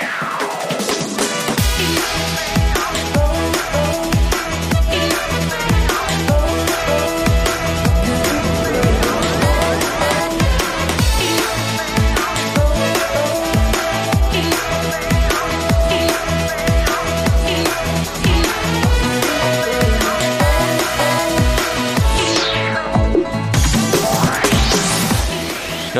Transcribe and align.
Yeah. 0.00 0.39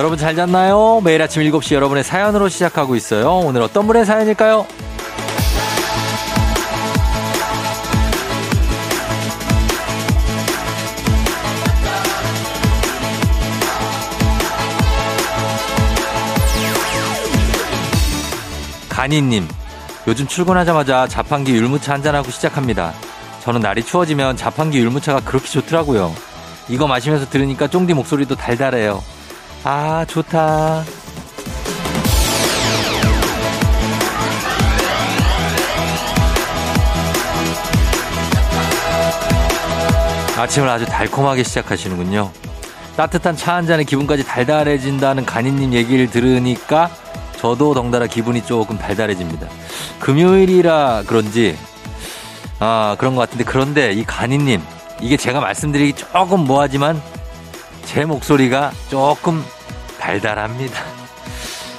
여러분 0.00 0.16
잘 0.16 0.34
잤나요? 0.34 1.02
매일 1.04 1.20
아침 1.20 1.42
7시 1.42 1.74
여러분의 1.74 2.04
사연으로 2.04 2.48
시작하고 2.48 2.96
있어요. 2.96 3.32
오늘 3.32 3.60
어떤 3.60 3.86
분의 3.86 4.06
사연일까요? 4.06 4.66
간이님, 18.88 19.46
요즘 20.06 20.26
출근하자마자 20.26 21.08
자판기 21.08 21.52
율무차 21.52 21.92
한잔하고 21.92 22.30
시작합니다. 22.30 22.94
저는 23.42 23.60
날이 23.60 23.82
추워지면 23.82 24.38
자판기 24.38 24.78
율무차가 24.78 25.20
그렇게 25.20 25.46
좋더라고요. 25.48 26.14
이거 26.70 26.86
마시면서 26.86 27.28
들으니까 27.28 27.66
쫑디 27.68 27.92
목소리도 27.92 28.36
달달해요. 28.36 29.02
아, 29.64 30.04
좋다. 30.08 30.84
아침을 40.36 40.68
아주 40.68 40.86
달콤하게 40.86 41.42
시작하시는군요. 41.42 42.30
따뜻한 42.96 43.36
차 43.36 43.54
한 43.54 43.66
잔에 43.66 43.84
기분까지 43.84 44.24
달달해진다는 44.24 45.26
간이님 45.26 45.74
얘기를 45.74 46.08
들으니까 46.10 46.90
저도 47.38 47.74
덩달아 47.74 48.06
기분이 48.06 48.44
조금 48.44 48.78
달달해집니다. 48.78 49.46
금요일이라 49.98 51.04
그런지, 51.06 51.56
아, 52.58 52.96
그런 52.98 53.14
것 53.16 53.22
같은데, 53.22 53.44
그런데 53.44 53.92
이 53.92 54.04
간이님, 54.04 54.62
이게 55.00 55.16
제가 55.16 55.40
말씀드리기 55.40 55.94
조금 55.94 56.40
뭐하지만 56.44 57.00
제 57.86 58.04
목소리가 58.04 58.72
조금 58.88 59.42
달달합니다. 60.10 60.80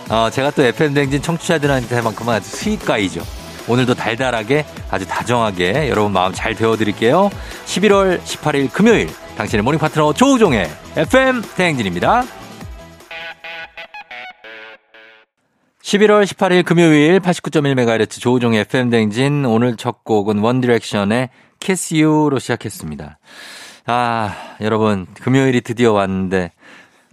어, 0.09 0.29
제가 0.29 0.51
또 0.51 0.63
FM댕진 0.63 1.21
청취자들한테만큼은 1.21 2.33
아주 2.33 2.49
수익가이죠. 2.49 3.21
오늘도 3.67 3.93
달달하게 3.93 4.65
아주 4.89 5.05
다정하게 5.05 5.89
여러분 5.89 6.13
마음 6.13 6.33
잘 6.33 6.53
배워드릴게요. 6.53 7.29
11월 7.65 8.21
18일 8.21 8.71
금요일 8.71 9.09
당신의 9.37 9.63
모닝 9.63 9.79
파트너 9.79 10.13
조우종의 10.13 10.69
FM 10.95 11.41
대행진입니다. 11.55 12.23
11월 15.83 16.25
18일 16.25 16.63
금요일 16.63 17.19
89.1MHz 17.19 18.21
조우종의 18.21 18.61
FM 18.61 18.89
대행진 18.91 19.45
오늘 19.45 19.75
첫 19.75 20.03
곡은 20.05 20.39
원디렉션의 20.39 21.29
Kiss 21.59 21.95
You로 21.95 22.39
시작했습니다. 22.39 23.19
아, 23.87 24.35
여러분, 24.61 25.07
금요일이 25.21 25.61
드디어 25.61 25.91
왔는데, 25.91 26.51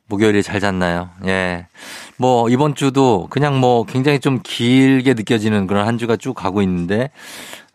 목요일에 0.09 0.42
잘 0.42 0.59
잤나요? 0.59 1.11
예. 1.27 1.67
뭐, 2.17 2.48
이번 2.48 2.75
주도 2.75 3.27
그냥 3.31 3.61
뭐 3.61 3.84
굉장히 3.84 4.19
좀 4.19 4.41
길게 4.42 5.14
느껴지는 5.14 5.67
그런 5.67 5.87
한 5.87 5.98
주가 5.98 6.17
쭉 6.17 6.34
가고 6.34 6.62
있는데, 6.62 7.11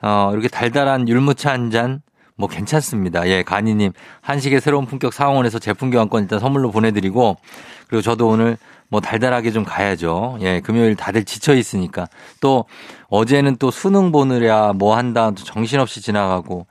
어, 0.02 0.32
이렇게 0.34 0.48
달달한 0.48 1.08
율무차 1.08 1.52
한 1.52 1.70
잔, 1.70 2.02
뭐 2.36 2.50
괜찮습니다. 2.50 3.28
예, 3.28 3.44
가니님, 3.44 3.94
한식의 4.22 4.62
새로운 4.62 4.88
품격 4.88 5.14
사원에서 5.14 5.60
제품 5.60 5.92
교환권 5.92 6.24
일단 6.24 6.40
선물로 6.40 6.72
보내드리고, 6.72 7.38
그리고 7.88 8.02
저도 8.02 8.28
오늘 8.28 8.58
뭐 8.90 9.00
달달하게 9.00 9.52
좀 9.52 9.64
가야죠. 9.64 10.38
예, 10.42 10.60
금요일 10.60 10.96
다들 10.96 11.26
지쳐 11.26 11.54
있으니까. 11.54 12.08
또 12.42 12.66
어제는 13.10 13.58
또 13.58 13.70
수능 13.70 14.12
보느랴 14.12 14.74
뭐 14.74 14.98
한다 14.98 15.32
정신없이 15.36 16.02
지나가고 16.02 16.66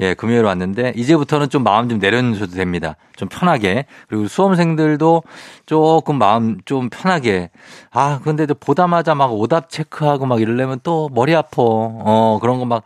예, 0.00 0.14
금요일 0.14 0.44
왔는데 0.44 0.94
이제부터는 0.96 1.48
좀 1.50 1.62
마음 1.62 1.88
좀 1.88 1.98
내려놓으셔도 1.98 2.52
됩니다. 2.52 2.96
좀 3.14 3.28
편하게. 3.28 3.86
그리고 4.08 4.26
수험생들도 4.26 5.22
조금 5.66 6.18
마음 6.18 6.58
좀 6.64 6.88
편하게. 6.90 7.50
아, 7.90 8.20
근데 8.24 8.46
보다마자 8.46 9.14
막 9.14 9.32
오답 9.32 9.68
체크하고 9.70 10.26
막 10.26 10.40
이러려면 10.40 10.80
또 10.82 11.08
머리 11.12 11.34
아파. 11.36 11.62
어, 11.62 12.38
그런 12.40 12.58
거 12.58 12.64
막 12.64 12.82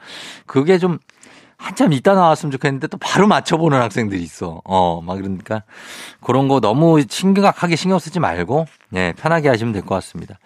그게 0.46 0.78
좀 0.78 0.98
한참 1.58 1.92
있다 1.94 2.14
나왔으면 2.14 2.50
좋겠는데 2.50 2.88
또 2.88 2.98
바로 2.98 3.26
맞춰보는 3.26 3.80
학생들이 3.80 4.22
있어. 4.22 4.60
어, 4.64 5.00
막 5.02 5.14
그러니까 5.16 5.62
그런 6.20 6.48
거 6.48 6.60
너무 6.60 7.00
심각하게 7.08 7.76
신경 7.76 7.98
쓰지 7.98 8.20
말고, 8.20 8.66
예, 8.94 9.14
편하게 9.16 9.48
하시면 9.48 9.72
될 9.72 9.82
것 9.82 9.94
같습니다. 9.94 10.38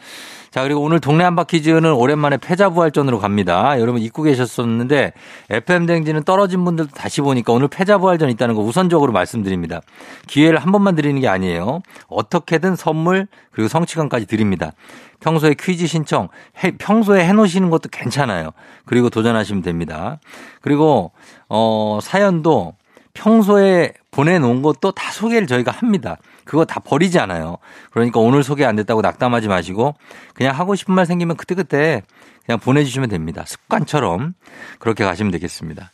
자, 0.51 0.65
그리고 0.65 0.81
오늘 0.81 0.99
동네 0.99 1.23
한바 1.23 1.45
퀴즈는 1.45 1.93
오랜만에 1.93 2.37
패자부활전으로 2.37 3.21
갑니다. 3.21 3.79
여러분 3.79 4.03
잊고 4.03 4.25
계셨었는데 4.25 5.13
FM댕지는 5.49 6.25
떨어진 6.25 6.65
분들도 6.65 6.91
다시 6.93 7.21
보니까 7.21 7.53
오늘 7.53 7.69
패자부활전 7.69 8.31
있다는 8.31 8.57
거 8.57 8.63
우선적으로 8.63 9.13
말씀드립니다. 9.13 9.81
기회를 10.27 10.59
한 10.59 10.73
번만 10.73 10.97
드리는 10.97 11.21
게 11.21 11.29
아니에요. 11.29 11.83
어떻게든 12.09 12.75
선물 12.75 13.29
그리고 13.53 13.69
성취감까지 13.69 14.27
드립니다. 14.27 14.73
평소에 15.21 15.55
퀴즈 15.55 15.87
신청, 15.87 16.29
해, 16.65 16.73
평소에 16.77 17.25
해놓으시는 17.27 17.71
것도 17.71 17.89
괜찮아요. 17.93 18.51
그리고 18.87 19.09
도전하시면 19.09 19.63
됩니다. 19.63 20.19
그리고, 20.63 21.13
어, 21.49 21.99
사연도 22.03 22.75
평소에 23.13 23.93
보내놓은 24.11 24.63
것도 24.63 24.93
다 24.93 25.13
소개를 25.13 25.47
저희가 25.47 25.71
합니다. 25.71 26.17
그거 26.51 26.65
다 26.65 26.81
버리지 26.81 27.21
않아요. 27.21 27.59
그러니까 27.93 28.19
오늘 28.19 28.43
소개 28.43 28.65
안 28.65 28.75
됐다고 28.75 29.03
낙담하지 29.03 29.47
마시고 29.47 29.95
그냥 30.35 30.53
하고 30.59 30.75
싶은 30.75 30.93
말 30.93 31.07
생기면 31.07 31.37
그때그때 31.37 32.03
그냥 32.45 32.59
보내주시면 32.59 33.09
됩니다. 33.09 33.45
습관처럼 33.47 34.35
그렇게 34.81 35.05
가시면 35.05 35.31
되겠습니다. 35.31 35.93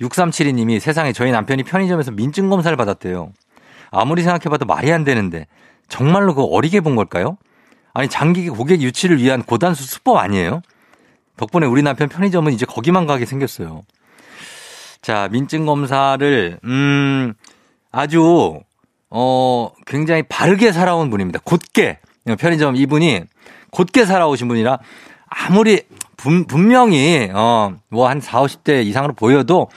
6372님이 0.00 0.80
세상에 0.80 1.12
저희 1.12 1.30
남편이 1.30 1.62
편의점에서 1.62 2.10
민증 2.10 2.50
검사를 2.50 2.76
받았대요. 2.76 3.32
아무리 3.92 4.24
생각해봐도 4.24 4.66
말이 4.66 4.90
안 4.90 5.04
되는데 5.04 5.46
정말로 5.88 6.34
그거 6.34 6.48
어리게 6.48 6.80
본 6.80 6.96
걸까요? 6.96 7.38
아니 7.94 8.08
장기 8.08 8.48
고객 8.48 8.82
유치를 8.82 9.22
위한 9.22 9.44
고단수 9.44 9.84
수법 9.84 10.16
아니에요? 10.16 10.62
덕분에 11.36 11.64
우리 11.64 11.80
남편 11.82 12.08
편의점은 12.08 12.52
이제 12.52 12.66
거기만 12.66 13.06
가게 13.06 13.24
생겼어요. 13.24 13.82
자, 15.00 15.28
민증 15.30 15.64
검사를 15.64 16.58
음 16.64 17.34
아주 17.92 18.62
어 19.14 19.70
굉장히 19.86 20.22
바르게 20.22 20.72
살아온 20.72 21.10
분입니다. 21.10 21.40
곧게 21.44 21.98
편의점 22.38 22.76
이분이 22.76 23.22
곧게 23.70 24.06
살아오신 24.06 24.48
분이라 24.48 24.78
아무리 25.28 25.82
분, 26.16 26.46
분명히 26.46 27.30
어 27.34 27.72
뭐 27.90 28.06
한 28.08 28.20
4, 28.20 28.40
50대 28.42 28.84
이상으로 28.86 29.12
보여도 29.12 29.68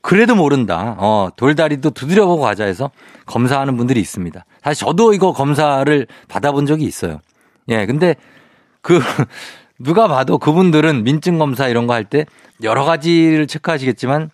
그래도 0.00 0.34
모른다. 0.34 0.96
어 0.98 1.28
돌다리도 1.36 1.90
두드려보고 1.90 2.42
가자 2.42 2.64
해서 2.64 2.90
검사하는 3.26 3.76
분들이 3.76 4.00
있습니다. 4.00 4.44
사실 4.62 4.86
저도 4.86 5.12
이거 5.12 5.32
검사를 5.32 6.06
받아본 6.28 6.66
적이 6.66 6.84
있어요. 6.86 7.20
예, 7.68 7.84
근데 7.86 8.16
그 8.80 9.00
누가 9.78 10.08
봐도 10.08 10.38
그분들은 10.38 11.04
민증 11.04 11.38
검사 11.38 11.68
이런 11.68 11.86
거 11.86 11.92
할 11.94 12.04
때 12.04 12.24
여러 12.62 12.84
가지를 12.84 13.46
체크하시겠지만 13.46 14.30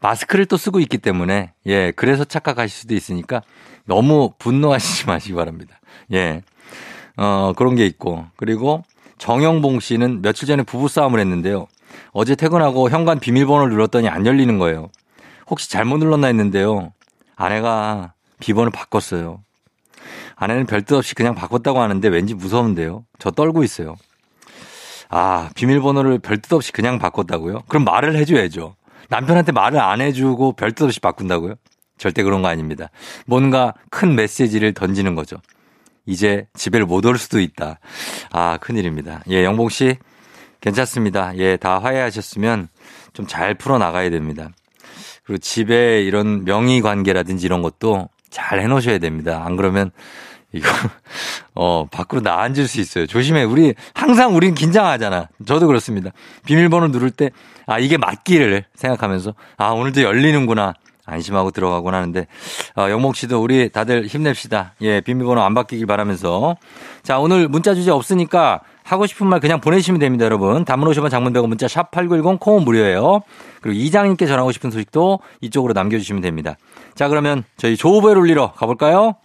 마스크를 0.00 0.46
또 0.46 0.56
쓰고 0.56 0.80
있기 0.80 0.98
때문에 0.98 1.52
예, 1.66 1.92
그래서 1.92 2.24
착각하실 2.24 2.70
수도 2.70 2.94
있으니까 2.94 3.42
너무 3.84 4.32
분노하시지 4.38 5.06
마시기 5.08 5.34
바랍니다. 5.34 5.80
예. 6.12 6.42
어, 7.16 7.52
그런 7.56 7.74
게 7.74 7.86
있고. 7.86 8.26
그리고 8.36 8.84
정영봉 9.18 9.80
씨는 9.80 10.22
며칠 10.22 10.46
전에 10.46 10.62
부부싸움을 10.62 11.18
했는데요. 11.18 11.66
어제 12.12 12.34
퇴근하고 12.34 12.90
현관 12.90 13.18
비밀번호를 13.18 13.72
눌렀더니 13.72 14.08
안 14.08 14.24
열리는 14.26 14.58
거예요. 14.58 14.90
혹시 15.48 15.70
잘못 15.70 15.98
눌렀나 15.98 16.28
했는데요. 16.28 16.92
아내가 17.36 18.12
비번을 18.40 18.70
바꿨어요. 18.70 19.42
아내는 20.36 20.66
별뜻 20.66 20.92
없이 20.92 21.14
그냥 21.14 21.34
바꿨다고 21.34 21.80
하는데 21.80 22.06
왠지 22.08 22.34
무서운데요. 22.34 23.04
저 23.18 23.30
떨고 23.30 23.64
있어요. 23.64 23.96
아, 25.08 25.50
비밀번호를 25.54 26.18
별뜻 26.20 26.52
없이 26.52 26.70
그냥 26.70 26.98
바꿨다고요? 26.98 27.62
그럼 27.66 27.84
말을 27.84 28.14
해줘야죠. 28.16 28.76
남편한테 29.08 29.52
말을 29.52 29.80
안 29.80 30.00
해주고 30.00 30.52
별뜻 30.52 30.82
없이 30.82 31.00
바꾼다고요? 31.00 31.54
절대 31.96 32.22
그런 32.22 32.42
거 32.42 32.48
아닙니다. 32.48 32.90
뭔가 33.26 33.74
큰 33.90 34.14
메시지를 34.14 34.72
던지는 34.74 35.14
거죠. 35.14 35.36
이제 36.06 36.46
집에 36.54 36.80
못 36.84 37.04
올 37.06 37.18
수도 37.18 37.40
있다. 37.40 37.80
아, 38.30 38.56
큰일입니다. 38.58 39.22
예, 39.30 39.44
영봉 39.44 39.68
씨, 39.68 39.96
괜찮습니다. 40.60 41.36
예, 41.36 41.56
다 41.56 41.78
화해하셨으면 41.78 42.68
좀 43.12 43.26
잘 43.26 43.54
풀어나가야 43.54 44.10
됩니다. 44.10 44.50
그리고 45.24 45.38
집에 45.38 46.02
이런 46.02 46.44
명의 46.44 46.80
관계라든지 46.80 47.44
이런 47.46 47.62
것도 47.62 48.08
잘 48.30 48.60
해놓으셔야 48.60 48.98
됩니다. 48.98 49.42
안 49.44 49.56
그러면 49.56 49.90
이거, 50.52 50.68
어, 51.54 51.86
밖으로 51.90 52.20
나앉을 52.22 52.68
수 52.68 52.80
있어요. 52.80 53.06
조심해. 53.06 53.44
우리, 53.44 53.74
항상 53.94 54.34
우린 54.34 54.54
긴장하잖아. 54.54 55.28
저도 55.46 55.66
그렇습니다. 55.66 56.10
비밀번호 56.46 56.88
누를 56.88 57.10
때, 57.10 57.30
아, 57.66 57.78
이게 57.78 57.96
맞기를 57.96 58.64
생각하면서, 58.74 59.34
아, 59.56 59.68
오늘도 59.70 60.02
열리는구나. 60.02 60.74
안심하고 61.04 61.52
들어가곤 61.52 61.94
하는데, 61.94 62.26
어, 62.76 62.90
영목 62.90 63.16
씨도 63.16 63.42
우리 63.42 63.70
다들 63.70 64.06
힘냅시다. 64.06 64.74
예, 64.82 65.00
비밀번호 65.00 65.40
안 65.40 65.54
바뀌길 65.54 65.86
바라면서. 65.86 66.56
자, 67.02 67.18
오늘 67.18 67.48
문자 67.48 67.74
주제 67.74 67.90
없으니까 67.90 68.60
하고 68.84 69.06
싶은 69.06 69.26
말 69.26 69.40
그냥 69.40 69.60
보내시면 69.60 70.00
됩니다, 70.00 70.26
여러분. 70.26 70.66
담문 70.66 70.86
오시면 70.88 71.08
장문 71.08 71.32
대고 71.32 71.46
문자 71.46 71.66
샵 71.66 71.90
8910 71.90 72.40
콩은 72.40 72.64
무료예요. 72.64 73.20
그리고 73.62 73.78
이장님께 73.78 74.26
전하고 74.26 74.52
싶은 74.52 74.70
소식도 74.70 75.20
이쪽으로 75.40 75.72
남겨주시면 75.72 76.20
됩니다. 76.20 76.56
자, 76.94 77.08
그러면 77.08 77.44
저희 77.56 77.76
조우벨 77.76 78.16
울리러 78.18 78.52
가볼까요? 78.52 79.16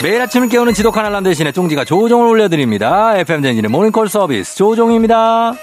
매일 0.00 0.22
아침을 0.22 0.48
깨우는 0.48 0.74
지독한 0.74 1.04
알람 1.06 1.24
대신에 1.24 1.50
쫑지가 1.50 1.84
조종을 1.84 2.28
올려드립니다. 2.28 3.18
FM 3.18 3.42
젠진의 3.42 3.68
모닝콜 3.68 4.08
서비스 4.08 4.54
조종입니다. 4.54 5.54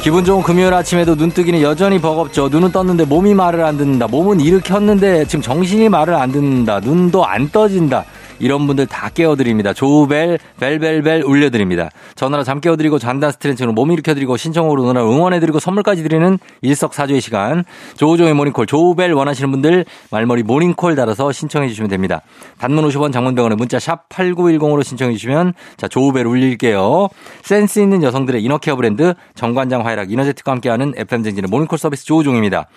기분 0.00 0.24
좋은 0.24 0.42
금요일 0.44 0.72
아침에도 0.72 1.16
눈뜨기는 1.16 1.60
여전히 1.60 2.00
버겁죠. 2.00 2.48
눈은 2.48 2.70
떴는데 2.70 3.04
몸이 3.04 3.34
말을 3.34 3.64
안 3.64 3.76
듣는다. 3.76 4.06
몸은 4.06 4.38
일으켰는데 4.38 5.26
지금 5.26 5.42
정신이 5.42 5.88
말을 5.88 6.14
안 6.14 6.30
듣는다. 6.30 6.78
눈도 6.78 7.26
안 7.26 7.50
떠진다. 7.50 8.04
이런 8.40 8.66
분들 8.66 8.86
다 8.86 9.08
깨워드립니다. 9.08 9.72
조우벨, 9.72 10.38
벨벨벨 10.60 11.22
울려드립니다. 11.24 11.90
전화로 12.14 12.44
잠 12.44 12.60
깨워드리고 12.60 12.98
간단 12.98 13.32
스트레칭으로 13.32 13.72
몸 13.72 13.92
일으켜드리고 13.92 14.36
신청곡으로 14.36 14.84
누나 14.84 15.02
응원해드리고 15.02 15.58
선물까지 15.58 16.02
드리는 16.02 16.38
일석사조의 16.62 17.20
시간. 17.20 17.64
조우종의 17.96 18.34
모닝콜, 18.34 18.66
조우벨 18.66 19.12
원하시는 19.12 19.50
분들 19.50 19.84
말머리 20.10 20.42
모닝콜 20.42 20.94
달아서 20.94 21.32
신청해주시면 21.32 21.90
됩니다. 21.90 22.22
단문 22.58 22.86
50원 22.88 23.12
장문 23.12 23.31
100원의 23.31 23.56
문자 23.56 23.78
샵 23.78 24.08
8910으로 24.08 24.82
신청해주시면 24.82 25.54
자, 25.76 25.88
조우벨 25.88 26.26
울릴게요. 26.26 27.08
센스 27.42 27.80
있는 27.80 28.02
여성들의 28.02 28.42
이너케어 28.42 28.76
브랜드 28.76 29.14
정관장 29.34 29.86
화이락 29.86 30.10
이너제틱과 30.10 30.52
함께하는 30.52 30.94
FM대행진의 30.96 31.48
모닝콜 31.50 31.78
서비스 31.78 32.04
조우종입니다. 32.04 32.68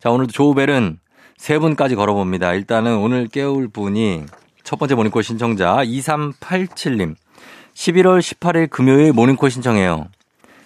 자, 0.00 0.10
오늘도 0.10 0.32
조우벨은 0.32 0.98
세 1.36 1.58
분까지 1.58 1.94
걸어봅니다. 1.94 2.52
일단은 2.52 2.98
오늘 2.98 3.26
깨울 3.26 3.68
분이 3.68 4.24
첫 4.70 4.78
번째 4.78 4.94
모닝콜 4.94 5.24
신청자 5.24 5.78
2387님. 5.78 7.16
11월 7.74 8.20
18일 8.20 8.70
금요일 8.70 9.12
모닝콜 9.12 9.50
신청해요. 9.50 10.06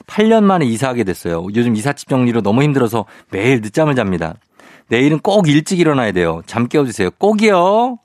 8년 0.06 0.43
만에 0.43 0.67
이사하게 0.67 1.05
됐어요. 1.05 1.47
요즘 1.55 1.75
이삿집 1.75 2.11
정리로 2.11 2.43
너무 2.43 2.62
힘들어서 2.62 3.06
매일 3.31 3.62
늦잠을 3.62 3.95
잡니다. 3.95 4.35
내일은 4.89 5.21
꼭 5.21 5.49
일찍 5.49 5.81
일어나야 5.81 6.12
돼요. 6.12 6.43
잠 6.45 6.69
깨워주세요. 6.69 7.12
꼭이요. 7.12 7.97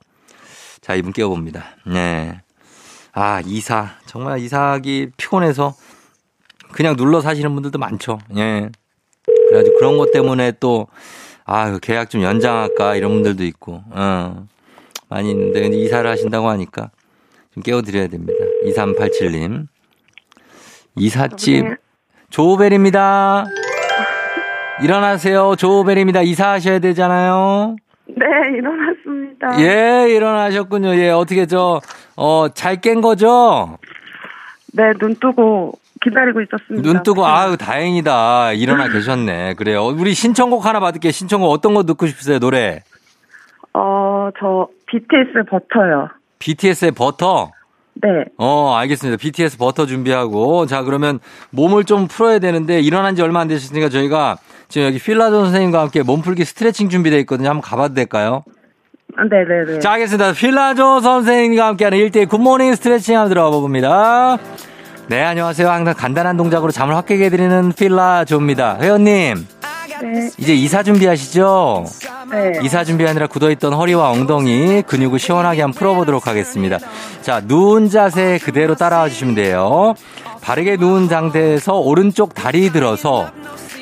자, 0.80 0.94
이분 0.94 1.12
깨워봅니다. 1.12 1.66
네. 1.84 2.40
아, 3.12 3.42
이사. 3.44 3.90
정말 4.06 4.38
이사하기 4.38 5.10
피곤해서 5.18 5.74
그냥 6.72 6.96
눌러 6.96 7.20
사시는 7.20 7.52
분들도 7.52 7.78
많죠. 7.78 8.20
예. 8.38 8.70
그래가지고 9.26 9.76
그런 9.76 9.98
것 9.98 10.12
때문에 10.12 10.52
또, 10.60 10.86
아, 11.44 11.76
계약 11.82 12.08
좀 12.08 12.22
연장할까 12.22 12.96
이런 12.96 13.12
분들도 13.12 13.44
있고, 13.44 13.82
어. 13.90 14.46
많이 15.10 15.30
있는데 15.32 15.60
근데 15.62 15.76
이사를 15.76 16.08
하신다고 16.08 16.48
하니까 16.48 16.90
좀 17.52 17.62
깨워드려야 17.62 18.06
됩니다. 18.08 18.32
2387님. 18.64 19.66
이삿집 20.96 21.66
조우벨입니다. 22.30 23.44
일어나세요. 24.82 25.56
조우벨입니다. 25.56 26.22
이사하셔야 26.22 26.78
되잖아요. 26.78 27.76
네, 28.06 28.24
일어났습니다. 28.56 29.60
예, 29.60 30.10
일어나셨군요. 30.10 30.94
예, 30.96 31.10
어떻게 31.10 31.46
저, 31.46 31.80
어, 32.16 32.48
잘 32.54 32.80
깬 32.80 33.00
거죠? 33.00 33.78
네, 34.72 34.92
눈 34.98 35.14
뜨고 35.16 35.72
기다리고 36.02 36.40
있었습니다. 36.42 36.82
눈 36.82 37.02
뜨고, 37.02 37.26
아유, 37.26 37.56
다행이다. 37.56 38.52
일어나 38.52 38.88
계셨네. 38.88 39.54
그래요. 39.54 39.86
우리 39.86 40.14
신청곡 40.14 40.64
하나 40.64 40.80
받을게요. 40.80 41.10
신청곡 41.12 41.50
어떤 41.50 41.74
거 41.74 41.82
듣고 41.84 42.06
싶으세요, 42.06 42.38
노래? 42.38 42.82
어, 43.74 44.30
저 44.40 44.68
BTS 44.90 45.44
버터요. 45.48 46.08
BTS의 46.38 46.92
버터? 46.92 47.50
네. 47.94 48.08
어, 48.38 48.74
알겠습니다. 48.76 49.18
BTS 49.18 49.58
버터 49.58 49.86
준비하고. 49.86 50.66
자, 50.66 50.82
그러면 50.82 51.20
몸을 51.50 51.84
좀 51.84 52.08
풀어야 52.08 52.38
되는데 52.38 52.80
일어난 52.80 53.14
지 53.14 53.22
얼마 53.22 53.40
안 53.40 53.48
되셨으니까 53.48 53.88
저희가 53.88 54.38
지금 54.68 54.86
여기 54.86 54.98
필라조 54.98 55.44
선생님과 55.44 55.80
함께 55.80 56.02
몸풀기 56.02 56.44
스트레칭 56.44 56.88
준비되어 56.88 57.18
있거든요. 57.20 57.48
한번 57.50 57.62
가봐도 57.62 57.94
될까요? 57.94 58.42
아, 59.16 59.24
네네네. 59.24 59.80
자, 59.80 59.92
알겠습니다. 59.92 60.32
필라조 60.32 61.00
선생님과 61.00 61.66
함께하는 61.66 61.98
1대1 61.98 62.28
굿모닝 62.28 62.74
스트레칭 62.74 63.16
한번 63.16 63.28
들어가 63.28 63.50
봅니다. 63.50 64.38
네, 65.08 65.22
안녕하세요. 65.22 65.68
항상 65.68 65.94
간단한 65.94 66.36
동작으로 66.36 66.70
잠을 66.70 66.94
확 66.94 67.06
깨게 67.06 67.24
해드리는 67.26 67.72
필라조입니다. 67.72 68.78
회원님. 68.80 69.44
네. 70.02 70.30
이제 70.38 70.54
이사 70.54 70.82
준비하시죠? 70.82 71.84
네. 72.30 72.52
이사 72.62 72.84
준비하느라 72.84 73.26
굳어있던 73.26 73.72
허리와 73.72 74.10
엉덩이 74.10 74.82
근육을 74.82 75.18
시원하게 75.18 75.62
한번 75.62 75.78
풀어보도록 75.78 76.26
하겠습니다. 76.26 76.78
자, 77.22 77.40
누운 77.44 77.90
자세 77.90 78.38
그대로 78.42 78.74
따라와 78.74 79.08
주시면 79.08 79.34
돼요. 79.34 79.94
바르게 80.40 80.76
누운 80.76 81.08
상태에서 81.08 81.74
오른쪽 81.74 82.34
다리 82.34 82.70
들어서 82.70 83.30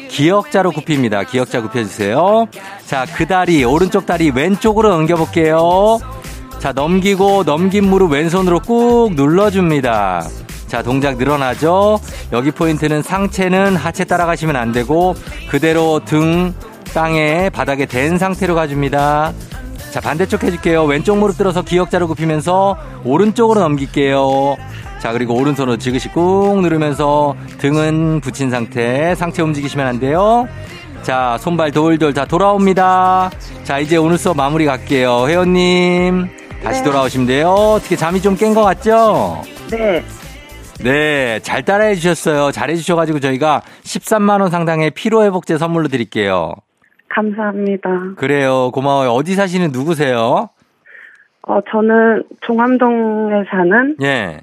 기역자로 0.09 0.73
굽힙니다. 0.73 1.25
기역자 1.25 1.63
굽혀주세요. 1.63 2.47
자, 2.87 3.07
그 3.15 3.27
다리, 3.27 3.63
오른쪽 3.65 4.07
다리 4.07 4.31
왼쪽으로 4.31 4.91
넘겨볼게요. 4.91 6.01
자, 6.59 6.73
넘기고 6.73 7.45
넘긴 7.45 7.89
무릎 7.89 8.13
왼손으로 8.13 8.61
꾹 8.61 9.15
눌러줍니다. 9.15 10.27
자, 10.67 10.83
동작 10.83 11.17
늘어나죠? 11.17 11.99
여기 12.33 12.51
포인트는 12.51 13.03
상체는 13.03 13.77
하체 13.77 14.05
따라가시면 14.05 14.55
안 14.57 14.73
되고 14.73 15.15
그대로 15.51 16.01
등 16.05 16.55
땅에 16.95 17.51
바닥에 17.51 17.87
댄 17.87 18.19
상태로 18.19 18.55
가줍니다. 18.55 19.33
자, 19.91 20.01
반대쪽 20.01 20.43
해줄게요. 20.45 20.85
왼쪽 20.85 21.17
무릎 21.19 21.39
들어서 21.39 21.63
기역자로 21.63 22.09
굽히면서 22.09 22.77
오른쪽으로 23.05 23.61
넘길게요. 23.61 24.57
자, 25.01 25.13
그리고 25.13 25.35
오른손으로 25.35 25.79
지그시 25.79 26.09
꾹 26.11 26.61
누르면서 26.61 27.35
등은 27.59 28.21
붙인 28.21 28.51
상태. 28.51 29.15
상체 29.15 29.43
움직이시면 29.43 29.87
안 29.87 30.01
돼요. 30.01 30.47
자, 31.03 31.39
손발 31.41 31.71
돌돌 31.71 32.13
다 32.13 32.25
돌아옵니다. 32.27 33.31
자, 33.65 33.79
이제 33.79 33.97
오늘 33.97 34.19
수업 34.19 34.37
마무리 34.37 34.67
갈게요. 34.67 35.27
회원님. 35.29 36.29
다시 36.63 36.81
네. 36.81 36.85
돌아오시면 36.85 37.27
돼요. 37.29 37.51
어떻게 37.51 37.95
잠이 37.97 38.21
좀 38.21 38.35
깬 38.37 38.53
것 38.53 38.63
같죠? 38.65 39.43
네. 39.71 40.03
네, 40.83 41.41
잘 41.41 41.65
따라해 41.65 41.95
주셨어요. 41.97 42.53
잘해 42.53 42.77
주셔가지고 42.77 43.19
저희가 43.21 43.63
13만원 43.83 44.51
상당의 44.51 44.93
피로회복제 44.93 45.59
선물로 45.59 45.89
드릴게요. 45.89 46.53
감사합니다. 47.09 48.15
그래요. 48.17 48.71
고마워요. 48.71 49.11
어디 49.11 49.35
사시는 49.35 49.71
누구세요? 49.73 50.51
어, 51.43 51.61
저는 51.71 52.23
종암동에 52.43 53.45
사는 53.51 53.97
예. 54.03 54.39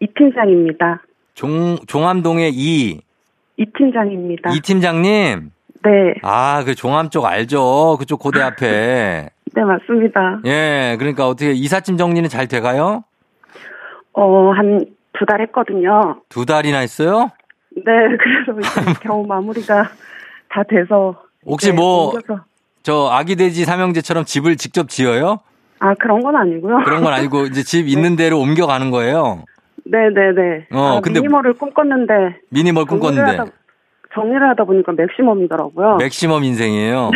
이 0.00 0.06
팀장입니다. 0.16 1.02
종, 1.34 1.76
종암동의 1.86 2.52
이, 2.54 3.00
이 3.56 3.66
팀장입니다. 3.76 4.50
이 4.52 4.60
팀장님. 4.60 5.50
네. 5.82 5.90
아, 6.22 6.62
그 6.64 6.74
종암 6.74 7.10
쪽 7.10 7.24
알죠? 7.24 7.96
그쪽 7.98 8.20
고대 8.20 8.40
앞에. 8.42 9.30
네, 9.54 9.64
맞습니다. 9.64 10.40
예, 10.44 10.96
그러니까 10.98 11.26
어떻게 11.26 11.52
이삿짐 11.52 11.96
정리는 11.96 12.28
잘 12.28 12.46
돼가요? 12.46 13.02
어, 14.12 14.50
한 14.50 14.84
두 15.18 15.26
달 15.26 15.40
했거든요. 15.42 16.20
두 16.28 16.44
달이나 16.46 16.78
했어요? 16.78 17.30
네, 17.76 17.82
그래서 18.18 18.58
이제 18.60 18.94
겨우 19.02 19.26
마무리가 19.26 19.90
다 20.48 20.62
돼서. 20.68 21.22
혹시 21.44 21.68
이제 21.68 21.76
뭐, 21.76 22.12
옮겨서- 22.12 22.40
저 22.82 23.08
아기 23.12 23.36
돼지 23.36 23.64
삼형제처럼 23.64 24.24
집을 24.24 24.56
직접 24.56 24.88
지어요? 24.88 25.40
아, 25.80 25.94
그런 25.94 26.20
건 26.22 26.36
아니고요. 26.36 26.78
그런 26.84 27.02
건 27.02 27.12
아니고 27.12 27.46
이제 27.46 27.62
집 27.62 27.86
있는 27.88 28.16
데로 28.16 28.38
옮겨가는 28.40 28.90
거예요. 28.90 29.44
네네네. 29.84 30.66
어, 30.72 30.96
아, 30.98 31.00
근데- 31.00 31.20
미니멀을 31.20 31.54
꿈꿨는데. 31.54 32.14
미니멀 32.50 32.84
꿈꿨는데. 32.84 33.36
하다, 33.38 33.50
정리를 34.14 34.48
하다 34.50 34.64
보니까 34.64 34.92
맥시멈이더라고요. 34.92 35.96
맥시멈 35.96 36.44
인생이에요. 36.44 37.10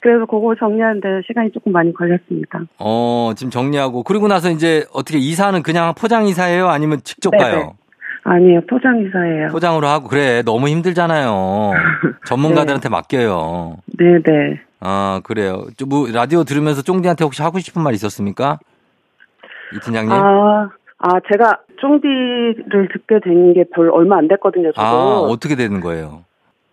그래서 0.00 0.24
그거 0.26 0.54
정리하는데 0.58 1.22
시간이 1.26 1.50
조금 1.52 1.72
많이 1.72 1.92
걸렸습니다. 1.92 2.60
어, 2.78 3.32
지금 3.36 3.50
정리하고. 3.50 4.02
그리고 4.02 4.28
나서 4.28 4.50
이제 4.50 4.86
어떻게 4.92 5.18
이사는 5.18 5.62
그냥 5.62 5.94
포장 5.94 6.26
이사예요? 6.26 6.68
아니면 6.68 7.00
직접 7.04 7.30
네네. 7.30 7.42
가요? 7.44 7.74
아니에요, 8.24 8.60
포장 8.68 8.98
이사예요. 9.00 9.48
포장으로 9.48 9.86
하고. 9.86 10.08
그래. 10.08 10.42
너무 10.42 10.68
힘들잖아요. 10.68 11.72
전문가들한테 12.26 12.88
맡겨요. 12.88 13.76
네네. 13.98 14.60
아, 14.80 15.20
그래요. 15.24 15.66
좀 15.76 15.90
뭐, 15.90 16.06
라디오 16.10 16.44
들으면서 16.44 16.82
쫑디한테 16.82 17.24
혹시 17.24 17.42
하고 17.42 17.58
싶은 17.58 17.82
말 17.82 17.92
있었습니까? 17.94 18.58
이 19.74 19.78
팀장님? 19.80 20.12
아, 20.12 20.70
아, 20.98 21.08
제가 21.30 21.60
쫑디를 21.80 22.88
듣게 22.92 23.20
된 23.22 23.54
게별 23.54 23.90
얼마 23.90 24.16
안 24.18 24.28
됐거든요, 24.28 24.72
저도. 24.72 24.86
아, 24.86 25.20
어떻게 25.20 25.56
되는 25.56 25.80
거예요? 25.80 26.24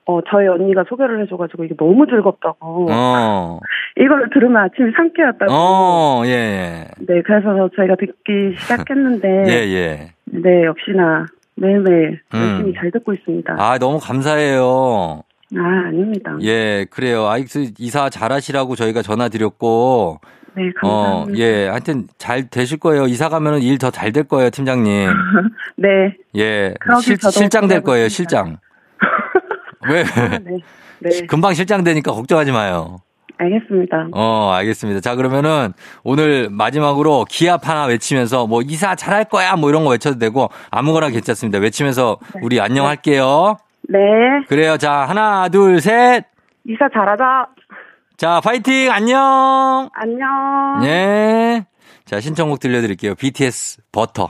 어, 0.08 0.20
저희 0.32 0.48
언니가 0.48 0.84
소개를 0.88 1.22
해줘가지고 1.24 1.66
이게 1.66 1.76
너무 1.76 2.06
즐겁다고. 2.08 2.88
어. 2.90 3.60
이걸 4.00 4.30
들으면 4.34 4.64
아침이 4.64 4.92
상쾌하다고. 4.96 5.52
어, 5.52 6.24
예, 6.26 6.30
예. 6.32 6.88
네, 7.00 7.22
그래서 7.24 7.70
저희가 7.76 7.96
듣기 8.00 8.56
시작했는데. 8.58 9.28
예, 9.48 9.52
예. 9.74 10.12
네, 10.26 10.64
역시나 10.66 11.26
매일매일 11.56 12.22
음. 12.34 12.40
열심히 12.40 12.74
잘 12.80 12.92
듣고 12.92 13.14
있습니다. 13.14 13.56
아, 13.58 13.72
아, 13.74 13.78
너무 13.78 14.00
감사해요. 14.00 15.24
아닙니다. 15.56 16.38
예, 16.42 16.86
그래요. 16.90 17.28
아이스 17.28 17.72
이사 17.80 18.10
잘하시라고 18.10 18.76
저희가 18.76 19.02
전화 19.02 19.28
드렸고, 19.30 20.20
네, 20.56 20.70
어, 20.84 21.04
감사합니다. 21.04 21.40
예, 21.40 21.68
하여튼 21.68 22.08
잘 22.18 22.50
되실 22.50 22.80
거예요. 22.80 23.08
이사 23.08 23.30
가면은 23.30 23.62
일 23.62 23.78
더 23.78 23.90
잘 23.92 24.12
될 24.12 24.24
거예요, 24.26 24.50
팀장님. 24.52 25.10
네. 25.78 26.16
예, 26.38 26.74
실, 27.02 27.18
실장 27.32 27.68
될 27.68 27.82
거예요, 27.82 28.08
실장. 28.10 28.58
왜? 29.90 30.04
아, 30.04 30.38
네. 30.40 30.60
네, 31.00 31.26
금방 31.28 31.54
실장 31.54 31.84
되니까 31.84 32.12
걱정하지 32.12 32.52
마요. 32.52 33.00
알겠습니다. 33.38 34.08
어, 34.14 34.52
알겠습니다. 34.56 35.00
자, 35.00 35.16
그러면은 35.16 35.74
오늘 36.04 36.50
마지막으로 36.50 37.26
기합 37.30 37.68
하나 37.68 37.86
외치면서 37.86 38.48
뭐 38.48 38.62
이사 38.64 38.96
잘할 38.96 39.26
거야 39.26 39.56
뭐 39.56 39.70
이런 39.70 39.84
거 39.84 39.92
외쳐도 39.92 40.18
되고 40.18 40.50
아무거나 40.72 41.10
괜찮습니다. 41.10 41.60
외치면서 41.60 42.18
우리 42.42 42.60
안녕할게요. 42.60 43.58
네. 43.90 44.00
그래요. 44.48 44.78
자, 44.78 45.06
하나, 45.08 45.48
둘, 45.50 45.80
셋. 45.82 46.26
이사 46.66 46.90
잘하자. 46.92 47.48
자, 48.18 48.42
파이팅! 48.44 48.92
안녕! 48.92 49.90
안녕. 49.94 50.84
예. 50.84 51.66
자, 52.06 52.20
신청곡 52.20 52.60
들려드릴게요. 52.60 53.16
BTS 53.16 53.82
버터. 53.92 54.30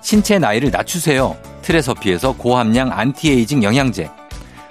신체 0.00 0.38
나이를 0.38 0.70
낮추세요. 0.70 1.36
트레서피에서 1.62 2.32
고함량 2.32 2.90
안티에이징 2.92 3.62
영양제. 3.62 4.10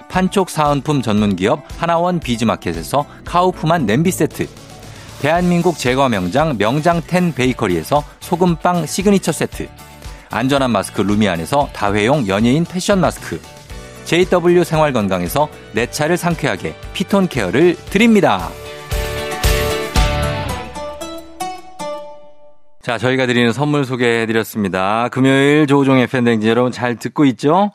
판촉 0.08 0.50
사은품 0.50 1.02
전문기업 1.02 1.62
하나원 1.78 2.18
비즈마켓에서 2.18 3.06
카우프만 3.24 3.86
냄비 3.86 4.10
세트. 4.10 4.48
대한민국 5.20 5.78
제과 5.78 6.08
명장 6.08 6.56
명장텐 6.58 7.34
베이커리에서 7.34 8.02
소금빵 8.20 8.86
시그니처 8.86 9.32
세트. 9.32 9.68
안전한 10.30 10.70
마스크 10.70 11.00
루미안에서 11.00 11.70
다회용 11.72 12.26
연예인 12.26 12.64
패션 12.64 13.00
마스크. 13.00 13.40
JW 14.04 14.64
생활건강에서 14.64 15.48
내 15.72 15.88
차를 15.88 16.16
상쾌하게 16.16 16.74
피톤 16.94 17.28
케어를 17.28 17.76
드립니다. 17.90 18.48
자, 22.82 22.96
저희가 22.96 23.26
드리는 23.26 23.52
선물 23.52 23.84
소개해 23.84 24.24
드렸습니다. 24.24 25.08
금요일 25.10 25.66
조우종의 25.66 26.06
FM댕진 26.06 26.48
여러분 26.48 26.72
잘 26.72 26.96
듣고 26.96 27.26
있죠? 27.26 27.72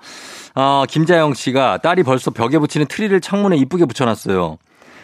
어, 0.55 0.83
김자영 0.89 1.35
씨가 1.35 1.77
딸이 1.77 2.01
벌써 2.01 2.31
벽에 2.31 2.57
붙이는 2.57 2.87
트리를 2.87 3.21
창문에 3.21 3.55
이쁘게 3.57 3.85
붙여놨어요. 3.85 4.57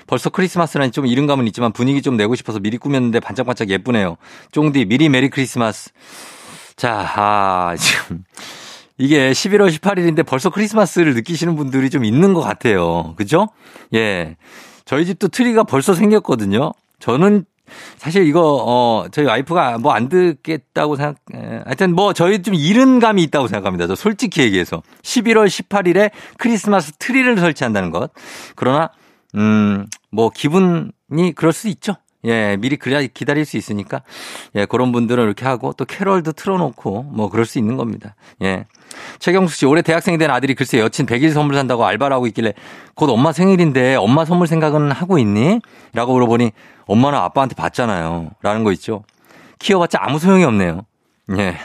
벌써 0.08 0.31
크리스마스라니 0.31 0.91
좀 0.91 1.05
이른 1.05 1.27
감은 1.27 1.46
있지만 1.48 1.72
분위기 1.72 2.01
좀 2.01 2.17
내고 2.17 2.34
싶어서 2.34 2.60
미리 2.60 2.77
꾸몄는데 2.77 3.20
반짝반짝 3.20 3.70
예쁘네요. 3.70 4.17
쫑디 4.51 4.86
미리 4.86 5.08
메리 5.08 5.29
크리스마스. 5.29 5.91
자, 6.75 7.08
아, 7.15 7.75
지금 7.77 8.24
이게 8.98 9.29
11월 9.31 9.70
18일인데 9.70 10.25
벌써 10.25 10.50
크리스마스를 10.50 11.13
느끼시는 11.13 11.55
분들이 11.55 11.91
좀 11.91 12.05
있는 12.05 12.34
것 12.34 12.41
같아요. 12.41 13.13
그죠? 13.17 13.50
예. 13.93 14.36
저희 14.86 15.05
집도 15.05 15.27
트리가 15.27 15.63
벌써 15.63 15.93
생겼거든요. 15.93 16.74
저는 17.00 17.46
사실 17.97 18.25
이거 18.27 18.63
어 18.65 19.05
저희 19.11 19.25
와이프가 19.25 19.77
뭐 19.79 19.91
안 19.93 20.09
듣겠다고 20.09 20.95
생각 20.95 21.17
에, 21.35 21.61
하여튼 21.65 21.93
뭐 21.95 22.13
저희 22.13 22.41
좀 22.41 22.53
이른 22.55 22.99
감이 22.99 23.21
있다고 23.23 23.47
생각합니다. 23.47 23.87
저 23.87 23.95
솔직히 23.95 24.41
얘기해서 24.41 24.81
11월 25.03 25.47
18일에 25.47 26.11
크리스마스 26.37 26.93
트리를 26.93 27.37
설치한다는 27.37 27.91
것. 27.91 28.11
그러나 28.55 28.91
음 29.35 29.85
뭐 30.13 30.29
기분이 30.29 30.91
그럴 31.35 31.53
수 31.53 31.69
있죠. 31.69 31.95
예, 32.25 32.57
미리 32.57 32.77
기다릴 32.77 33.45
수 33.45 33.57
있으니까 33.57 34.03
예, 34.55 34.65
그런 34.65 34.91
분들은 34.91 35.23
이렇게 35.23 35.45
하고 35.45 35.73
또 35.73 35.85
캐럴도 35.85 36.33
틀어놓고 36.33 37.03
뭐 37.03 37.29
그럴 37.29 37.45
수 37.45 37.57
있는 37.57 37.77
겁니다. 37.77 38.15
예. 38.41 38.65
최경수 39.19 39.55
씨, 39.55 39.65
올해 39.65 39.81
대학생이 39.81 40.17
된 40.17 40.29
아들이 40.29 40.53
글쎄 40.53 40.79
여친 40.79 41.05
100일 41.05 41.31
선물 41.31 41.55
산다고 41.55 41.85
알바를 41.85 42.13
하고 42.15 42.27
있길래 42.27 42.53
곧 42.95 43.09
엄마 43.09 43.31
생일인데 43.31 43.95
엄마 43.95 44.25
선물 44.25 44.47
생각은 44.47 44.91
하고 44.91 45.17
있니? 45.17 45.59
라고 45.93 46.13
물어보니 46.13 46.51
엄마는 46.85 47.17
아빠한테 47.17 47.55
받잖아요. 47.55 48.31
라는 48.41 48.63
거 48.63 48.71
있죠. 48.73 49.03
키워봤자 49.59 49.99
아무 50.01 50.19
소용이 50.19 50.43
없네요. 50.43 50.81
예. 51.38 51.55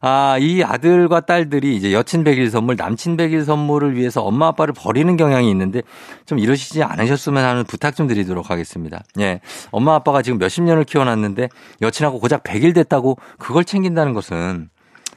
아, 0.00 0.36
이 0.38 0.62
아들과 0.62 1.20
딸들이 1.20 1.76
이제 1.76 1.92
여친 1.92 2.22
100일 2.22 2.50
선물, 2.50 2.76
남친 2.76 3.16
100일 3.16 3.44
선물을 3.44 3.96
위해서 3.96 4.22
엄마 4.22 4.46
아빠를 4.48 4.72
버리는 4.76 5.16
경향이 5.16 5.50
있는데 5.50 5.82
좀 6.24 6.38
이러시지 6.38 6.82
않으셨으면 6.82 7.44
하는 7.44 7.64
부탁 7.64 7.96
좀 7.96 8.06
드리도록 8.06 8.50
하겠습니다. 8.50 9.02
예. 9.18 9.40
엄마 9.70 9.94
아빠가 9.94 10.22
지금 10.22 10.38
몇십 10.38 10.62
년을 10.62 10.84
키워놨는데 10.84 11.48
여친하고 11.82 12.20
고작 12.20 12.44
100일 12.44 12.74
됐다고 12.74 13.18
그걸 13.38 13.64
챙긴다는 13.64 14.14
것은 14.14 14.70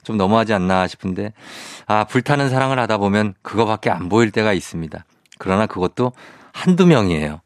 좀 0.03 0.17
너무하지 0.17 0.53
않나 0.53 0.87
싶은데 0.87 1.33
아, 1.85 2.05
불타는 2.05 2.49
사랑을 2.49 2.79
하다 2.79 2.97
보면 2.97 3.35
그거밖에 3.43 3.91
안 3.91 4.09
보일 4.09 4.31
때가 4.31 4.53
있습니다. 4.53 5.05
그러나 5.37 5.67
그것도 5.67 6.11
한두 6.53 6.87
명이에요. 6.87 7.41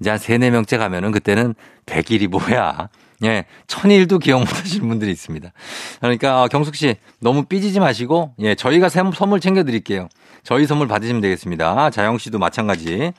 이제 0.00 0.10
한 0.10 0.18
세네 0.18 0.50
명째 0.50 0.76
가면은 0.76 1.12
그때는 1.12 1.54
100일이 1.86 2.26
뭐야. 2.28 2.88
예, 3.24 3.44
천일도 3.66 4.18
기억 4.18 4.40
못 4.40 4.58
하시는 4.58 4.88
분들이 4.88 5.10
있습니다. 5.12 5.52
그러니까, 6.00 6.42
어, 6.42 6.48
경숙 6.48 6.74
씨, 6.74 6.96
너무 7.20 7.44
삐지지 7.44 7.80
마시고, 7.80 8.34
예, 8.40 8.54
저희가 8.54 8.88
선물 8.88 9.40
챙겨 9.40 9.62
드릴게요. 9.62 10.08
저희 10.42 10.66
선물 10.66 10.88
받으시면 10.88 11.20
되겠습니다. 11.20 11.90
자영 11.90 12.18
씨도 12.18 12.38
마찬가지. 12.38 13.12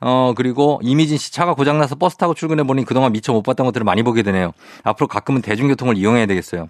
어, 0.00 0.32
그리고 0.36 0.80
이미진 0.82 1.18
씨 1.18 1.32
차가 1.32 1.54
고장나서 1.54 1.96
버스 1.96 2.16
타고 2.16 2.34
출근해 2.34 2.62
보니 2.62 2.84
그동안 2.84 3.12
미처 3.12 3.32
못 3.32 3.42
봤던 3.42 3.66
것들을 3.66 3.84
많이 3.84 4.02
보게 4.02 4.22
되네요. 4.22 4.52
앞으로 4.82 5.08
가끔은 5.08 5.42
대중교통을 5.42 5.96
이용해야 5.96 6.26
되겠어요. 6.26 6.68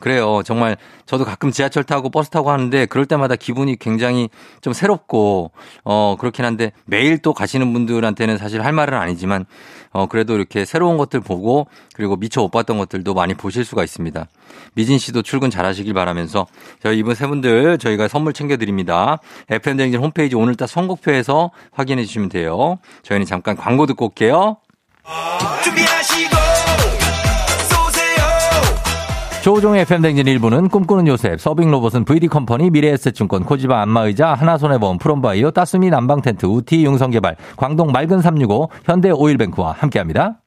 그래요. 0.00 0.42
정말 0.44 0.76
저도 1.06 1.24
가끔 1.24 1.50
지하철 1.50 1.82
타고 1.82 2.08
버스 2.08 2.30
타고 2.30 2.50
하는데 2.52 2.86
그럴 2.86 3.04
때마다 3.04 3.34
기분이 3.34 3.76
굉장히 3.76 4.28
좀 4.60 4.72
새롭고 4.72 5.50
어 5.84 6.16
그렇긴 6.18 6.44
한데 6.44 6.70
매일 6.84 7.18
또 7.18 7.34
가시는 7.34 7.72
분들한테는 7.72 8.38
사실 8.38 8.64
할 8.64 8.72
말은 8.72 8.96
아니지만 8.96 9.44
어 9.90 10.06
그래도 10.06 10.36
이렇게 10.36 10.64
새로운 10.64 10.98
것들 10.98 11.20
보고 11.20 11.66
그리고 11.94 12.14
미처 12.16 12.40
못 12.42 12.50
봤던 12.50 12.78
것들도 12.78 13.12
많이 13.12 13.34
보실 13.34 13.64
수가 13.64 13.82
있습니다. 13.82 14.26
미진 14.74 14.98
씨도 14.98 15.22
출근 15.22 15.50
잘하시길 15.50 15.92
바라면서 15.94 16.46
저희 16.80 16.98
이분 16.98 17.16
세 17.16 17.26
분들 17.26 17.78
저희가 17.78 18.06
선물 18.06 18.32
챙겨드립니다. 18.32 19.18
FM대행진 19.50 20.00
홈페이지 20.00 20.36
오늘따 20.36 20.68
선곡표에서 20.68 21.50
확인해 21.72 22.04
주시면 22.04 22.28
돼요. 22.28 22.78
저희는 23.02 23.26
잠깐 23.26 23.56
광고 23.56 23.86
듣고 23.86 24.06
올게요. 24.06 24.58
준비하시고 25.64 26.36
조우종의 29.48 29.80
FM댕진 29.80 30.26
일부는 30.26 30.68
꿈꾸는 30.68 31.06
요셉, 31.06 31.40
서빙 31.40 31.70
로봇은 31.70 32.04
VD컴퍼니, 32.04 32.68
미래에셋증권, 32.68 33.44
코지바 33.44 33.80
안마의자, 33.80 34.34
하나손해보험, 34.34 34.98
프롬바이오, 34.98 35.52
따스미 35.52 35.88
난방텐트, 35.88 36.44
우티 36.44 36.84
융성개발, 36.84 37.36
광동 37.56 37.90
맑은 37.90 38.20
365, 38.20 38.68
현대 38.84 39.10
오일뱅크와 39.10 39.72
함께합니다. 39.72 40.42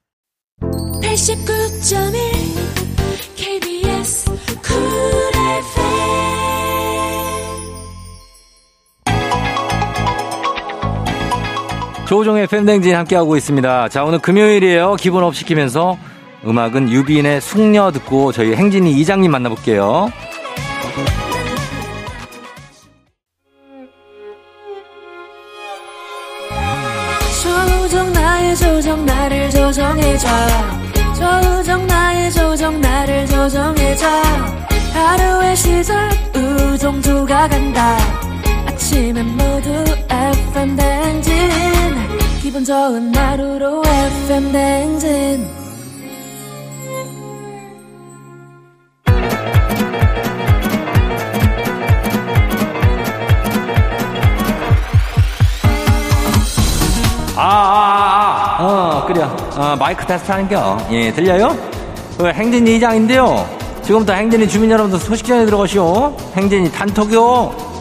89.1 0.62 2.12
KBS 3.36 4.29
조우종의 12.08 12.46
팬댕진 12.46 12.93
함께하고 12.93 13.36
있습니다. 13.36 13.89
자, 13.89 14.03
오늘 14.03 14.20
금요일이에요. 14.20 14.96
기분 15.00 15.24
업 15.24 15.34
시키면서 15.34 15.98
음악은 16.45 16.89
유빈의 16.89 17.39
숙녀 17.41 17.91
듣고 17.91 18.31
저희 18.31 18.53
행진이 18.55 19.00
이장님 19.00 19.29
만나볼게요. 19.31 20.12
조정 27.43 28.13
나의 28.13 28.55
조정 28.55 29.05
나를 29.05 29.50
조정해줘. 29.51 30.27
조정 31.15 31.86
나의 31.88 32.31
조정 32.31 32.81
나를 32.81 33.27
조정해줘. 33.27 34.07
하루의 34.93 35.55
시절 35.55 36.10
우정조가 36.36 37.48
간다. 37.50 37.98
아침엔 38.65 39.27
모두 39.38 39.69
FM 40.10 40.75
댕진. 40.75 41.31
기분 42.41 42.65
좋은 42.65 43.15
하루로 43.15 43.83
FM 43.86 44.51
댕진 44.51 45.61
그래. 59.13 59.24
어, 59.24 59.75
마이크 59.77 60.06
테스트 60.06 60.32
하는겨. 60.32 60.77
예, 60.91 61.12
들려요? 61.12 61.58
그 62.18 62.27
행진이 62.27 62.77
이장인데요. 62.77 63.46
지금부터 63.84 64.13
행진이 64.13 64.48
주민 64.48 64.72
여러분들 64.72 65.00
소식 65.00 65.25
전에 65.25 65.46
들어가시오. 65.46 66.15
행진이 66.36 66.72
단톡요. 66.72 67.72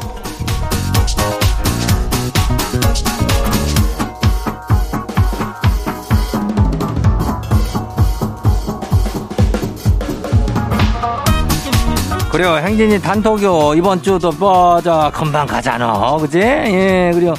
그래요. 12.32 12.56
행진이 12.56 13.00
단톡요. 13.00 13.74
이번 13.74 14.02
주도 14.02 14.32
뭐, 14.32 14.80
저, 14.82 15.12
금방 15.14 15.46
가잖아. 15.46 16.16
그지? 16.16 16.38
예, 16.40 17.12
그래요. 17.14 17.34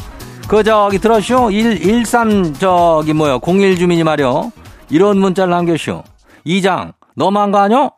그 0.51 0.63
저기 0.63 0.99
들었쇼? 0.99 1.49
1, 1.49 1.81
13 1.81 2.55
저기 2.55 3.13
뭐야 3.13 3.39
01 3.41 3.77
주민이 3.77 4.03
말이요. 4.03 4.51
이런 4.89 5.17
문자를 5.17 5.49
남겨쇼. 5.49 6.03
이장 6.43 6.91
거 7.17 7.57
아뇨? 7.57 7.91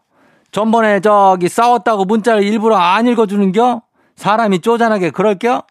전번에 0.52 1.00
저기 1.00 1.50
싸웠다고 1.50 2.06
문자를 2.06 2.44
일부러 2.44 2.76
안 2.78 3.08
읽어주는겨? 3.08 3.82
사람이 4.16 4.60
쪼잔하게 4.60 5.10
그럴겨? 5.10 5.64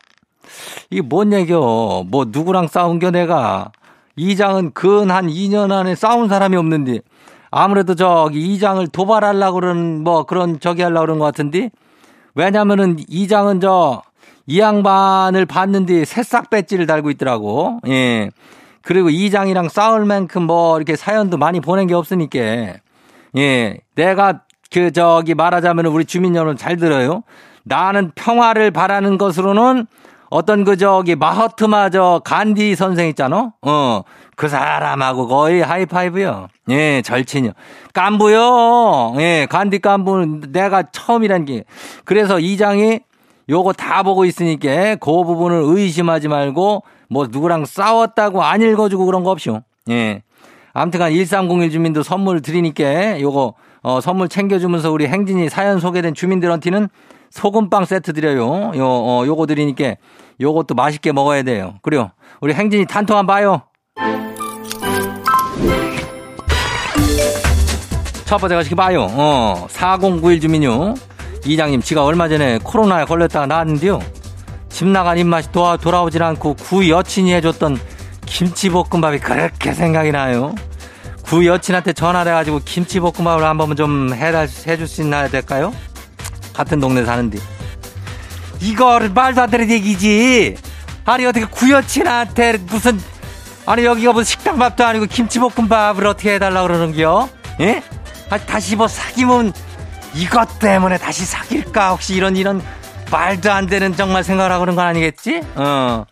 이게 0.90 1.02
뭔 1.02 1.32
얘기여? 1.32 2.06
뭐 2.08 2.24
누구랑 2.26 2.66
싸운겨 2.66 3.12
내가? 3.12 3.71
이장은 4.16 4.73
근 4.73 5.08
한 5.08 5.28
2년 5.28 5.71
안에 5.71 5.95
싸운 5.95 6.28
사람이 6.28 6.56
없는데 6.56 6.99
아무래도 7.52 7.95
저기 7.95 8.54
이장을 8.54 8.84
도발하려고 8.88 9.54
그러는 9.60 10.02
뭐 10.02 10.25
그런 10.25 10.58
저기 10.58 10.82
하려고 10.82 11.02
그런 11.02 11.21
것 11.21 11.26
같은데 11.26 11.71
왜냐면은 12.34 12.97
이장은 13.08 13.60
저 13.60 14.02
이 14.47 14.61
양반을 14.61 15.47
봤는데 15.47 16.05
새싹 16.05 16.50
배지를 16.50 16.87
달고 16.87 17.11
있더라고. 17.11 17.81
예. 17.89 18.31
그리고 18.83 19.11
이장이랑 19.11 19.69
싸울 19.69 20.05
만큼 20.05 20.43
뭐 20.43 20.76
이렇게 20.76 20.97
사연도 20.97 21.37
많이 21.37 21.61
보낸 21.61 21.87
게 21.87 21.95
없으니까. 21.95 22.39
예. 23.37 23.78
내가 23.95 24.41
그 24.73 24.91
저기 24.91 25.35
말하자면 25.35 25.87
우리 25.87 26.05
주민 26.05 26.35
여러분 26.35 26.57
잘 26.57 26.76
들어요. 26.76 27.23
나는 27.65 28.11
평화를 28.15 28.71
바라는 28.71 29.19
것으로는 29.19 29.87
어떤 30.31 30.65
그 30.65 30.78
저기 30.78 31.15
마하트마 31.15 31.91
저 31.91 32.23
간디 32.25 32.75
선생 32.75 33.09
있잖아. 33.09 33.52
어. 33.63 34.02
그 34.35 34.49
사람하고 34.49 35.28
거의 35.28 35.61
하이파이브요. 35.61 36.49
예, 36.71 37.02
절친이요. 37.02 37.52
깐부요. 37.93 39.15
예, 39.19 39.47
간디 39.49 39.78
깐부는 39.81 40.52
내가 40.52 40.85
처음이란 40.91 41.45
게. 41.45 41.65
그래서 42.05 42.41
이장이 42.41 43.00
요거 43.49 43.73
다 43.75 44.02
보고 44.02 44.25
있으니까 44.25 44.97
그 44.97 45.11
부분을 45.11 45.63
의심하지 45.65 46.28
말고 46.28 46.83
뭐 47.09 47.26
누구랑 47.31 47.65
싸웠다고 47.65 48.43
안 48.43 48.63
읽어주고 48.63 49.07
그런 49.07 49.25
거 49.25 49.31
없이요. 49.31 49.63
예. 49.91 50.23
아무튼간 50.75 51.13
1301 51.13 51.71
주민도 51.71 52.02
선물 52.02 52.41
드리니까 52.41 53.21
요거 53.21 53.55
어, 53.83 54.00
선물 54.00 54.28
챙겨주면서 54.28 54.91
우리 54.91 55.07
행진이 55.07 55.49
사연 55.49 55.81
소개된 55.81 56.15
주민들한테는 56.15 56.89
소금빵 57.31 57.85
세트 57.85 58.13
드려요. 58.13 58.73
요, 58.76 58.87
어, 58.87 59.25
요거 59.26 59.47
드리니까 59.47 59.97
요것도 60.41 60.75
맛있게 60.75 61.13
먹어야 61.13 61.43
돼요. 61.43 61.75
그래요. 61.83 62.11
우리 62.41 62.55
행진이 62.55 62.87
단톡 62.87 63.17
한번 63.17 63.35
봐요. 63.35 63.63
첫 68.25 68.39
번째 68.39 68.55
가시기 68.55 68.75
봐요. 68.75 69.09
어, 69.11 69.67
4091 69.69 70.41
주민요. 70.41 70.95
이장님, 71.45 71.83
지가 71.83 72.05
얼마 72.05 72.28
전에 72.28 72.59
코로나에 72.63 73.05
걸렸다가 73.05 73.47
나왔는데요. 73.47 74.00
집 74.69 74.87
나간 74.87 75.19
입맛이 75.19 75.50
도와, 75.52 75.76
돌아오질 75.76 76.23
않고 76.23 76.55
구 76.55 76.89
여친이 76.89 77.33
해줬던 77.35 77.78
김치볶음밥이 78.26 79.19
그렇게 79.19 79.75
생각이 79.75 80.13
나요. 80.13 80.55
구 81.23 81.47
여친한테 81.47 81.93
전화를 81.93 82.33
해가지고 82.33 82.61
김치볶음밥을 82.65 83.45
한번 83.45 83.76
좀 83.76 84.15
해달, 84.15 84.49
해줄 84.67 84.87
수 84.87 85.02
있나 85.02 85.28
될까요? 85.28 85.75
같은 86.52 86.81
동네 86.81 87.05
사는데. 87.05 87.39
이거를 88.61 89.11
말도 89.11 89.43
안 89.43 89.50
되는 89.50 89.69
얘기지. 89.71 90.57
아니, 91.05 91.26
어떻게 91.26 91.45
구여친한테 91.47 92.59
무슨, 92.59 93.00
아니, 93.67 93.85
여기가 93.85 94.13
무슨 94.13 94.25
식당밥도 94.25 94.87
아니고 94.87 95.07
김치볶음밥을 95.07 96.07
어떻게 96.07 96.35
해달라고 96.35 96.69
그러는겨? 96.69 97.28
예? 97.61 97.83
아, 98.31 98.39
다시 98.39 98.76
뭐 98.76 98.87
사귀면 98.87 99.52
이것 100.14 100.58
때문에 100.58 100.98
다시 100.98 101.25
사귈까? 101.25 101.90
혹시 101.90 102.14
이런, 102.14 102.36
이런 102.36 102.62
말도 103.10 103.50
안 103.52 103.66
되는 103.66 103.94
정말 103.96 104.25
생각을 104.25 104.50
하고 104.52 104.60
그런 104.60 104.76
건 104.76 104.86
아니겠지? 104.86 105.42
어. 105.54 106.04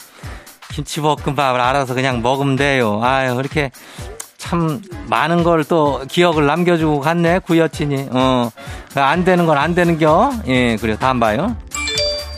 김치볶음밥을 0.73 1.61
알아서 1.61 1.95
그냥 1.95 2.23
먹으면 2.23 2.57
돼요. 2.57 3.01
아유, 3.03 3.37
이렇게 3.41 3.71
참 4.39 4.81
많은 5.07 5.43
걸 5.45 5.65
또 5.65 6.03
기억을 6.09 6.47
남겨주고 6.47 7.01
갔네, 7.01 7.41
구여친이. 7.41 8.09
어. 8.13 8.51
안 8.95 9.25
되는 9.25 9.47
건 9.47 9.59
안 9.59 9.75
되는 9.75 9.99
겨. 9.99 10.33
예, 10.47 10.77
그래요. 10.77 10.97
다음 10.99 11.21
봐요. 11.21 11.57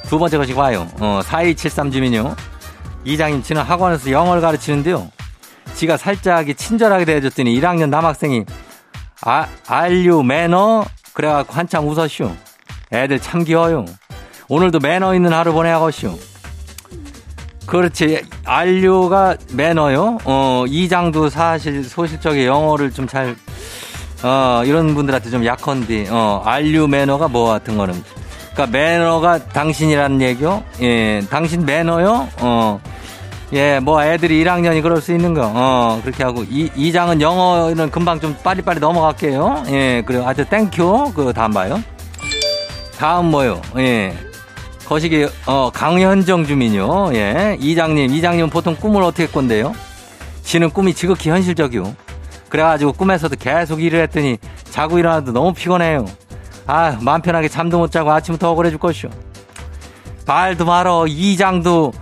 두 0.09 0.19
번째 0.19 0.39
것이 0.39 0.55
봐요. 0.55 0.89
어, 1.01 1.21
4273 1.25 1.91
주민요. 1.91 2.35
이장님, 3.05 3.43
지는 3.43 3.63
학원에서 3.63 4.11
영어를 4.11 4.43
가르치는데요. 4.43 5.11
지가 5.75 5.97
살짝 5.97 6.47
친절하게 6.57 7.05
대해줬더니 7.05 7.59
1학년 7.61 7.89
남학생이 7.89 8.45
아, 9.25 9.47
알류 9.67 10.23
매너 10.23 10.85
그래갖고 11.13 11.53
한참 11.55 11.89
웃었슈. 11.89 12.31
애들 12.93 13.19
참 13.21 13.45
귀여워요. 13.45 13.85
오늘도 14.49 14.81
매너 14.81 15.15
있는 15.15 15.33
하루 15.33 15.53
보내야겠슈. 15.53 16.19
그렇지. 17.67 18.23
안류가 18.45 19.37
매너요. 19.53 20.19
어, 20.25 20.65
이장도 20.69 21.31
사실 21.31 21.85
소실적인 21.85 22.45
영어를 22.45 22.93
좀 22.93 23.07
잘, 23.07 23.37
어, 24.23 24.63
이런 24.65 24.95
분들한테 24.95 25.31
좀 25.31 25.45
약한데, 25.45 26.09
어, 26.11 26.43
안류 26.45 26.89
매너가 26.89 27.29
뭐 27.29 27.49
같은 27.51 27.79
거는. 27.79 28.03
그니까 28.55 28.67
매너가 28.67 29.47
당신이라는 29.47 30.21
얘기요. 30.21 30.63
예, 30.83 31.23
당신 31.31 31.65
매너요. 31.65 32.29
어, 32.41 32.81
예, 33.53 33.81
뭐 33.81 34.03
애들이 34.03 34.43
1학년이 34.43 34.83
그럴 34.83 35.03
수 35.03 35.13
있는 35.13 35.35
거. 35.35 35.51
어, 35.55 36.01
그렇게 36.03 36.25
하고 36.25 36.43
이, 36.45 36.71
이장은 36.75 37.21
영어는 37.21 37.91
금방 37.91 38.19
좀 38.19 38.35
빨리빨리 38.43 38.81
넘어갈게요. 38.81 39.65
예, 39.69 40.03
그리고 40.07 40.27
아주 40.27 40.45
땡큐. 40.47 41.13
그 41.15 41.33
다음 41.35 41.53
봐요. 41.53 41.83
다음 42.99 43.27
뭐요? 43.27 43.61
예. 43.77 44.17
거시기, 44.87 45.27
어, 45.47 45.71
강현정 45.73 46.47
주민요. 46.47 47.15
예. 47.15 47.57
이장님, 47.61 48.15
이장님은 48.15 48.49
보통 48.49 48.75
꿈을 48.75 49.03
어떻게 49.03 49.27
꾼대요? 49.27 49.75
지는 50.43 50.71
꿈이 50.71 50.95
지극히 50.95 51.29
현실적이요. 51.29 51.95
그래가지고 52.49 52.93
꿈에서도 52.93 53.37
계속 53.39 53.83
일을 53.83 54.01
했더니 54.03 54.39
자고 54.71 54.99
일어나도 54.99 55.33
너무 55.33 55.53
피곤해요. 55.53 56.07
아, 56.67 56.97
마음 57.03 57.21
편하게 57.21 57.49
잠도 57.49 57.79
못 57.79 57.91
자고 57.91 58.13
아침부터 58.13 58.51
억울해 58.51 58.71
줄 58.71 58.79
것이오. 58.79 59.11
말도 60.27 60.65
말어. 60.65 61.07
이장도 61.07 61.93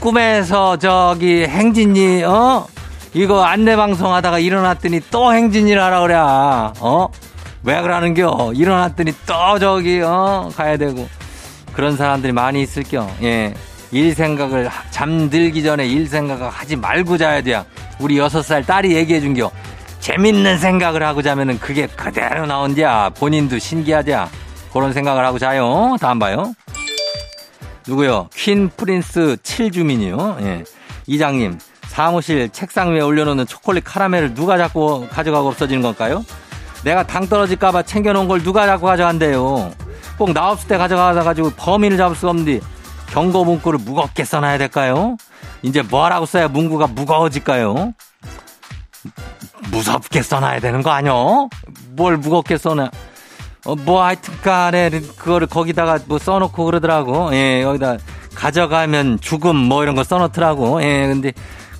꿈에서 0.00 0.76
저기 0.76 1.44
행진이, 1.44 2.22
어? 2.24 2.66
이거 3.14 3.42
안내 3.42 3.76
방송 3.76 4.14
하다가 4.14 4.38
일어났더니 4.38 5.00
또 5.10 5.32
행진일 5.32 5.80
하라 5.80 6.00
그래. 6.00 6.14
어? 6.16 7.08
왜 7.64 7.80
그러는겨? 7.82 8.52
일어났더니 8.54 9.12
또 9.26 9.58
저기, 9.58 10.00
어? 10.00 10.50
가야 10.56 10.76
되고. 10.76 11.08
그런 11.72 11.96
사람들이 11.96 12.32
많이 12.32 12.62
있을겨. 12.62 13.08
예. 13.22 13.54
일 13.90 14.14
생각을 14.14 14.68
잠들기 14.90 15.62
전에 15.62 15.86
일 15.86 16.06
생각을 16.06 16.48
하지 16.50 16.76
말고 16.76 17.16
자야 17.16 17.40
돼요. 17.40 17.64
우리 17.98 18.18
여섯 18.18 18.42
살 18.42 18.62
딸이 18.64 18.94
얘기해 18.94 19.20
준겨. 19.20 19.50
재밌는 20.00 20.58
생각을 20.58 21.02
하고 21.02 21.22
자면은 21.22 21.58
그게 21.58 21.86
그대로 21.86 22.46
나온디야. 22.46 23.10
본인도 23.10 23.58
신기하디야. 23.58 24.28
그런 24.72 24.92
생각을 24.92 25.24
하고 25.24 25.38
자요. 25.38 25.96
다음 26.00 26.18
봐요. 26.18 26.52
누구요? 27.88 28.28
퀸 28.34 28.68
프린스 28.68 29.38
7주민이요. 29.42 30.42
예. 30.42 30.64
이장님, 31.06 31.58
사무실 31.86 32.50
책상 32.50 32.92
위에 32.92 33.00
올려놓는 33.00 33.46
초콜릿 33.46 33.82
카라멜을 33.84 34.34
누가 34.34 34.58
자꾸 34.58 35.06
가져가고 35.10 35.48
없어지는 35.48 35.80
걸까요? 35.82 36.24
내가 36.84 37.02
당 37.06 37.26
떨어질까봐 37.26 37.82
챙겨놓은 37.82 38.28
걸 38.28 38.42
누가 38.42 38.66
자꾸 38.66 38.86
가져간대요. 38.86 39.72
꼭 40.18 40.32
나 40.32 40.50
없을 40.50 40.68
때 40.68 40.76
가져가가지고 40.76 41.52
범인을 41.56 41.96
잡을 41.96 42.14
수 42.14 42.28
없는데 42.28 42.60
경고 43.10 43.44
문구를 43.44 43.78
무겁게 43.78 44.24
써놔야 44.24 44.58
될까요? 44.58 45.16
이제 45.62 45.80
뭐라고 45.80 46.26
써야 46.26 46.46
문구가 46.46 46.88
무거워질까요? 46.88 47.94
무섭게 49.70 50.22
써놔야 50.22 50.60
되는 50.60 50.82
거 50.82 50.90
아니요? 50.90 51.48
뭘 51.90 52.16
무겁게 52.18 52.58
써놔? 52.58 52.90
어, 53.64 53.74
뭐 53.74 54.02
하여튼 54.04 54.34
간에 54.42 54.90
그거를 55.16 55.46
거기다가 55.46 55.98
뭐 56.06 56.18
써놓고 56.18 56.64
그러더라고. 56.64 57.30
예, 57.34 57.62
여기다 57.62 57.96
가져가면 58.34 59.18
죽음 59.20 59.56
뭐 59.56 59.82
이런 59.82 59.94
거 59.94 60.04
써놓더라고. 60.04 60.82
예, 60.82 61.06
근데 61.08 61.32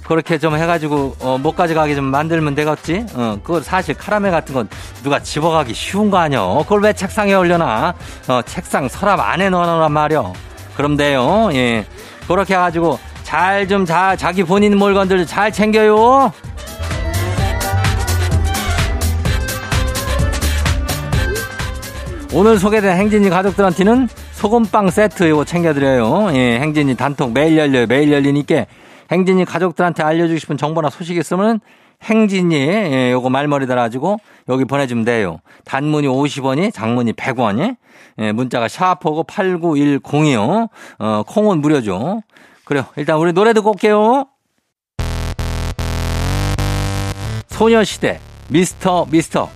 그렇게 0.05 0.39
좀 0.39 0.57
해가지고 0.57 1.17
어, 1.21 1.39
못 1.39 1.55
가져가게 1.55 1.95
좀 1.95 2.05
만들면 2.05 2.55
되겠지. 2.55 3.07
어, 3.15 3.39
그거 3.43 3.61
사실 3.61 3.95
카라멜 3.95 4.31
같은 4.31 4.55
건 4.55 4.69
누가 5.03 5.21
집어가기 5.21 5.75
쉬운 5.75 6.11
거 6.11 6.19
아니여. 6.19 6.61
그걸 6.65 6.83
왜 6.83 6.93
책상에 6.93 7.35
올려놔? 7.35 7.95
어, 8.29 8.43
책상 8.45 8.89
서랍 8.89 9.21
안에 9.21 9.51
넣어놓란 9.51 9.93
말이여. 9.93 10.33
그럼 10.77 10.97
돼요. 10.97 11.51
예, 11.53 11.87
그렇게 12.27 12.55
해가지고 12.55 12.99
잘 13.23 13.69
좀 13.69 13.85
자, 13.85 14.17
자기 14.17 14.43
본인 14.43 14.79
물건들 14.79 15.27
잘 15.27 15.53
챙겨요. 15.53 16.33
오늘 22.35 22.59
소개된 22.59 22.97
행진이 22.97 23.31
가족들한테는 23.31 24.09
소금빵 24.33 24.91
세트 24.91 25.25
이거 25.25 25.45
챙겨드려요. 25.45 26.37
예, 26.37 26.59
행진이 26.61 26.95
단톡 26.95 27.33
매일 27.33 27.57
열려요. 27.57 27.87
매일 27.87 28.13
열리니까 28.13 28.67
행진이 29.11 29.47
가족들한테 29.47 30.03
알려주고 30.03 30.39
싶은 30.39 30.59
정보나 30.59 30.91
소식 30.91 31.17
있으면 31.17 31.61
행진이 32.03 32.55
예, 32.55 33.13
요거 33.13 33.31
말머리 33.31 33.67
달아가지고 33.67 34.19
여기 34.51 34.65
보내주면 34.67 35.05
돼요. 35.05 35.41
단문이 35.65 36.07
50원이, 36.07 36.73
장문이 36.73 37.15
100원이, 37.15 37.77
예, 38.19 38.33
문자가 38.33 38.69
샤프고 38.69 39.25
89102요. 39.25 40.69
어, 40.99 41.23
콩은 41.27 41.61
무료죠. 41.63 42.23
그래요. 42.65 42.85
일단 42.97 43.17
우리 43.17 43.33
노래 43.33 43.55
듣고 43.55 43.71
올게요. 43.71 44.27
소녀시대 47.49 48.21
미스터 48.49 49.07
미스터 49.11 49.51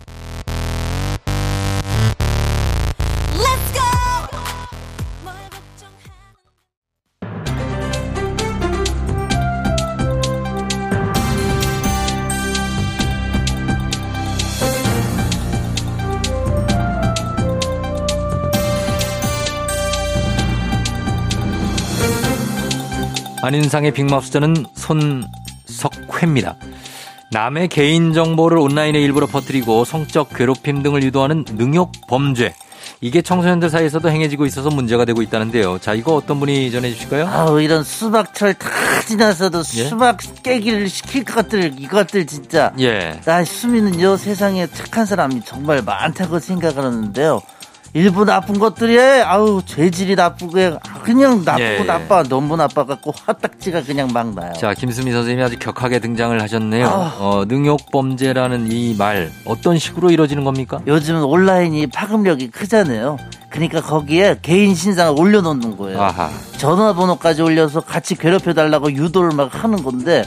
안윤상의 23.42 23.90
빅마우스전은 23.90 24.66
손석회입니다. 24.76 26.54
남의 27.32 27.66
개인정보를 27.68 28.56
온라인에 28.58 29.00
일부러 29.00 29.26
퍼뜨리고 29.26 29.84
성적 29.84 30.32
괴롭힘 30.32 30.84
등을 30.84 31.02
유도하는 31.02 31.44
능욕 31.56 31.90
범죄. 32.06 32.54
이게 33.00 33.20
청소년들 33.20 33.68
사이에서도 33.68 34.08
행해지고 34.08 34.46
있어서 34.46 34.68
문제가 34.70 35.04
되고 35.04 35.22
있다는데요. 35.22 35.78
자, 35.80 35.92
이거 35.92 36.14
어떤 36.14 36.38
분이 36.38 36.70
전해주실까요? 36.70 37.26
아우, 37.26 37.60
이런 37.60 37.82
수박철 37.82 38.54
다 38.54 38.68
지나서도 39.08 39.58
예? 39.58 39.84
수박 39.86 40.18
깨기를 40.44 40.88
시킬 40.88 41.24
것들, 41.24 41.80
이것들 41.80 42.26
진짜. 42.26 42.72
예. 42.78 43.20
나 43.24 43.44
수미는요, 43.44 44.18
세상에 44.18 44.68
착한 44.68 45.04
사람이 45.04 45.42
정말 45.44 45.82
많다고 45.82 46.38
생각하는데요. 46.38 47.42
일부 47.94 48.24
나쁜 48.24 48.58
것들이 48.58 48.98
아우 49.22 49.60
죄질이 49.62 50.14
나쁘게 50.14 50.78
그냥 51.02 51.42
나쁘고 51.44 51.60
예, 51.62 51.78
예. 51.80 51.84
나빠 51.84 52.22
너무 52.22 52.56
나빠 52.56 52.84
갖고 52.86 53.12
화딱지가 53.26 53.82
그냥 53.82 54.08
막 54.14 54.34
나요. 54.34 54.52
자 54.54 54.72
김수미 54.72 55.12
선생님이 55.12 55.42
아주 55.42 55.58
격하게 55.58 55.98
등장을 55.98 56.40
하셨네요. 56.40 56.86
아. 56.88 57.16
어, 57.18 57.44
능욕 57.46 57.90
범죄라는 57.92 58.68
이 58.72 58.94
말 58.96 59.30
어떤 59.44 59.78
식으로 59.78 60.10
이루어지는 60.10 60.42
겁니까? 60.44 60.80
요즘은 60.86 61.22
온라인이 61.24 61.86
파급력이 61.88 62.50
크잖아요. 62.50 63.18
그러니까 63.50 63.82
거기에 63.82 64.38
개인 64.40 64.74
신상을 64.74 65.20
올려놓는 65.20 65.76
거예요. 65.76 66.00
아하. 66.00 66.30
전화번호까지 66.56 67.42
올려서 67.42 67.80
같이 67.80 68.14
괴롭혀 68.14 68.54
달라고 68.54 68.90
유도를 68.92 69.32
막 69.36 69.50
하는 69.62 69.82
건데 69.82 70.24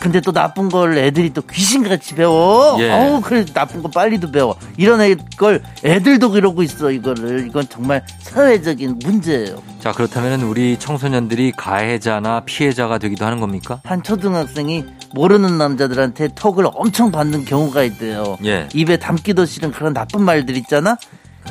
근데 0.00 0.20
또 0.22 0.32
나쁜 0.32 0.70
걸 0.70 0.96
애들이 0.96 1.30
또 1.32 1.42
귀신같이 1.42 2.14
배워. 2.14 2.76
예. 2.80 2.90
어우, 2.90 3.20
그래 3.20 3.44
나쁜 3.44 3.82
거 3.82 3.90
빨리도 3.90 4.32
배워. 4.32 4.56
이런 4.78 4.98
걸 5.36 5.62
애들도 5.84 6.30
그러고 6.30 6.62
있어 6.62 6.90
이거를. 6.90 7.46
이건 7.46 7.68
정말 7.68 8.02
사회적인 8.20 8.98
문제예요. 9.04 9.62
자 9.78 9.92
그렇다면 9.92 10.40
우리 10.42 10.78
청소년들이 10.78 11.52
가해자나 11.54 12.40
피해자가 12.46 12.96
되기도 12.96 13.26
하는 13.26 13.40
겁니까? 13.40 13.82
한 13.84 14.02
초등학생이 14.02 14.86
모르는 15.12 15.58
남자들한테 15.58 16.28
톡을 16.34 16.66
엄청 16.74 17.10
받는 17.12 17.44
경우가 17.44 17.82
있대요. 17.84 18.38
예. 18.46 18.68
입에 18.72 18.96
담기도 18.96 19.44
싫은 19.44 19.70
그런 19.72 19.92
나쁜 19.92 20.22
말들 20.22 20.56
있잖아. 20.56 20.96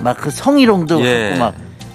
막 0.01 0.17
그 0.17 0.31
성희롱도 0.31 1.05
예. 1.05 1.35
막 1.37 1.53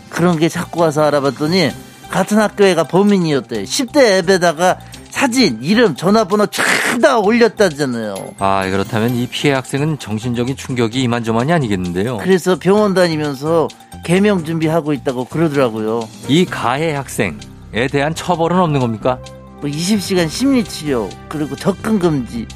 그런 0.09 0.38
게 0.38 0.49
자꾸 0.49 0.81
와서 0.83 1.03
알아봤더니 1.03 1.71
같은 2.11 2.38
학교에가 2.38 2.85
범인이었대. 2.85 3.64
10대 3.64 4.19
앱에다가 4.19 4.79
사진, 5.18 5.59
이름, 5.62 5.94
전화번호 5.94 6.46
쫙 6.46 6.64
다 7.00 7.18
올렸다잖아요. 7.18 8.35
아, 8.40 8.68
그렇다면 8.68 9.14
이 9.14 9.29
피해 9.29 9.55
학생은 9.55 10.00
정신적인 10.00 10.57
충격이 10.57 11.00
이만저만이 11.03 11.53
아니겠는데요. 11.53 12.18
그래서 12.18 12.57
병원 12.59 12.94
다니면서 12.94 13.68
개명 14.05 14.44
준비하고 14.44 14.92
있다고 14.92 15.27
그러더라고요. 15.27 16.09
이 16.27 16.44
가해 16.44 16.94
학생에 16.94 17.87
대한 17.92 18.14
처벌은 18.16 18.59
없는 18.59 18.81
겁니까? 18.81 19.20
뭐 19.61 19.70
20시간 19.70 20.29
심리치료, 20.29 21.09
그리고 21.29 21.55
접근 21.55 22.00
금지. 22.00 22.48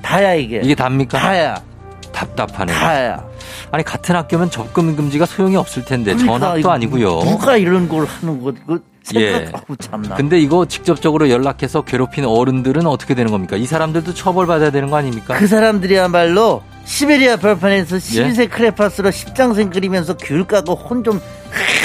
다야, 0.00 0.34
이게. 0.34 0.60
이게 0.62 0.76
답니까? 0.76 1.18
다야. 1.18 1.60
답답하네. 2.12 2.72
다야. 2.72 3.24
아니 3.72 3.82
같은 3.82 4.14
학교면 4.14 4.50
접근 4.50 4.94
금지가 4.94 5.26
소용이 5.26 5.56
없을 5.56 5.84
텐데 5.84 6.14
그러니까 6.14 6.38
전학도 6.38 6.70
아니고요. 6.70 7.20
누가 7.24 7.56
이런 7.56 7.88
걸 7.88 8.04
하는 8.04 8.42
거? 8.42 8.52
그 9.14 9.20
예. 9.20 9.50
참나. 9.78 10.14
근데 10.16 10.38
이거 10.40 10.64
직접적으로 10.66 11.30
연락해서 11.30 11.82
괴롭힌 11.82 12.24
어른들은 12.24 12.86
어떻게 12.86 13.14
되는 13.14 13.30
겁니까? 13.30 13.56
이 13.56 13.66
사람들도 13.66 14.14
처벌받아야 14.14 14.70
되는 14.70 14.90
거 14.90 14.96
아닙니까? 14.96 15.34
그 15.36 15.46
사람들이야말로 15.46 16.62
시베리아 16.84 17.36
벌판에서 17.36 17.96
12세 17.96 18.40
예? 18.42 18.46
크레파스로 18.46 19.10
십장생 19.10 19.70
그리면서 19.70 20.16
귤 20.16 20.44
까고 20.46 20.74
혼 20.74 21.02
좀 21.04 21.20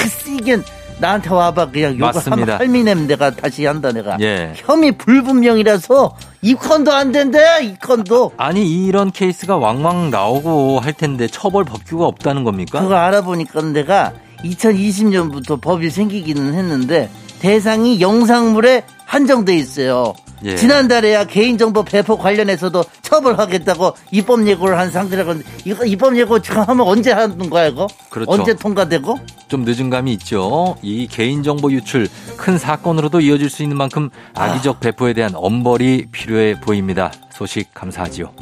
쓰게 0.08 0.58
나한테 0.98 1.28
와봐 1.30 1.70
그냥 1.70 1.98
요거 1.98 2.18
하면 2.30 2.50
할미냄 2.50 3.06
내가 3.06 3.30
다시 3.30 3.66
한다 3.66 3.92
내가 3.92 4.16
예. 4.20 4.52
혐의 4.56 4.92
불분명이라서 4.92 6.16
이건도 6.42 6.92
안 6.92 7.12
된대 7.12 7.38
이건도 7.62 8.32
아니 8.38 8.86
이런 8.86 9.10
케이스가 9.10 9.56
왕왕 9.58 10.10
나오고 10.10 10.80
할 10.80 10.92
텐데 10.94 11.26
처벌 11.26 11.64
법규가 11.64 12.06
없다는 12.06 12.44
겁니까? 12.44 12.80
그거 12.80 12.94
알아보니까 12.94 13.60
내가 13.62 14.12
2020년부터 14.50 15.60
법이 15.60 15.90
생기기는 15.90 16.54
했는데 16.54 17.10
대상이 17.40 18.00
영상물에 18.00 18.84
한정돼 19.04 19.56
있어요. 19.56 20.14
예. 20.44 20.54
지난달에야 20.54 21.24
개인정보 21.24 21.84
배포 21.84 22.18
관련해서도 22.18 22.84
처벌하겠다고 23.02 23.94
입법 24.10 24.46
예고를 24.46 24.78
한 24.78 24.90
상태라고 24.90 25.34
이거 25.64 25.84
입법 25.86 26.16
예고 26.16 26.38
하면 26.42 26.86
언제 26.86 27.12
하는 27.12 27.48
거야 27.48 27.68
이거? 27.68 27.86
그렇죠. 28.10 28.30
언제 28.30 28.54
통과되고? 28.54 29.18
좀 29.48 29.64
늦은 29.64 29.88
감이 29.90 30.12
있죠. 30.14 30.76
이 30.82 31.06
개인정보 31.06 31.72
유출 31.72 32.08
큰 32.36 32.58
사건으로도 32.58 33.20
이어질 33.20 33.48
수 33.48 33.62
있는 33.62 33.76
만큼 33.76 34.10
악의적 34.34 34.76
아. 34.76 34.80
배포에 34.80 35.14
대한 35.14 35.32
엄벌이 35.34 36.06
필요해 36.12 36.60
보입니다. 36.60 37.10
소식 37.32 37.72
감사하지요. 37.72 38.32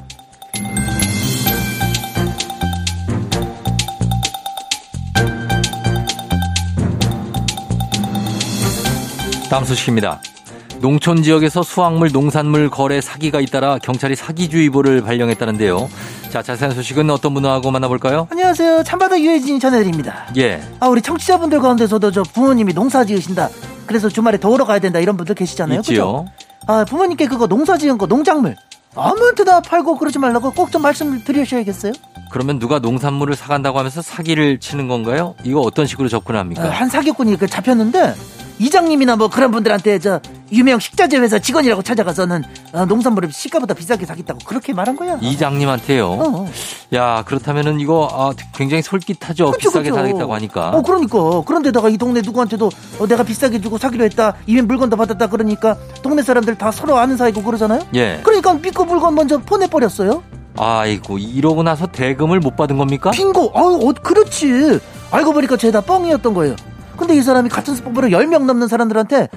다음 9.54 9.64
소식입니다. 9.64 10.20
농촌 10.80 11.22
지역에서 11.22 11.62
수확물, 11.62 12.10
농산물 12.10 12.68
거래 12.70 13.00
사기가 13.00 13.40
잇따라 13.40 13.78
경찰이 13.78 14.16
사기주의보를 14.16 15.02
발령했다는데요. 15.02 15.88
자, 16.30 16.42
자세한 16.42 16.74
소식은 16.74 17.08
어떤 17.08 17.34
분하고 17.34 17.70
만나볼까요? 17.70 18.26
안녕하세요. 18.32 18.82
참바다 18.82 19.20
유해진 19.20 19.60
전해드립니다. 19.60 20.26
예. 20.38 20.60
아, 20.80 20.88
우리 20.88 21.00
청취자분들 21.00 21.60
가운데서도 21.60 22.10
저 22.10 22.24
부모님이 22.24 22.74
농사 22.74 23.04
지으신다. 23.04 23.48
그래서 23.86 24.08
주말에 24.08 24.40
더우러 24.40 24.64
가야 24.64 24.80
된다. 24.80 24.98
이런 24.98 25.16
분들 25.16 25.36
계시잖아요. 25.36 25.82
그죠? 25.82 26.26
아, 26.66 26.84
부모님께 26.84 27.28
그거 27.28 27.46
농사 27.46 27.78
지은 27.78 27.96
거 27.96 28.06
농작물 28.06 28.56
아무한테나 28.96 29.60
팔고 29.60 29.98
그러지 29.98 30.18
말라고 30.18 30.50
꼭 30.50 30.72
좀 30.72 30.82
말씀을 30.82 31.22
드리셔야겠어요? 31.22 31.92
그러면 32.34 32.58
누가 32.58 32.80
농산물을 32.80 33.36
사간다고 33.36 33.78
하면서 33.78 34.02
사기를 34.02 34.58
치는 34.58 34.88
건가요? 34.88 35.36
이거 35.44 35.60
어떤 35.60 35.86
식으로 35.86 36.08
접근합니까? 36.08 36.64
아, 36.64 36.68
한 36.68 36.88
사기꾼이 36.88 37.36
그 37.36 37.46
잡혔는데 37.46 38.12
이장님이나 38.58 39.14
뭐 39.14 39.28
그런 39.28 39.52
분들한테 39.52 40.00
저 40.00 40.20
유명 40.50 40.80
식자재 40.80 41.18
회사 41.18 41.38
직원이라고 41.38 41.82
찾아가서는 41.82 42.42
어, 42.72 42.86
농산물을 42.86 43.30
시가보다 43.30 43.74
비싸게 43.74 44.04
사겠다고 44.04 44.40
그렇게 44.46 44.72
말한 44.72 44.96
거야. 44.96 45.16
이장님한테요. 45.22 46.08
어. 46.08 46.40
어. 46.40 46.50
야 46.92 47.22
그렇다면은 47.24 47.78
이거 47.78 48.08
아, 48.10 48.32
굉장히 48.52 48.82
솔깃하죠. 48.82 49.52
그쵸, 49.52 49.68
비싸게 49.68 49.90
그쵸. 49.90 49.94
사겠다고 49.94 50.34
하니까. 50.34 50.70
어 50.70 50.82
그러니까 50.82 51.42
그런데다가 51.42 51.88
이 51.88 51.96
동네 51.96 52.20
누구한테도 52.20 52.68
어, 52.98 53.06
내가 53.06 53.22
비싸게 53.22 53.60
주고 53.60 53.78
사기로 53.78 54.02
했다. 54.06 54.34
이미 54.48 54.60
물건도 54.60 54.96
받았다 54.96 55.28
그러니까 55.28 55.76
동네 56.02 56.20
사람들 56.24 56.56
다 56.56 56.72
서로 56.72 56.98
아는 56.98 57.16
사이고 57.16 57.44
그러잖아요. 57.44 57.86
예. 57.94 58.18
그러니까 58.24 58.54
믿고 58.54 58.86
물건 58.86 59.14
먼저 59.14 59.38
보내버렸어요. 59.38 60.24
아이고 60.56 61.18
이러고 61.18 61.62
나서 61.62 61.86
대금을 61.86 62.40
못 62.40 62.56
받은 62.56 62.78
겁니까? 62.78 63.10
빙고. 63.10 63.52
아유 63.54 63.78
어, 63.82 63.92
그렇지. 64.02 64.78
알고 65.10 65.32
보니까 65.32 65.56
죄다 65.56 65.80
뻥이었던 65.80 66.34
거예요. 66.34 66.56
근데 66.96 67.14
이 67.16 67.22
사람이 67.22 67.48
같은 67.48 67.74
수법으로 67.74 68.08
10명 68.08 68.44
넘는 68.44 68.68
사람들한테 68.68 69.28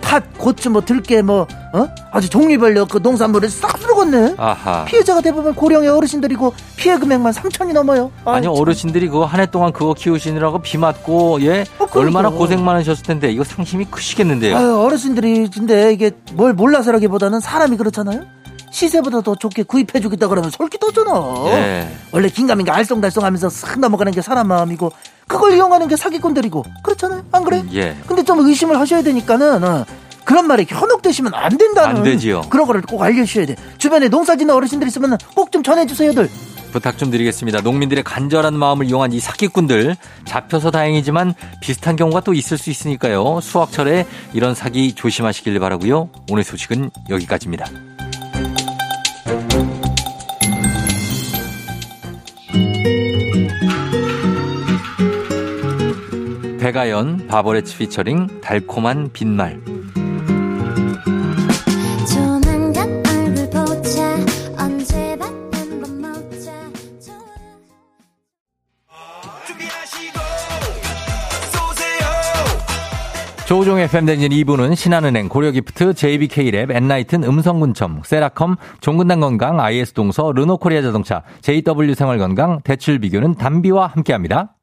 팥, 0.00 0.22
고추, 0.36 0.68
뭐 0.68 0.82
들깨, 0.82 1.22
뭐 1.22 1.46
어? 1.72 1.88
아주 2.10 2.28
종류별로 2.28 2.84
그 2.86 2.98
농산물을 2.98 3.48
싹 3.48 3.78
쓸어갔네. 3.78 4.34
아하. 4.36 4.84
피해자가 4.84 5.20
대부분 5.22 5.54
고령의 5.54 5.88
어르신들이고 5.88 6.52
피해 6.76 6.98
금액만 6.98 7.32
3천이 7.32 7.72
넘어요. 7.72 8.10
아니 8.24 8.44
참. 8.44 8.52
어르신들이 8.54 9.08
그거 9.08 9.24
한 9.24 9.40
해 9.40 9.46
동안 9.46 9.72
그거 9.72 9.94
키우시느라고 9.94 10.58
비 10.60 10.76
맞고 10.76 11.40
예 11.42 11.64
아, 11.78 11.86
얼마나 11.94 12.28
고생 12.30 12.62
많으셨을 12.64 13.04
텐데 13.04 13.32
이거 13.32 13.42
상심이 13.42 13.86
크시겠는데요. 13.86 14.56
아유, 14.56 14.76
어르신들이 14.80 15.48
근데 15.52 15.92
이게 15.92 16.10
뭘 16.34 16.52
몰라서라기보다는 16.52 17.40
사람이 17.40 17.76
그렇잖아요. 17.78 18.20
시세보다 18.72 19.20
더 19.20 19.36
좋게 19.36 19.62
구입해 19.64 20.00
주겠다 20.00 20.26
그러면 20.26 20.50
솔깃 20.50 20.80
떠잖아. 20.80 21.12
예. 21.52 21.88
원래 22.10 22.28
긴가민가 22.28 22.74
알쏭달쏭하면서 22.76 23.50
싹 23.50 23.78
넘어가는 23.78 24.10
게 24.12 24.20
사람 24.22 24.48
마음이고 24.48 24.90
그걸 25.28 25.52
이용하는 25.54 25.86
게 25.88 25.94
사기꾼들이고 25.96 26.64
그렇잖아요. 26.82 27.24
안 27.30 27.44
그래? 27.44 27.62
예. 27.74 27.96
근데 28.06 28.24
좀 28.24 28.40
의심을 28.44 28.80
하셔야 28.80 29.02
되니까는 29.02 29.62
어, 29.62 29.84
그런 30.24 30.46
말에 30.46 30.64
현혹되시면 30.68 31.34
안 31.34 31.56
된다는 31.58 31.96
안 31.98 32.02
되지요. 32.02 32.42
그런 32.48 32.66
거를 32.66 32.80
꼭 32.82 33.02
알려주셔야 33.02 33.46
돼. 33.46 33.56
주변에 33.78 34.08
농사짓는 34.08 34.52
어르신들 34.54 34.88
있으면 34.88 35.18
꼭 35.36 35.50
좀 35.52 35.62
전해주세요들. 35.62 36.30
부탁 36.72 36.96
좀 36.96 37.10
드리겠습니다. 37.10 37.60
농민들의 37.60 38.02
간절한 38.02 38.54
마음을 38.58 38.86
이용한 38.86 39.12
이 39.12 39.20
사기꾼들 39.20 39.94
잡혀서 40.24 40.70
다행이지만 40.70 41.34
비슷한 41.60 41.96
경우가 41.96 42.20
또 42.22 42.32
있을 42.32 42.56
수 42.56 42.70
있으니까요. 42.70 43.40
수확철에 43.42 44.06
이런 44.32 44.54
사기 44.54 44.94
조심하시길 44.94 45.60
바라고요. 45.60 46.08
오늘 46.30 46.42
소식은 46.44 46.90
여기까지입니다. 47.10 47.66
배가연 56.62 57.26
바버레츠 57.26 57.76
피처링 57.76 58.40
달콤한 58.40 59.10
빈말. 59.12 59.60
조우종의 73.48 73.88
팬데진 73.88 74.30
2부는 74.30 74.76
신한은행, 74.76 75.28
고려기프트, 75.28 75.94
JBK랩, 75.94 76.70
엔라이튼, 76.70 77.24
음성군청, 77.24 78.02
세라컴, 78.04 78.54
종근당건강, 78.80 79.58
IS동서, 79.58 80.30
르노코리아 80.30 80.80
자동차, 80.80 81.24
JW생활건강, 81.40 82.60
대출비교는 82.62 83.34
담비와 83.34 83.88
함께합니다. 83.88 84.54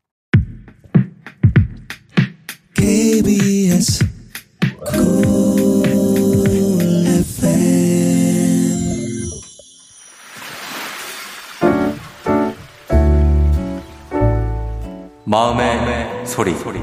KBS 2.80 4.06
마음의, 15.26 15.78
마음의 15.78 16.26
소리. 16.26 16.56
소리. 16.56 16.80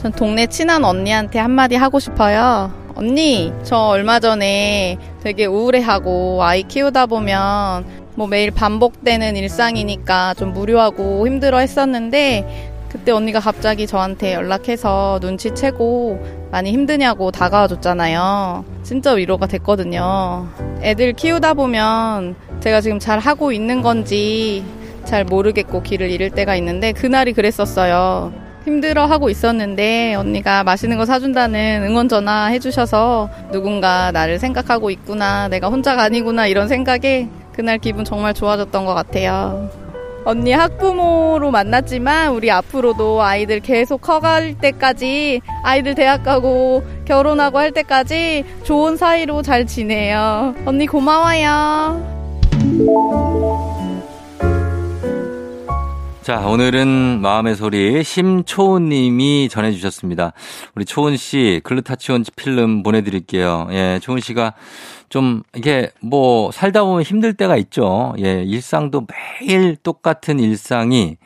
전 0.00 0.12
동네 0.12 0.46
친한 0.46 0.84
언니한테 0.84 1.40
한마디 1.40 1.74
하고 1.74 1.98
싶어요. 1.98 2.72
언니, 2.94 3.52
저 3.64 3.78
얼마 3.78 4.20
전에 4.20 4.96
되게 5.22 5.46
우울해하고 5.46 6.42
아이 6.44 6.62
키우다 6.62 7.06
보면 7.06 8.05
뭐 8.16 8.26
매일 8.26 8.50
반복되는 8.50 9.36
일상이니까 9.36 10.34
좀 10.34 10.52
무료하고 10.54 11.26
힘들어 11.26 11.58
했었는데 11.58 12.72
그때 12.88 13.12
언니가 13.12 13.40
갑자기 13.40 13.86
저한테 13.86 14.32
연락해서 14.32 15.18
눈치채고 15.20 16.48
많이 16.50 16.72
힘드냐고 16.72 17.30
다가와 17.30 17.68
줬잖아요. 17.68 18.64
진짜 18.82 19.12
위로가 19.12 19.46
됐거든요. 19.46 20.48
애들 20.80 21.12
키우다 21.12 21.54
보면 21.54 22.36
제가 22.60 22.80
지금 22.80 22.98
잘 22.98 23.18
하고 23.18 23.52
있는 23.52 23.82
건지 23.82 24.64
잘 25.04 25.24
모르겠고 25.24 25.82
길을 25.82 26.10
잃을 26.10 26.30
때가 26.30 26.56
있는데 26.56 26.92
그날이 26.92 27.34
그랬었어요. 27.34 28.32
힘들어 28.64 29.04
하고 29.06 29.28
있었는데 29.30 30.14
언니가 30.14 30.64
맛있는 30.64 30.96
거 30.96 31.04
사준다는 31.04 31.84
응원 31.84 32.08
전화 32.08 32.46
해주셔서 32.46 33.28
누군가 33.52 34.10
나를 34.10 34.40
생각하고 34.40 34.90
있구나, 34.90 35.46
내가 35.46 35.68
혼자가 35.68 36.02
아니구나 36.02 36.48
이런 36.48 36.66
생각에 36.66 37.28
그날 37.56 37.78
기분 37.78 38.04
정말 38.04 38.34
좋아졌던 38.34 38.84
것 38.84 38.94
같아요. 38.94 39.70
언니 40.26 40.52
학부모로 40.52 41.50
만났지만 41.50 42.32
우리 42.32 42.50
앞으로도 42.50 43.22
아이들 43.22 43.60
계속 43.60 44.00
커갈 44.00 44.54
때까지 44.58 45.40
아이들 45.62 45.94
대학 45.94 46.24
가고 46.24 46.82
결혼하고 47.04 47.58
할 47.58 47.70
때까지 47.70 48.44
좋은 48.64 48.96
사이로 48.96 49.42
잘 49.42 49.66
지내요. 49.66 50.54
언니 50.66 50.86
고마워요. 50.86 52.16
자, 56.26 56.40
오늘은 56.40 57.20
마음의 57.20 57.54
소리 57.54 58.02
심초은 58.02 58.88
님이 58.88 59.48
전해주셨습니다. 59.48 60.32
우리 60.74 60.84
초은 60.84 61.16
씨 61.16 61.60
글루타치온 61.62 62.24
필름 62.34 62.82
보내드릴게요. 62.82 63.68
예, 63.70 64.00
초은 64.02 64.18
씨가 64.18 64.54
좀 65.08 65.42
이게 65.54 65.90
뭐 66.00 66.50
살다 66.50 66.84
보면 66.84 67.02
힘들 67.02 67.34
때가 67.34 67.56
있죠. 67.56 68.14
예, 68.18 68.42
일상도 68.42 69.06
매일 69.40 69.76
똑같은 69.76 70.40
일상이 70.40 71.16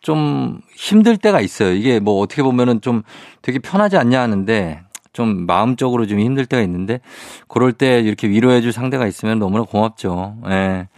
좀 0.00 0.60
힘들 0.76 1.16
때가 1.16 1.40
있어요. 1.40 1.72
이게 1.72 2.00
뭐 2.00 2.20
어떻게 2.20 2.42
보면은 2.42 2.80
좀 2.80 3.02
되게 3.42 3.58
편하지 3.58 3.96
않냐 3.96 4.20
하는데 4.20 4.82
좀 5.12 5.46
마음적으로 5.46 6.06
좀 6.06 6.20
힘들 6.20 6.46
때가 6.46 6.62
있는데 6.62 7.00
그럴 7.48 7.72
때 7.72 8.00
이렇게 8.00 8.28
위로해 8.28 8.60
줄 8.60 8.72
상대가 8.72 9.06
있으면 9.06 9.38
너무나 9.38 9.64
고맙죠. 9.64 10.36
예. 10.48 10.88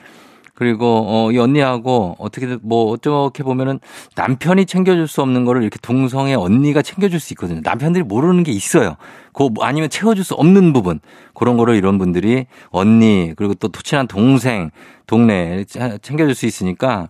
그리고 0.61 1.07
어, 1.09 1.33
이 1.33 1.39
언니하고 1.39 2.17
어떻게든 2.19 2.59
뭐 2.63 2.93
어떻게 2.93 3.43
보면은 3.43 3.81
남편이 4.15 4.67
챙겨줄 4.67 5.09
수 5.09 5.23
없는 5.23 5.47
거를 5.47 5.63
이렇게 5.63 5.79
동성의 5.81 6.35
언니가 6.35 6.83
챙겨줄 6.83 7.19
수 7.19 7.33
있거든요. 7.33 7.63
남편들이 7.65 8.05
모르는 8.05 8.43
게 8.43 8.53
있어요. 8.53 8.97
그 9.33 9.49
아니면 9.61 9.89
채워줄 9.89 10.23
수 10.23 10.35
없는 10.35 10.75
부분 10.75 11.01
그런 11.33 11.57
거를 11.57 11.77
이런 11.77 11.97
분들이 11.97 12.45
언니 12.69 13.33
그리고 13.37 13.55
또 13.55 13.71
친한 13.83 14.07
동생 14.07 14.71
동네 15.07 15.65
챙겨줄 15.65 16.35
수 16.35 16.45
있으니까 16.45 17.09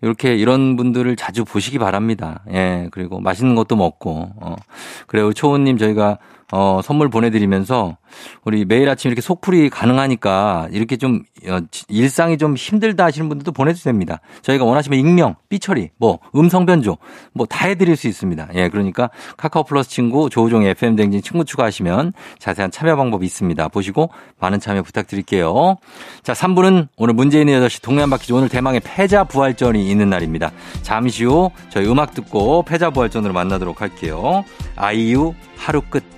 이렇게 0.00 0.34
이런 0.34 0.76
분들을 0.76 1.14
자주 1.16 1.44
보시기 1.44 1.78
바랍니다. 1.78 2.40
예, 2.52 2.88
그리고 2.90 3.20
맛있는 3.20 3.54
것도 3.56 3.74
먹고, 3.74 4.30
어. 4.40 4.54
그래요. 5.08 5.32
초우님 5.32 5.76
저희가 5.76 6.18
어, 6.52 6.80
선물 6.82 7.08
보내드리면서 7.08 7.96
우리 8.44 8.64
매일 8.64 8.88
아침 8.88 9.10
이렇게 9.10 9.20
속풀이 9.20 9.68
가능하니까 9.68 10.68
이렇게 10.70 10.96
좀 10.96 11.22
어, 11.48 11.58
일상이 11.88 12.38
좀 12.38 12.56
힘들다 12.56 13.04
하시는 13.04 13.28
분들도 13.28 13.52
보내주셔도 13.52 13.90
됩니다. 13.90 14.20
저희가 14.42 14.64
원하시면 14.64 14.98
익명, 14.98 15.34
삐처리, 15.48 15.90
뭐 15.98 16.18
음성 16.36 16.64
변조 16.64 16.96
뭐 17.32 17.48
다 17.48 17.66
해드릴 17.66 17.96
수 17.96 18.06
있습니다. 18.06 18.48
예, 18.54 18.68
그러니까 18.68 19.10
카카오 19.36 19.64
플러스 19.64 19.90
친구 19.90 20.30
조우종의 20.30 20.70
FM 20.70 20.96
댕진 20.96 21.22
친구 21.22 21.44
추가하시면 21.44 22.12
자세한 22.38 22.70
참여 22.70 22.94
방법이 22.96 23.24
있습니다. 23.26 23.68
보시고 23.68 24.10
많은 24.38 24.60
참여 24.60 24.82
부탁드릴게요. 24.82 25.76
자, 26.22 26.32
3부는 26.34 26.88
오늘 26.96 27.14
문재인의 27.14 27.58
8시 27.60 27.82
동네 27.82 28.02
한 28.02 28.10
바퀴 28.10 28.32
오늘 28.32 28.48
대망의 28.48 28.80
패자 28.84 29.24
부활전이 29.24 29.90
있는 29.90 30.10
날입니다. 30.10 30.52
잠시 30.82 31.24
후 31.24 31.50
저희 31.70 31.86
음악 31.88 32.14
듣고 32.14 32.62
패자 32.62 32.90
부활전으로 32.90 33.32
만나도록 33.32 33.80
할게요. 33.80 34.44
아이유 34.76 35.34
하루 35.56 35.80
끝. 35.80 36.17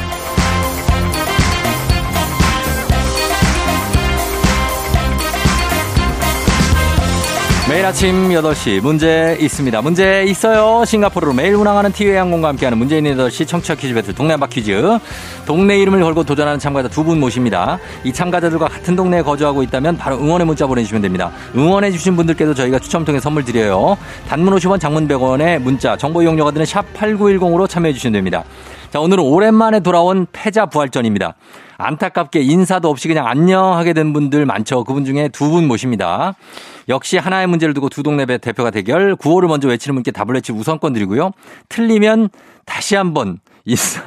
매일 7.71 7.85
아침 7.85 8.31
8시 8.31 8.81
문제 8.81 9.37
있습니다. 9.39 9.81
문제 9.81 10.25
있어요. 10.25 10.83
싱가포르로 10.83 11.31
매일 11.31 11.55
운항하는 11.55 11.93
티웨이 11.93 12.17
항공과 12.17 12.49
함께하는 12.49 12.77
문제 12.77 12.97
있는 12.97 13.15
8시 13.15 13.47
청취자 13.47 13.75
퀴즈 13.75 13.93
배틀 13.93 14.13
동네 14.13 14.33
한바 14.33 14.47
퀴즈. 14.47 14.99
동네 15.45 15.79
이름을 15.79 16.01
걸고 16.01 16.25
도전하는 16.25 16.59
참가자 16.59 16.89
두 16.89 17.05
분 17.05 17.21
모십니다. 17.21 17.79
이 18.03 18.11
참가자들과 18.11 18.67
같은 18.67 18.97
동네에 18.97 19.21
거주하고 19.21 19.63
있다면 19.63 19.95
바로 19.95 20.17
응원의 20.17 20.47
문자 20.47 20.67
보내주시면 20.67 21.01
됩니다. 21.01 21.31
응원해 21.55 21.91
주신 21.91 22.17
분들께도 22.17 22.53
저희가 22.55 22.77
추첨 22.77 23.05
통해 23.05 23.21
선물 23.21 23.45
드려요. 23.45 23.97
단문 24.27 24.53
50원 24.57 24.77
장문 24.77 25.07
100원의 25.07 25.59
문자 25.59 25.95
정보 25.95 26.21
이용료가 26.21 26.51
드는 26.51 26.65
샵 26.65 26.83
8910으로 26.93 27.69
참여해 27.69 27.93
주시면 27.93 28.11
됩니다. 28.11 28.43
자, 28.91 28.99
오늘은 28.99 29.23
오랜만에 29.23 29.79
돌아온 29.79 30.27
패자 30.33 30.65
부활전입니다. 30.65 31.35
안타깝게 31.77 32.41
인사도 32.41 32.89
없이 32.89 33.07
그냥 33.07 33.25
안녕 33.25 33.77
하게 33.77 33.93
된 33.93 34.11
분들 34.11 34.45
많죠. 34.45 34.83
그분 34.83 35.05
중에 35.05 35.29
두 35.29 35.49
분 35.49 35.65
모십니다. 35.67 36.35
역시 36.89 37.17
하나의 37.17 37.47
문제를 37.47 37.73
두고 37.73 37.87
두 37.87 38.03
동네 38.03 38.25
대표가 38.25 38.69
대결. 38.69 39.15
구호를 39.15 39.47
먼저 39.47 39.69
외치는 39.69 39.95
분께 39.95 40.11
답을 40.11 40.35
외치 40.35 40.51
우선권 40.51 40.91
드리고요. 40.91 41.31
틀리면 41.69 42.29
다시 42.65 42.95
한번 42.97 43.39
인사, 43.63 44.01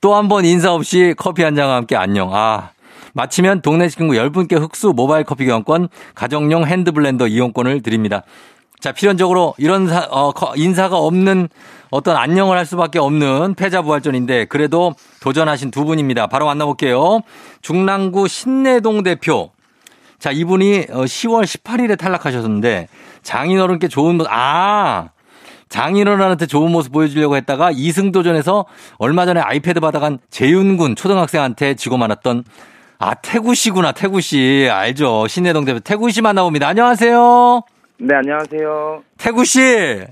또 0.00 0.14
한 0.16 0.28
번 0.28 0.44
인사 0.44 0.72
없이 0.74 1.14
커피 1.16 1.44
한 1.44 1.54
잔과 1.54 1.76
함께 1.76 1.94
안녕. 1.96 2.34
아. 2.34 2.70
마치면 3.12 3.62
동네 3.62 3.88
친구 3.88 4.14
10분께 4.14 4.58
흑수 4.60 4.92
모바일 4.94 5.24
커피 5.24 5.44
교환권, 5.46 5.88
가정용 6.16 6.66
핸드블렌더 6.66 7.28
이용권을 7.28 7.82
드립니다. 7.82 8.22
자, 8.80 8.92
필연적으로 8.92 9.54
이런 9.58 9.88
사, 9.88 10.08
어, 10.10 10.32
인사가 10.56 10.96
없는 10.96 11.48
어떤 11.90 12.16
안녕을 12.16 12.56
할 12.56 12.66
수밖에 12.66 12.98
없는 12.98 13.54
패자부활전인데 13.54 14.46
그래도 14.46 14.94
도전하신 15.20 15.70
두 15.70 15.84
분입니다. 15.84 16.28
바로 16.28 16.46
만나볼게요. 16.46 17.20
중랑구 17.62 18.28
신내동 18.28 19.02
대표. 19.02 19.50
자, 20.18 20.30
이분이 20.30 20.86
10월 20.86 21.38
어, 21.38 21.42
18일에 21.42 21.98
탈락하셨는데 21.98 22.88
장인어른께 23.22 23.88
좋은 23.88 24.16
모습, 24.16 24.30
아! 24.30 25.10
장인어른한테 25.70 26.46
좋은 26.46 26.70
모습 26.72 26.92
보여주려고 26.92 27.36
했다가 27.36 27.72
2승 27.72 28.12
도전에서 28.12 28.66
얼마 28.98 29.24
전에 29.24 29.40
아이패드 29.40 29.80
받아간 29.80 30.18
재윤군 30.30 30.96
초등학생한테 30.96 31.74
지고 31.74 31.96
말았던 31.96 32.44
아, 32.98 33.14
태구 33.14 33.54
씨구나, 33.54 33.92
태구 33.92 34.20
씨. 34.20 34.68
알죠. 34.70 35.26
신내동 35.26 35.64
대표 35.64 35.80
태구 35.80 36.10
씨 36.10 36.20
만나봅니다. 36.20 36.68
안녕하세요. 36.68 37.62
네, 38.02 38.14
안녕하세요. 38.14 39.02
태구 39.18 39.44
씨. 39.44 39.60
네. 39.60 40.06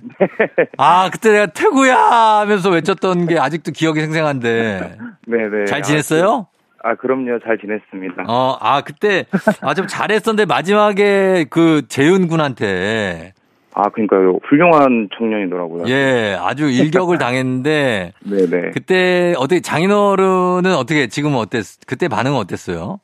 아, 0.76 1.08
그때 1.10 1.32
내가 1.32 1.46
태구야 1.46 1.96
하면서 2.40 2.68
외쳤던 2.70 3.26
게 3.26 3.38
아직도 3.38 3.72
기억이 3.72 4.00
생생한데. 4.00 4.96
네, 5.26 5.36
네. 5.48 5.64
잘 5.64 5.82
지냈어요? 5.82 6.46
아, 6.82 6.94
그럼요. 6.96 7.38
잘 7.44 7.56
지냈습니다. 7.58 8.24
어, 8.28 8.58
아, 8.60 8.82
그때 8.82 9.24
아 9.62 9.74
좀 9.74 9.86
잘했었는데 9.86 10.44
마지막에 10.44 11.46
그 11.50 11.82
재윤 11.88 12.28
군한테 12.28 13.32
아, 13.74 13.88
그러니까요. 13.90 14.38
훌륭한 14.48 15.08
청년이더라고요. 15.16 15.84
예, 15.88 16.36
아주 16.40 16.68
일격을 16.68 17.16
당했는데. 17.18 18.12
네네. 18.24 18.46
네. 18.50 18.70
그때 18.74 19.34
어떻게 19.38 19.60
장인어른은 19.60 20.74
어떻게 20.74 21.06
지금은 21.06 21.38
어땠? 21.38 21.64
그때 21.86 22.08
반응은 22.08 22.36
어땠어요? 22.38 23.00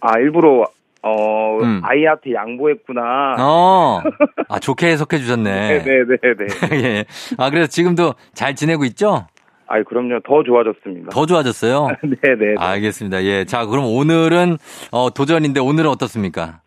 아, 0.00 0.18
일부러 0.18 0.66
어, 1.02 1.58
음. 1.62 1.80
아이한테 1.84 2.32
양보했구나. 2.32 3.36
어. 3.38 4.02
아, 4.48 4.58
좋게 4.58 4.86
해석해 4.86 5.18
주셨네. 5.18 5.82
네네네. 5.84 6.16
네, 6.22 6.34
네, 6.70 6.82
예. 6.84 7.04
아, 7.38 7.50
그래서 7.50 7.66
지금도 7.66 8.14
잘 8.34 8.54
지내고 8.54 8.84
있죠? 8.86 9.26
아이, 9.66 9.82
그럼요. 9.84 10.20
더 10.24 10.42
좋아졌습니다. 10.44 11.10
더 11.10 11.26
좋아졌어요? 11.26 11.88
네네. 12.22 12.54
알겠습니다. 12.58 13.24
예. 13.24 13.44
자, 13.44 13.66
그럼 13.66 13.86
오늘은, 13.86 14.58
어, 14.92 15.10
도전인데 15.10 15.60
오늘은 15.60 15.90
어떻습니까? 15.90 16.60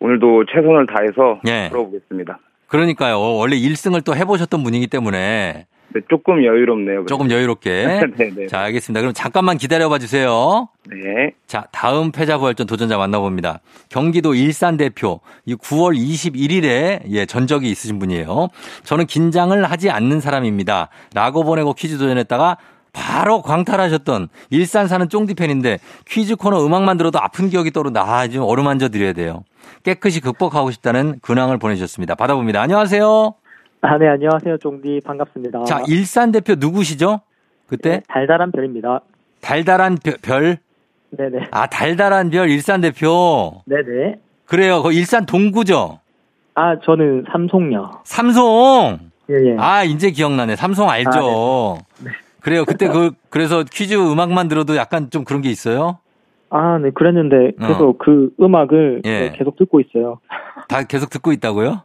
오늘도 0.00 0.44
최선을 0.46 0.86
다해서 0.86 1.40
예. 1.48 1.68
풀어보겠습니다. 1.70 2.38
그러니까요. 2.68 3.18
원래 3.20 3.56
1승을 3.56 4.04
또 4.04 4.14
해보셨던 4.14 4.62
분이기 4.62 4.86
때문에. 4.86 5.66
네, 5.94 6.00
조금 6.10 6.44
여유롭네요. 6.44 7.06
조금 7.06 7.30
여유롭게. 7.30 8.00
네네. 8.16 8.30
네. 8.34 8.46
자, 8.48 8.60
알겠습니다. 8.62 9.00
그럼 9.00 9.14
잠깐만 9.14 9.56
기다려봐 9.56 9.98
주세요. 9.98 10.68
네. 10.90 11.30
자, 11.46 11.66
다음 11.70 12.10
패자부활전 12.10 12.66
도전자 12.66 12.98
만나봅니다. 12.98 13.60
경기도 13.88 14.34
일산 14.34 14.76
대표. 14.76 15.20
이 15.46 15.54
9월 15.54 15.96
21일에 15.96 17.02
예, 17.08 17.26
전적이 17.26 17.70
있으신 17.70 18.00
분이에요. 18.00 18.48
저는 18.82 19.06
긴장을 19.06 19.64
하지 19.64 19.90
않는 19.90 20.20
사람입니다. 20.20 20.88
라고 21.14 21.44
보내고 21.44 21.74
퀴즈 21.74 21.96
도전했다가 21.96 22.56
바로 22.92 23.42
광탈하셨던 23.42 24.28
일산 24.50 24.88
사는 24.88 25.08
쫑디 25.08 25.34
팬인데 25.34 25.78
퀴즈 26.08 26.34
코너 26.34 26.64
음악만 26.66 26.96
들어도 26.96 27.20
아픈 27.20 27.48
기억이 27.50 27.70
떠오른다. 27.70 28.02
아, 28.02 28.26
지금 28.26 28.46
어루만져 28.46 28.88
드려야 28.88 29.12
돼요. 29.12 29.44
깨끗이 29.84 30.20
극복하고 30.20 30.72
싶다는 30.72 31.20
근황을 31.22 31.58
보내주셨습니다. 31.58 32.16
받아봅니다. 32.16 32.60
안녕하세요. 32.60 33.34
아, 33.86 33.98
네, 33.98 34.08
안녕하세요. 34.08 34.56
쫑디 34.56 35.02
반갑습니다. 35.04 35.64
자, 35.64 35.82
일산 35.86 36.32
대표 36.32 36.54
누구시죠? 36.54 37.20
그때? 37.66 37.90
네, 37.90 38.02
달달한 38.08 38.50
별입니다. 38.50 39.02
달달한 39.42 39.98
별? 40.22 40.56
네네. 41.10 41.48
아, 41.50 41.66
달달한 41.66 42.30
별 42.30 42.48
일산 42.48 42.80
대표? 42.80 43.60
네네. 43.66 44.20
그래요. 44.46 44.82
그 44.82 44.92
일산 44.94 45.26
동구죠? 45.26 46.00
아, 46.54 46.80
저는 46.80 47.26
삼송요. 47.30 48.00
삼송? 48.04 49.00
예, 49.28 49.34
예. 49.50 49.56
아, 49.58 49.84
이제 49.84 50.10
기억나네. 50.10 50.56
삼송 50.56 50.88
알죠? 50.88 51.76
아, 51.78 51.82
네. 51.98 52.10
네. 52.10 52.10
그래요. 52.40 52.64
그때 52.64 52.88
그, 52.88 53.12
그래서 53.28 53.64
퀴즈 53.70 53.94
음악만 53.96 54.48
들어도 54.48 54.76
약간 54.76 55.10
좀 55.10 55.24
그런 55.24 55.42
게 55.42 55.50
있어요? 55.50 55.98
아, 56.48 56.78
네, 56.78 56.90
그랬는데, 56.90 57.52
그래서 57.58 57.88
어. 57.90 57.94
그 57.98 58.30
음악을 58.40 59.02
예. 59.04 59.32
계속 59.36 59.56
듣고 59.58 59.80
있어요. 59.80 60.20
다 60.68 60.84
계속 60.84 61.10
듣고 61.10 61.32
있다고요? 61.32 61.82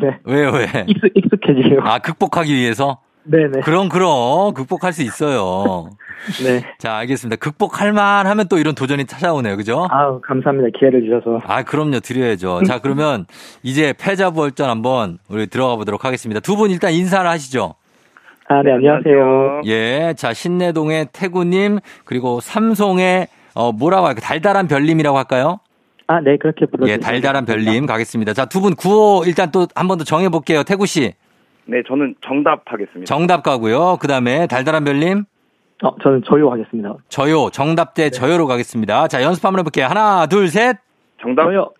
네. 0.00 0.18
왜요, 0.24 0.50
왜? 0.52 0.66
익숙, 0.86 1.10
익숙해지요. 1.14 1.80
아, 1.82 1.98
극복하기 1.98 2.54
위해서? 2.54 2.98
네네. 3.24 3.60
그럼, 3.62 3.88
그럼. 3.88 4.54
극복할 4.54 4.92
수 4.92 5.02
있어요. 5.02 5.90
네. 6.44 6.64
자, 6.78 6.96
알겠습니다. 6.96 7.36
극복할 7.36 7.92
만 7.92 8.26
하면 8.26 8.48
또 8.48 8.58
이런 8.58 8.74
도전이 8.74 9.04
찾아오네요. 9.04 9.56
그죠? 9.56 9.86
아 9.90 10.18
감사합니다. 10.20 10.76
기회를 10.78 11.02
주셔서. 11.04 11.40
아, 11.46 11.62
그럼요. 11.62 12.00
드려야죠. 12.00 12.62
자, 12.66 12.78
그러면 12.82 13.26
이제 13.62 13.92
패자부활전 13.98 14.68
한번 14.70 15.18
우리 15.28 15.46
들어가 15.46 15.76
보도록 15.76 16.04
하겠습니다. 16.04 16.40
두 16.40 16.56
분 16.56 16.70
일단 16.70 16.92
인사를 16.92 17.28
하시죠. 17.28 17.74
아, 18.48 18.62
네, 18.62 18.72
안녕하세요. 18.72 19.60
예. 19.66 20.14
자, 20.16 20.32
신내동의 20.32 21.08
태구님, 21.12 21.80
그리고 22.06 22.40
삼송의, 22.40 23.28
어, 23.54 23.72
뭐라고 23.72 24.06
할까요? 24.06 24.22
달달한 24.22 24.66
별님이라고 24.68 25.18
할까요? 25.18 25.60
아, 26.08 26.20
네, 26.20 26.36
그렇게 26.38 26.66
불러주세요. 26.66 26.94
예, 26.94 26.98
달달한 26.98 27.44
별님 27.44 27.86
가겠습니다. 27.86 28.32
자, 28.34 28.46
두 28.46 28.60
분 28.60 28.74
구호 28.74 29.24
일단 29.26 29.50
또 29.52 29.66
한 29.76 29.86
번 29.88 29.98
더 29.98 30.04
정해볼게요. 30.04 30.64
태구 30.64 30.86
씨. 30.86 31.12
네, 31.66 31.82
저는 31.86 32.14
정답 32.26 32.62
하겠습니다. 32.64 33.04
정답 33.04 33.42
가고요. 33.42 33.98
그 34.00 34.08
다음에 34.08 34.46
달달한 34.46 34.84
별님. 34.84 35.24
어, 35.82 35.94
저는 36.02 36.22
저요 36.26 36.50
하겠습니다. 36.50 36.94
저요. 37.08 37.50
정답 37.50 37.94
대 37.94 38.04
네. 38.04 38.10
저요로 38.10 38.46
가겠습니다. 38.46 39.06
자, 39.08 39.22
연습 39.22 39.44
한번 39.44 39.60
해볼게요. 39.60 39.86
하나, 39.86 40.26
둘, 40.26 40.48
셋. 40.48 40.78
정답. 41.22 41.44
저요. 41.44 41.70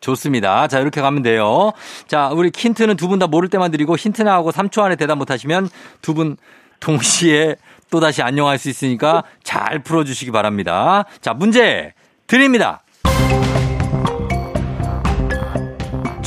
좋습니다. 0.00 0.68
자, 0.68 0.78
이렇게 0.80 1.00
가면 1.00 1.22
돼요. 1.22 1.72
자, 2.06 2.30
우리 2.32 2.50
힌트는 2.54 2.96
두 2.96 3.08
분 3.08 3.18
다 3.18 3.26
모를 3.26 3.48
때만 3.48 3.70
드리고 3.72 3.96
힌트 3.96 4.22
나하고 4.22 4.50
3초 4.52 4.82
안에 4.82 4.96
대답 4.96 5.18
못하시면 5.18 5.68
두 6.02 6.14
분 6.14 6.36
동시에 6.80 7.56
또다시 7.90 8.22
안녕할 8.22 8.58
수 8.58 8.68
있으니까 8.70 9.22
잘 9.44 9.80
풀어주시기 9.80 10.30
바랍니다. 10.32 11.04
자, 11.20 11.34
문제 11.34 11.92
드립니다. 12.26 12.80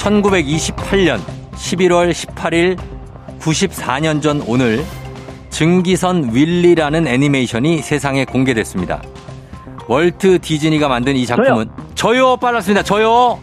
1928년 0.05 1.19
11월 1.53 2.11
18일 2.11 2.77
94년 3.39 4.21
전 4.21 4.43
오늘 4.45 4.85
증기선 5.49 6.35
윌리라는 6.35 7.07
애니메이션이 7.07 7.79
세상에 7.79 8.23
공개됐습니다. 8.25 9.01
월트 9.87 10.39
디즈니가 10.39 10.89
만든 10.89 11.15
이 11.15 11.25
작품은 11.25 11.71
저요, 11.95 11.95
저요 11.95 12.37
빨랐습니다. 12.37 12.83
저요. 12.83 13.39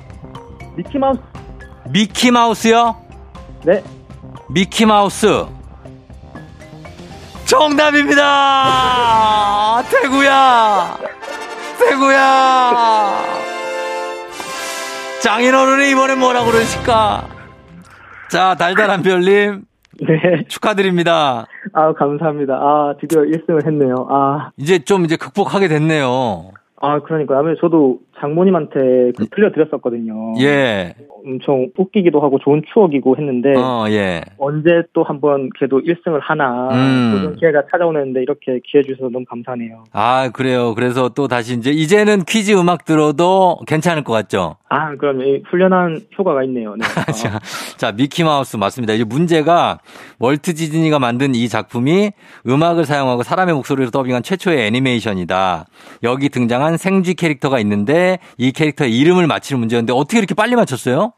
미키마우스. 0.77 1.21
미키마우스요? 1.89 2.95
네. 3.65 3.83
미키마우스. 4.49 5.47
정답입니다! 7.45 8.23
태구야! 9.91 10.97
태구야! 11.79 13.52
장인어른이 15.23 15.93
이번엔 15.93 16.19
뭐라 16.19 16.45
그러실까? 16.45 17.29
자, 18.29 18.57
달달한 18.57 19.03
별님. 19.03 19.63
네. 20.01 20.45
축하드립니다. 20.49 21.47
아, 21.73 21.93
감사합니다. 21.93 22.55
아, 22.55 22.95
드디어 23.01 23.21
1승을 23.23 23.65
했네요. 23.65 24.09
아. 24.11 24.51
이제 24.57 24.81
좀 24.81 25.05
이제 25.05 25.17
극복하게 25.17 25.69
됐네요. 25.69 26.51
아, 26.81 26.99
그러니까. 27.03 27.39
아무래도 27.39 27.61
저도 27.61 27.99
장모님한테 28.23 29.13
그 29.19 29.27
들려드렸었거든요. 29.35 30.35
예. 30.41 30.95
엄청 31.25 31.69
웃기기도 31.77 32.21
하고 32.21 32.39
좋은 32.39 32.63
추억이고 32.73 33.17
했는데. 33.17 33.55
어, 33.57 33.87
예. 33.89 34.23
언제 34.39 34.83
또 34.93 35.03
한번 35.03 35.51
걔도 35.59 35.81
1승을 35.81 36.21
하나. 36.23 36.69
음. 36.73 37.19
그런 37.19 37.37
기회가 37.37 37.63
찾아오는데 37.71 38.23
이렇게 38.23 38.61
기회 38.65 38.83
주셔서 38.83 39.11
너무 39.11 39.25
감사하네요. 39.29 39.85
아, 39.93 40.31
그래요. 40.31 40.75
그래서 40.75 41.09
또 41.09 41.27
다시 41.27 41.55
이제, 41.55 41.71
이제는 41.71 42.25
퀴즈 42.25 42.53
음악 42.53 42.85
들어도 42.85 43.59
괜찮을 43.67 44.05
것 44.05 44.13
같죠? 44.13 44.57
아, 44.69 44.97
그럼 44.97 45.21
훈련한 45.51 46.01
효과가 46.19 46.45
있네요. 46.45 46.75
네. 46.77 46.85
자, 47.13 47.39
자, 47.77 47.93
미키 47.93 48.25
마우스 48.25 48.57
맞습니다. 48.57 48.95
이제 48.95 49.05
문제가 49.05 49.81
월트 50.19 50.55
디즈니가 50.55 50.99
만든 50.99 51.35
이 51.35 51.49
작품이 51.49 52.13
음악을 52.47 52.85
사용하고 52.85 53.23
사람의 53.23 53.55
목소리로 53.55 53.91
더빙한 53.91 54.23
최초의 54.23 54.67
애니메이션이다. 54.67 55.67
여기 56.05 56.29
등장한 56.29 56.79
생쥐 56.79 57.15
캐릭터가 57.15 57.59
있는데 57.61 58.12
이 58.39 58.53
캐릭터의 58.53 58.97
이름을 58.99 59.27
맞히는 59.27 59.61
문제였는데 59.61 59.93
어떻게 59.93 60.19
이렇게 60.19 60.35
빨리 60.35 60.57
맞췄어요? 60.57 61.13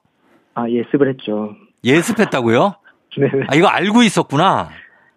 아, 0.55 0.69
예습을 0.69 1.11
했죠. 1.11 1.55
예습했다고요? 1.85 2.75
네. 3.19 3.31
아, 3.49 3.55
이거 3.55 3.69
알고 3.69 4.03
있었구나. 4.03 4.71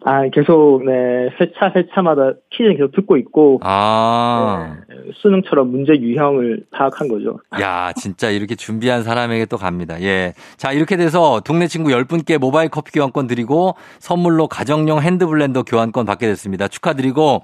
아, 0.10 0.26
계속, 0.30 0.84
네, 0.86 1.30
회차, 1.38 1.74
회차마다 1.76 2.32
퀴즈를 2.52 2.78
계속 2.78 2.94
듣고 2.94 3.18
있고. 3.18 3.60
아. 3.62 4.78
네, 4.88 4.96
수능처럼 5.16 5.70
문제 5.70 5.92
유형을 5.96 6.64
파악한 6.72 7.10
거죠. 7.10 7.42
야, 7.60 7.92
진짜 7.92 8.30
이렇게 8.30 8.56
준비한 8.56 9.04
사람에게 9.04 9.48
또 9.48 9.58
갑니다. 9.58 10.02
예. 10.02 10.32
자, 10.56 10.72
이렇게 10.72 10.96
돼서 10.96 11.42
동네 11.42 11.68
친구 11.68 11.90
10분께 11.90 12.38
모바일 12.38 12.70
커피 12.70 12.94
교환권 12.94 13.28
드리고 13.28 13.76
선물로 14.00 14.48
가정용 14.48 15.02
핸드블렌더 15.02 15.64
교환권 15.64 16.06
받게 16.06 16.26
됐습니다. 16.28 16.70
축하드리고. 16.70 17.44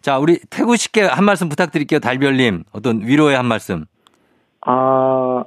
자, 0.00 0.20
우리 0.20 0.38
태구 0.50 0.76
씨께 0.76 1.02
한 1.02 1.24
말씀 1.24 1.48
부탁드릴게요. 1.48 1.98
달별님. 1.98 2.62
어떤 2.70 3.00
위로의 3.00 3.36
한 3.36 3.46
말씀. 3.46 3.86
아, 4.60 5.42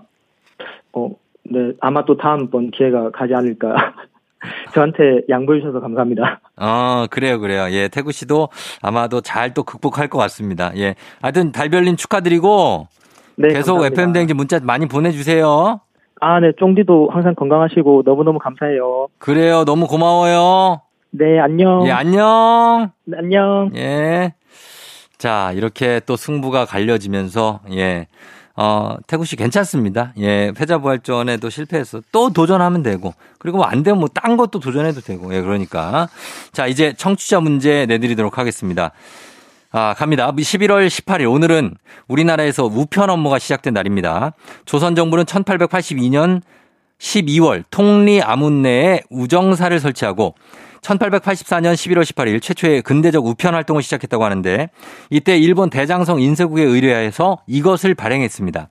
어, 0.91 1.09
네. 1.45 1.71
아마 1.79 2.03
또 2.03 2.17
다음번 2.17 2.71
기회가 2.71 3.09
가지 3.11 3.33
않을까. 3.33 3.93
저한테 4.73 5.21
양보해 5.29 5.59
주셔서 5.59 5.79
감사합니다. 5.79 6.39
어, 6.57 7.05
그래요, 7.09 7.39
그래요. 7.39 7.67
예, 7.71 7.87
태구 7.87 8.11
씨도 8.11 8.49
아마도 8.81 9.21
잘 9.21 9.53
또 9.53 9.63
극복할 9.63 10.07
것 10.07 10.17
같습니다. 10.19 10.71
예. 10.75 10.95
하여튼 11.21 11.51
달별님 11.51 11.95
축하드리고. 11.95 12.87
네, 13.37 13.49
계속 13.49 13.83
FM대행진 13.85 14.35
문자 14.35 14.59
많이 14.61 14.87
보내 14.87 15.11
주세요. 15.11 15.79
아, 16.19 16.39
네. 16.39 16.51
쫑디도 16.59 17.09
항상 17.11 17.35
건강하시고 17.35 18.03
너무너무 18.05 18.39
감사해요. 18.39 19.07
그래요. 19.19 19.63
너무 19.65 19.87
고마워요. 19.87 20.81
네, 21.11 21.39
안녕. 21.39 21.85
예, 21.87 21.91
안녕. 21.91 22.91
네, 23.05 23.17
안녕. 23.19 23.71
예. 23.75 24.33
자, 25.17 25.51
이렇게 25.55 25.99
또 26.05 26.15
승부가 26.15 26.65
갈려지면서, 26.65 27.61
예. 27.73 28.07
어, 28.57 28.97
태구 29.05 29.23
씨 29.23 29.35
괜찮습니다. 29.35 30.13
예, 30.17 30.51
패자부활전에도 30.51 31.49
실패해서 31.49 32.01
또 32.11 32.31
도전하면 32.31 32.81
되고, 32.81 33.13
그리고 33.37 33.63
안 33.63 33.83
되면 33.83 33.99
뭐 33.99 34.09
딴 34.11 34.35
것도 34.35 34.59
도전해도 34.59 35.01
되고, 35.01 35.33
예, 35.35 35.41
그러니까. 35.41 36.09
자, 36.51 36.65
이제 36.65 36.93
청취자 36.97 37.39
문제 37.39 37.85
내드리도록 37.85 38.39
하겠습니다. 38.39 38.91
아, 39.71 39.93
갑니다. 39.95 40.31
11월 40.31 40.87
18일. 40.87 41.31
오늘은 41.31 41.75
우리나라에서 42.07 42.65
우편 42.65 43.11
업무가 43.11 43.37
시작된 43.37 43.75
날입니다. 43.75 44.33
조선 44.65 44.95
정부는 44.95 45.25
1882년 45.25 46.41
12월 46.99 47.63
통리 47.69 48.23
아문내에 48.23 49.03
우정사를 49.11 49.79
설치하고 49.79 50.33
1884년 50.81 51.73
11월 51.73 52.03
18일 52.03 52.41
최초의 52.41 52.81
근대적 52.81 53.25
우편 53.25 53.53
활동을 53.53 53.81
시작했다고 53.81 54.23
하는데 54.23 54.69
이때 55.09 55.37
일본 55.37 55.69
대장성 55.69 56.21
인쇄국에 56.21 56.63
의뢰해서 56.63 57.39
이것을 57.47 57.95
발행했습니다. 57.95 58.69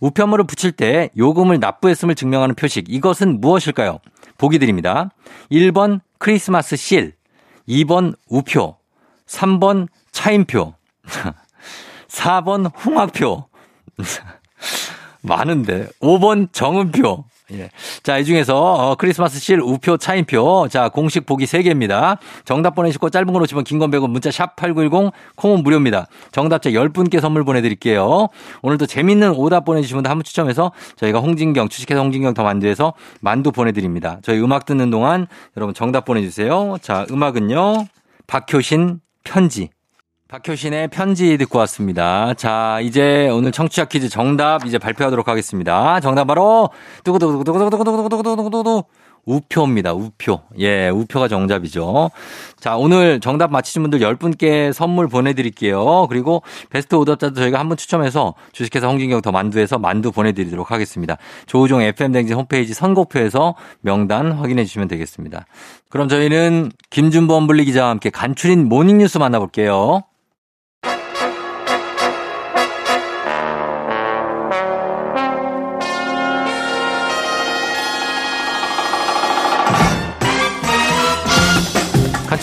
우편물을 0.00 0.44
붙일 0.46 0.72
때 0.72 1.10
요금을 1.16 1.60
납부했음을 1.60 2.14
증명하는 2.14 2.54
표식 2.54 2.86
이것은 2.88 3.40
무엇일까요? 3.40 4.00
보기 4.38 4.58
드립니다. 4.58 5.10
1번 5.50 6.00
크리스마스 6.18 6.76
실, 6.76 7.14
2번 7.68 8.14
우표, 8.28 8.76
3번 9.26 9.88
차인표, 10.12 10.74
4번 12.08 12.70
홍학표, 12.84 13.46
많은데 15.22 15.88
5번 16.00 16.52
정은표, 16.52 17.24
예. 17.58 17.70
자, 18.02 18.18
이 18.18 18.24
중에서 18.24 18.56
어, 18.60 18.94
크리스마스 18.96 19.38
실 19.38 19.60
우표 19.60 19.96
차인표. 19.96 20.68
자, 20.68 20.88
공식 20.88 21.26
보기 21.26 21.44
3개입니다. 21.44 22.18
정답 22.44 22.74
보내시고 22.74 23.10
짧은 23.10 23.32
걸 23.32 23.42
오시면 23.42 23.64
긴건 23.64 23.90
100원 23.90 24.10
문자 24.10 24.30
샵 24.30 24.56
8910 24.56 25.12
콩은 25.36 25.62
무료입니다. 25.62 26.06
정답자 26.32 26.70
10분께 26.70 27.20
선물 27.20 27.44
보내 27.44 27.62
드릴게요. 27.62 28.28
오늘도 28.62 28.86
재밌는 28.86 29.30
오답 29.32 29.64
보내 29.64 29.82
주시면 29.82 30.06
한분 30.06 30.24
추첨해서 30.24 30.72
저희가 30.96 31.20
홍진경, 31.20 31.68
주식회사 31.68 32.00
홍진경 32.00 32.34
더 32.34 32.42
만두에서 32.42 32.94
만두 33.20 33.52
보내 33.52 33.72
드립니다. 33.72 34.18
저희 34.22 34.40
음악 34.40 34.66
듣는 34.66 34.90
동안 34.90 35.26
여러분 35.56 35.74
정답 35.74 36.04
보내 36.04 36.22
주세요. 36.22 36.76
자, 36.80 37.06
음악은요. 37.10 37.86
박효신 38.26 39.00
편지. 39.22 39.70
박효신의 40.34 40.88
편지 40.88 41.38
듣고 41.38 41.60
왔습니다. 41.60 42.34
자, 42.34 42.80
이제 42.82 43.28
오늘 43.28 43.52
청취자 43.52 43.84
퀴즈 43.84 44.08
정답 44.08 44.66
이제 44.66 44.78
발표하도록 44.78 45.28
하겠습니다. 45.28 46.00
정답 46.00 46.24
바로 46.24 46.70
두구두구두구두구두구두구두구두구두구 47.04 48.82
우표입니다. 49.26 49.94
우표. 49.94 50.40
예, 50.58 50.88
우표가 50.88 51.28
정답이죠. 51.28 52.10
자, 52.58 52.76
오늘 52.76 53.20
정답 53.20 53.52
맞히신 53.52 53.82
분들 53.82 54.00
10분께 54.00 54.72
선물 54.72 55.06
보내드릴게요. 55.06 56.08
그리고 56.08 56.42
베스트 56.68 56.96
오답자도 56.96 57.36
저희가 57.36 57.60
한 57.60 57.68
분 57.68 57.76
추첨해서 57.76 58.34
주식회사 58.52 58.88
홍진경 58.88 59.22
더 59.22 59.30
만두에서 59.30 59.78
만두 59.78 60.10
보내드리도록 60.10 60.72
하겠습니다. 60.72 61.16
조우종 61.46 61.80
FM댕진 61.80 62.34
홈페이지 62.36 62.74
선곡표에서 62.74 63.54
명단 63.82 64.32
확인해 64.32 64.64
주시면 64.64 64.88
되겠습니다. 64.88 65.46
그럼 65.90 66.08
저희는 66.08 66.72
김준범 66.90 67.46
블리 67.46 67.64
기자와 67.64 67.88
함께 67.90 68.10
간추린 68.10 68.68
모닝뉴스 68.68 69.18
만나볼게요. 69.18 70.02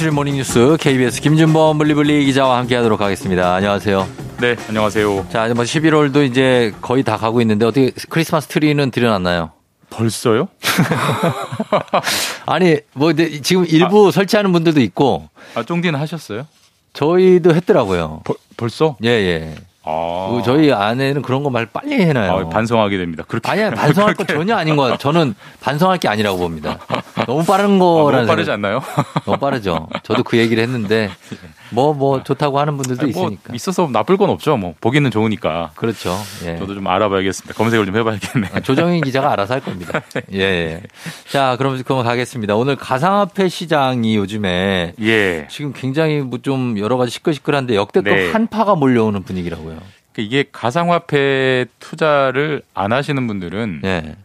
간추린 0.02 0.16
모닝뉴스 0.16 0.78
KBS 0.80 1.22
김준범 1.22 1.78
블리블리 1.78 2.26
기자와 2.26 2.58
함께하도록 2.60 2.99
하겠습니다. 2.99 3.54
안녕하세요. 3.54 4.08
네, 4.39 4.56
안녕하세요. 4.68 5.28
자, 5.32 5.47
뭐 5.54 5.64
11월도 5.64 6.28
이제 6.28 6.74
거의 6.82 7.04
다 7.04 7.18
가고 7.18 7.39
있는데 7.41 7.66
어떻게 7.66 7.91
크리스마스 8.10 8.47
트리는 8.47 8.89
들여놨나요? 8.89 9.52
벌써요? 9.91 10.47
아니, 12.47 12.78
뭐 12.93 13.14
지금 13.14 13.66
일부 13.68 14.08
아, 14.08 14.12
설치하는 14.12 14.52
분들도 14.52 14.82
있고. 14.82 15.30
아, 15.54 15.62
쫑디는 15.62 15.99
하셨어요? 15.99 16.47
저희도 16.93 17.54
했더라고요. 17.54 18.22
벌, 18.24 18.36
벌써? 18.58 18.97
예, 19.04 19.10
예. 19.10 19.56
아. 19.84 20.42
저희 20.46 20.72
아내는 20.72 21.22
그런 21.22 21.42
거 21.44 21.50
말 21.50 21.66
빨리 21.66 22.02
해놔요. 22.02 22.32
아, 22.32 22.50
반성하게 22.50 22.98
됩니다. 22.98 23.24
그렇게 23.28 23.50
아니야 23.52 23.72
반성할 23.76 24.14
건 24.14 24.28
전혀 24.28 24.56
아닌 24.56 24.76
것 24.76 24.84
같아요. 24.84 24.98
저는 24.98 25.34
반성할 25.60 25.98
게 25.98 26.08
아니라고 26.08 26.38
봅니다. 26.38 26.78
너무 27.26 27.44
빠른 27.44 27.80
거라는. 27.80 28.16
아, 28.16 28.22
너무 28.22 28.28
빠르지 28.28 28.52
않나요? 28.52 28.82
너무 29.26 29.38
빠르죠. 29.38 29.88
저도 30.04 30.24
그 30.24 30.38
얘기를 30.38 30.62
했는데 30.64 31.10
뭐, 31.72 31.93
뭐, 31.93 32.22
좋다고 32.24 32.59
하는 32.59 32.78
분들도 32.78 33.03
아니, 33.03 33.11
뭐 33.13 33.24
있으니까. 33.28 33.53
있어서 33.55 33.88
나쁠 33.91 34.17
건 34.17 34.30
없죠. 34.30 34.57
뭐, 34.57 34.76
보기는 34.82 35.09
좋으니까. 35.09 35.72
그렇죠. 35.76 36.15
예. 36.45 36.57
저도 36.57 36.76
좀 36.76 36.86
알아봐야겠습니다. 36.88 37.53
검색을 37.55 37.86
좀 37.86 37.95
해봐야겠네. 37.97 38.49
아, 38.53 38.59
조정인 38.59 39.01
기자가 39.01 39.32
알아서 39.32 39.53
할 39.53 39.61
겁니다. 39.61 40.01
예, 40.34 40.39
예. 40.39 40.82
자, 41.30 41.55
그럼, 41.57 41.82
그럼 41.84 42.03
가겠습니다. 42.03 42.55
오늘 42.55 42.76
가상화폐 42.76 43.47
시장이 43.49 44.15
요즘에. 44.17 44.93
예. 45.01 45.47
지금 45.49 45.72
굉장히 45.74 46.19
뭐 46.19 46.41
좀 46.41 46.78
여러 46.80 46.97
가지 46.97 47.11
시끌시끌한데 47.11 47.76
역대급 47.76 48.11
네. 48.13 48.32
한파가 48.32 48.74
몰려오는 48.76 49.22
분위기라고요. 49.24 49.78
그러니까 50.11 50.17
이게 50.17 50.43
가상화폐 50.51 51.65
투자를 51.80 52.63
안 52.74 52.91
하시는 52.91 53.26
분들은. 53.28 53.82
예. 53.86 54.15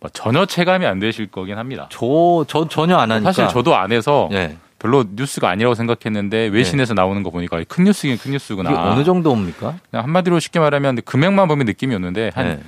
뭐 0.00 0.10
전혀 0.12 0.44
체감이 0.46 0.84
안 0.84 0.98
되실 0.98 1.28
거긴 1.30 1.58
합니다. 1.58 1.86
저, 1.90 2.44
저 2.48 2.68
전혀 2.68 2.96
안 2.96 3.10
하니까. 3.10 3.32
사실 3.32 3.48
저도 3.52 3.74
안 3.76 3.90
해서. 3.92 4.28
예. 4.32 4.56
별로 4.82 5.04
뉴스가 5.14 5.48
아니라고 5.48 5.76
생각했는데 5.76 6.48
외신에서 6.48 6.92
네. 6.94 7.00
나오는 7.00 7.22
거 7.22 7.30
보니까 7.30 7.62
큰 7.68 7.84
뉴스긴 7.84 8.18
큰 8.18 8.32
뉴스구나. 8.32 8.70
이게 8.70 8.78
어느 8.78 9.04
정도입니까? 9.04 9.76
한마디로 9.92 10.40
쉽게 10.40 10.58
말하면 10.58 11.02
금액만 11.04 11.46
보면 11.46 11.66
느낌이 11.66 11.94
오는데 11.94 12.32
한 12.34 12.48
네. 12.48 12.60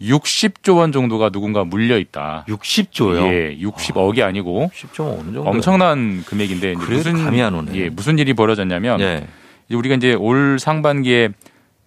60조 0.00 0.78
원 0.78 0.92
정도가 0.92 1.28
누군가 1.28 1.64
물려 1.64 1.98
있다. 1.98 2.46
60조요? 2.48 3.22
예, 3.30 3.58
60억이 3.58 4.22
아 4.22 4.30
니고 4.30 4.70
10조 4.74 5.18
어느 5.18 5.24
정도? 5.24 5.42
엄청난 5.42 6.24
금액인데 6.24 6.74
무슨 6.74 7.22
감이 7.22 7.42
안 7.42 7.54
오네. 7.54 7.72
예, 7.74 7.90
무슨 7.90 8.18
일이 8.18 8.32
벌어졌냐면 8.32 9.00
예. 9.00 9.26
우리가 9.70 9.96
이제 9.96 10.14
올 10.14 10.58
상반기에 10.58 11.28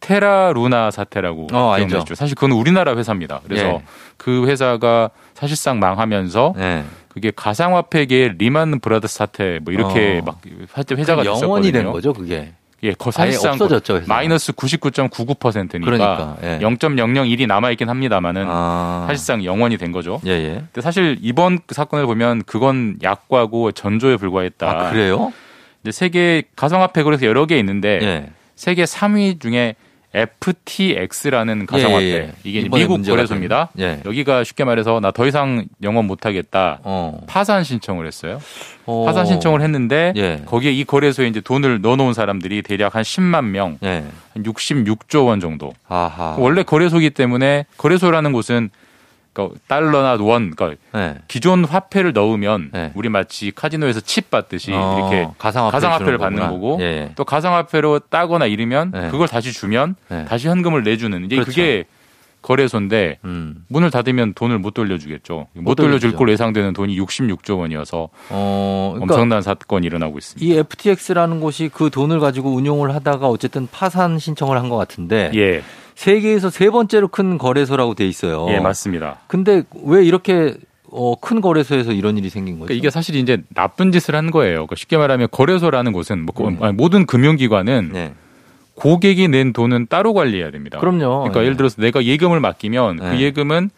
테라 0.01 0.51
루나 0.53 0.91
사태라고 0.91 1.47
어, 1.53 1.75
기억나시죠? 1.77 2.15
사실 2.15 2.35
그건 2.35 2.51
우리나라 2.51 2.97
회사입니다. 2.97 3.39
그래서 3.45 3.65
예. 3.65 3.83
그 4.17 4.47
회사가 4.47 5.11
사실상 5.33 5.79
망하면서 5.79 6.55
예. 6.57 6.83
그게 7.07 7.31
가상화폐계의 7.35 8.35
리만 8.37 8.79
브라더 8.79 9.07
사태 9.07 9.59
뭐 9.61 9.73
이렇게 9.73 10.19
어. 10.21 10.25
막 10.25 10.41
회자가 10.43 11.23
됐었거든요. 11.23 11.43
영원이 11.45 11.71
된 11.71 11.91
거죠, 11.91 12.13
그게. 12.13 12.53
예, 12.83 12.93
거 12.93 13.11
사실상 13.11 13.53
없어졌죠, 13.53 13.97
회사. 13.97 14.05
마이너스 14.07 14.53
99.99%니까 14.53 15.85
그러니까, 15.85 16.37
예. 16.41 16.57
0.001이 16.59 17.45
남아 17.45 17.69
있긴 17.71 17.89
합니다만은 17.89 18.45
아. 18.47 19.05
사실상 19.07 19.45
영원이 19.45 19.77
된 19.77 19.91
거죠. 19.91 20.19
예, 20.25 20.31
예. 20.31 20.53
근데 20.53 20.81
사실 20.81 21.17
이번 21.21 21.59
사건을 21.69 22.07
보면 22.07 22.41
그건 22.47 22.97
약과고 23.03 23.71
전조에 23.73 24.17
불과했다. 24.17 24.67
아, 24.67 24.89
그래요? 24.89 25.31
이제 25.83 25.91
세계 25.91 26.43
가상화폐 26.55 27.03
그래서 27.03 27.27
여러 27.27 27.45
개 27.45 27.59
있는데 27.59 27.99
예. 28.01 28.29
세계 28.55 28.83
3위 28.83 29.39
중에 29.39 29.75
FTX라는 30.14 31.66
가상화폐 31.66 32.03
예, 32.03 32.09
예. 32.12 32.16
예. 32.16 32.32
이게 32.43 32.68
미국 32.70 33.01
거래소입니다. 33.03 33.70
예. 33.80 34.01
여기가 34.05 34.43
쉽게 34.43 34.64
말해서 34.64 34.99
나 34.99 35.12
더 35.12 35.28
이상 35.28 35.66
영업 35.84 36.05
못하겠다 36.05 36.80
어. 36.84 37.22
파산 37.28 37.64
신청을 37.64 38.07
했어요. 38.07 38.39
어. 38.86 39.05
파산 39.05 39.26
신청을 39.26 39.62
했는데 39.62 40.14
예. 40.16 40.41
거기에 40.45 40.72
이 40.72 40.84
거래소에 40.84 41.28
이제 41.28 41.41
돈을 41.41 41.82
넣어놓은 41.82 42.14
사람들이 42.14 42.62
대략 42.62 42.95
한 42.95 43.03
10만 43.03 43.45
명, 43.45 43.78
한 43.82 44.12
66조 44.36 45.28
원 45.28 45.39
정도. 45.39 45.74
아하. 45.88 46.36
원래 46.39 46.64
거래소기 46.64 47.09
때문에 47.12 47.66
거래소라는 47.78 48.32
곳은 48.32 48.70
그러니까 49.34 49.59
달러나 49.67 50.17
원, 50.19 50.51
그러니까 50.51 50.82
네. 50.93 51.17
기존 51.27 51.63
화폐를 51.63 52.11
넣으면 52.13 52.69
네. 52.73 52.91
우리 52.95 53.07
마치 53.09 53.51
카지노에서 53.51 54.01
칩 54.01 54.29
받듯이 54.29 54.73
어, 54.73 54.97
이렇게 55.09 55.29
가상화폐 55.38 55.71
가상화폐를 55.71 56.17
받는 56.17 56.49
거고 56.49 56.77
예. 56.82 57.11
또 57.15 57.23
가상화폐로 57.23 57.99
따거나 58.09 58.45
이르면 58.45 58.91
예. 58.95 59.09
그걸 59.09 59.27
다시 59.27 59.53
주면 59.53 59.95
예. 60.11 60.25
다시 60.25 60.47
현금을 60.49 60.84
내주는 60.84 61.23
이제 61.25 61.36
그렇죠. 61.36 61.49
그게 61.49 61.86
거래소인데 62.41 63.19
음. 63.23 63.63
문을 63.67 63.91
닫으면 63.91 64.34
돈을 64.34 64.57
못 64.57 64.73
돌려주겠죠. 64.73 65.47
못, 65.53 65.61
못 65.61 65.75
돌려줄 65.75 66.13
걸로 66.15 66.32
예상되는 66.32 66.73
돈이 66.73 66.99
66조 66.99 67.59
원이어서 67.59 68.09
어, 68.29 68.91
그러니까 68.95 69.13
엄청난 69.13 69.41
사건이 69.43 69.86
일어나고 69.86 70.17
있습니다. 70.17 70.43
이 70.43 70.57
FTX라는 70.57 71.39
곳이 71.39 71.69
그 71.71 71.91
돈을 71.91 72.19
가지고 72.19 72.49
운용을 72.55 72.95
하다가 72.95 73.27
어쨌든 73.27 73.67
파산 73.71 74.17
신청을 74.17 74.57
한 74.57 74.69
것 74.69 74.77
같은데 74.77 75.32
예. 75.36 75.61
세계에서 76.01 76.49
세 76.49 76.71
번째로 76.71 77.07
큰 77.09 77.37
거래소라고 77.37 77.93
돼 77.93 78.07
있어요. 78.07 78.47
예, 78.49 78.59
맞습니다. 78.59 79.17
근데 79.27 79.63
왜 79.85 80.03
이렇게 80.03 80.55
어, 80.89 81.13
큰 81.21 81.41
거래소에서 81.41 81.91
이런 81.91 82.17
일이 82.17 82.29
생긴 82.29 82.55
거죠? 82.55 82.65
그러니까 82.65 82.79
이게 82.79 82.89
사실 82.89 83.15
이제 83.15 83.43
나쁜 83.53 83.91
짓을 83.91 84.15
한 84.15 84.31
거예요. 84.31 84.55
그러니까 84.55 84.75
쉽게 84.77 84.97
말하면 84.97 85.27
거래소라는 85.29 85.93
곳은 85.93 86.25
뭐 86.25 86.49
네. 86.49 86.71
모든 86.71 87.05
금융기관은 87.05 87.91
네. 87.93 88.13
고객이 88.73 89.27
낸 89.27 89.53
돈은 89.53 89.87
따로 89.89 90.13
관리해야 90.15 90.49
됩니다. 90.49 90.79
그럼요. 90.79 91.19
그러니까 91.19 91.39
네. 91.41 91.45
예를 91.45 91.57
들어서 91.57 91.79
내가 91.79 92.03
예금을 92.03 92.39
맡기면 92.39 92.97
그 92.97 93.03
네. 93.03 93.19
예금은 93.19 93.69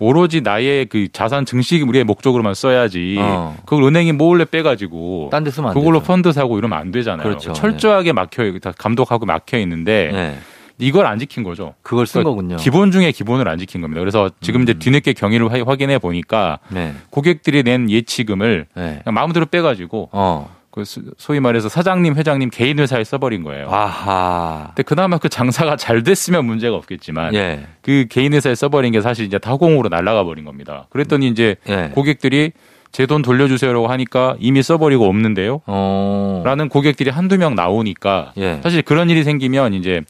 오로지 0.00 0.40
나의 0.40 0.86
그 0.86 1.06
자산 1.12 1.46
증식의 1.46 2.02
목적으로만 2.02 2.54
써야지. 2.54 3.16
어. 3.20 3.56
그걸 3.64 3.84
은행이 3.84 4.10
몰래 4.10 4.44
빼가지고 4.44 5.28
딴데 5.30 5.52
쓰면 5.52 5.70
안 5.70 5.74
그걸로 5.74 6.00
되죠. 6.00 6.08
펀드 6.08 6.32
사고 6.32 6.58
이러면 6.58 6.76
안 6.76 6.90
되잖아요. 6.90 7.22
그렇죠. 7.22 7.52
철저하게 7.52 8.12
막혀 8.12 8.54
감독하고 8.76 9.24
막혀 9.24 9.58
있는데 9.58 10.10
네. 10.12 10.38
이걸 10.78 11.06
안 11.06 11.18
지킨 11.18 11.42
거죠. 11.44 11.74
그걸 11.82 12.06
쓴 12.06 12.22
그러니까 12.22 12.30
거군요. 12.30 12.56
기본 12.56 12.90
중에 12.90 13.12
기본을 13.12 13.48
안 13.48 13.58
지킨 13.58 13.80
겁니다. 13.80 14.00
그래서 14.00 14.30
지금 14.40 14.60
음. 14.60 14.62
이제 14.64 14.74
뒤늦게 14.74 15.12
경위를 15.12 15.48
확인해 15.66 15.98
보니까 15.98 16.58
네. 16.68 16.94
고객들이 17.10 17.62
낸 17.62 17.88
예치금을 17.90 18.66
네. 18.74 19.02
마음대로 19.06 19.46
빼가지고 19.46 20.08
어. 20.12 20.54
그 20.70 20.82
소위 21.18 21.38
말해서 21.38 21.68
사장님, 21.68 22.16
회장님 22.16 22.50
개인 22.50 22.80
회사에 22.80 23.04
써버린 23.04 23.44
거예요. 23.44 23.68
아하. 23.70 24.72
근데 24.74 24.82
그나마 24.82 25.18
그 25.18 25.28
장사가 25.28 25.76
잘 25.76 26.02
됐으면 26.02 26.44
문제가 26.44 26.74
없겠지만 26.74 27.32
예. 27.34 27.66
그 27.80 28.06
개인 28.10 28.34
회사에 28.34 28.56
써버린 28.56 28.90
게 28.92 29.00
사실 29.00 29.24
이제 29.24 29.38
타공으로 29.38 29.88
날아가 29.88 30.24
버린 30.24 30.44
겁니다. 30.44 30.88
그랬더니 30.90 31.28
이제 31.28 31.54
예. 31.68 31.92
고객들이 31.94 32.50
제 32.90 33.06
돈 33.06 33.22
돌려주세요라고 33.22 33.88
하니까 33.88 34.36
이미 34.38 34.62
써버리고 34.62 35.06
없는데요. 35.08 35.62
어. 35.66 36.42
라는 36.44 36.68
고객들이 36.68 37.10
한두 37.10 37.36
명 37.38 37.54
나오니까 37.56 38.32
예. 38.36 38.60
사실 38.62 38.82
그런 38.82 39.10
일이 39.10 39.22
생기면 39.24 39.74
이제 39.74 40.00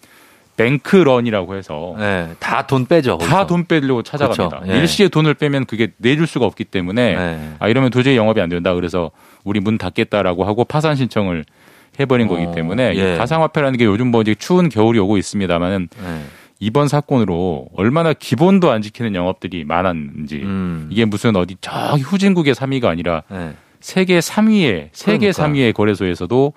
뱅크런이라고 0.57 1.57
해서 1.57 1.95
네, 1.99 2.31
다돈 2.39 2.87
빼죠. 2.87 3.19
다 3.19 3.47
돈 3.47 3.65
빼려고 3.67 4.03
찾아갑니다. 4.03 4.49
그렇죠. 4.61 4.73
네. 4.73 4.79
일시에 4.79 5.09
돈을 5.09 5.35
빼면 5.35 5.67
그게 5.67 5.93
내줄 5.99 6.27
수가 6.27 6.47
없기 6.47 6.65
때문에 6.65 7.17
네. 7.17 7.55
아 7.59 7.69
이러면 7.69 7.91
도저히 7.91 8.17
영업이 8.17 8.41
안 8.41 8.49
된다. 8.49 8.73
그래서 8.75 9.11
우리 9.45 9.61
문 9.61 9.79
닫겠다라고 9.79 10.45
하고 10.45 10.65
파산 10.65 10.97
신청을 10.97 11.45
해버린 12.01 12.27
어, 12.27 12.31
거기 12.31 12.53
때문에 12.55 12.93
예. 12.97 13.17
가상화폐라는 13.17 13.79
게 13.79 13.85
요즘 13.85 14.09
뭐 14.09 14.21
이제 14.23 14.35
추운 14.35 14.69
겨울이 14.69 14.99
오고 14.99 15.17
있습니다만은 15.19 15.89
네. 16.03 16.21
이번 16.61 16.89
사건으로 16.89 17.67
얼마나 17.77 18.13
기본도 18.13 18.71
안 18.71 18.81
지키는 18.81 19.15
영업들이 19.15 19.65
많았는지 19.65 20.37
음. 20.43 20.89
이게 20.91 21.05
무슨 21.05 21.37
어디 21.37 21.57
저기 21.61 22.03
후진국의 22.03 22.55
3위가 22.55 22.87
아니라 22.87 23.23
네. 23.31 23.53
세계 23.81 24.19
3위의 24.19 24.89
세계 24.93 25.31
그러니까. 25.31 25.45
3위의 25.47 25.75
거래소에서도 25.75 26.53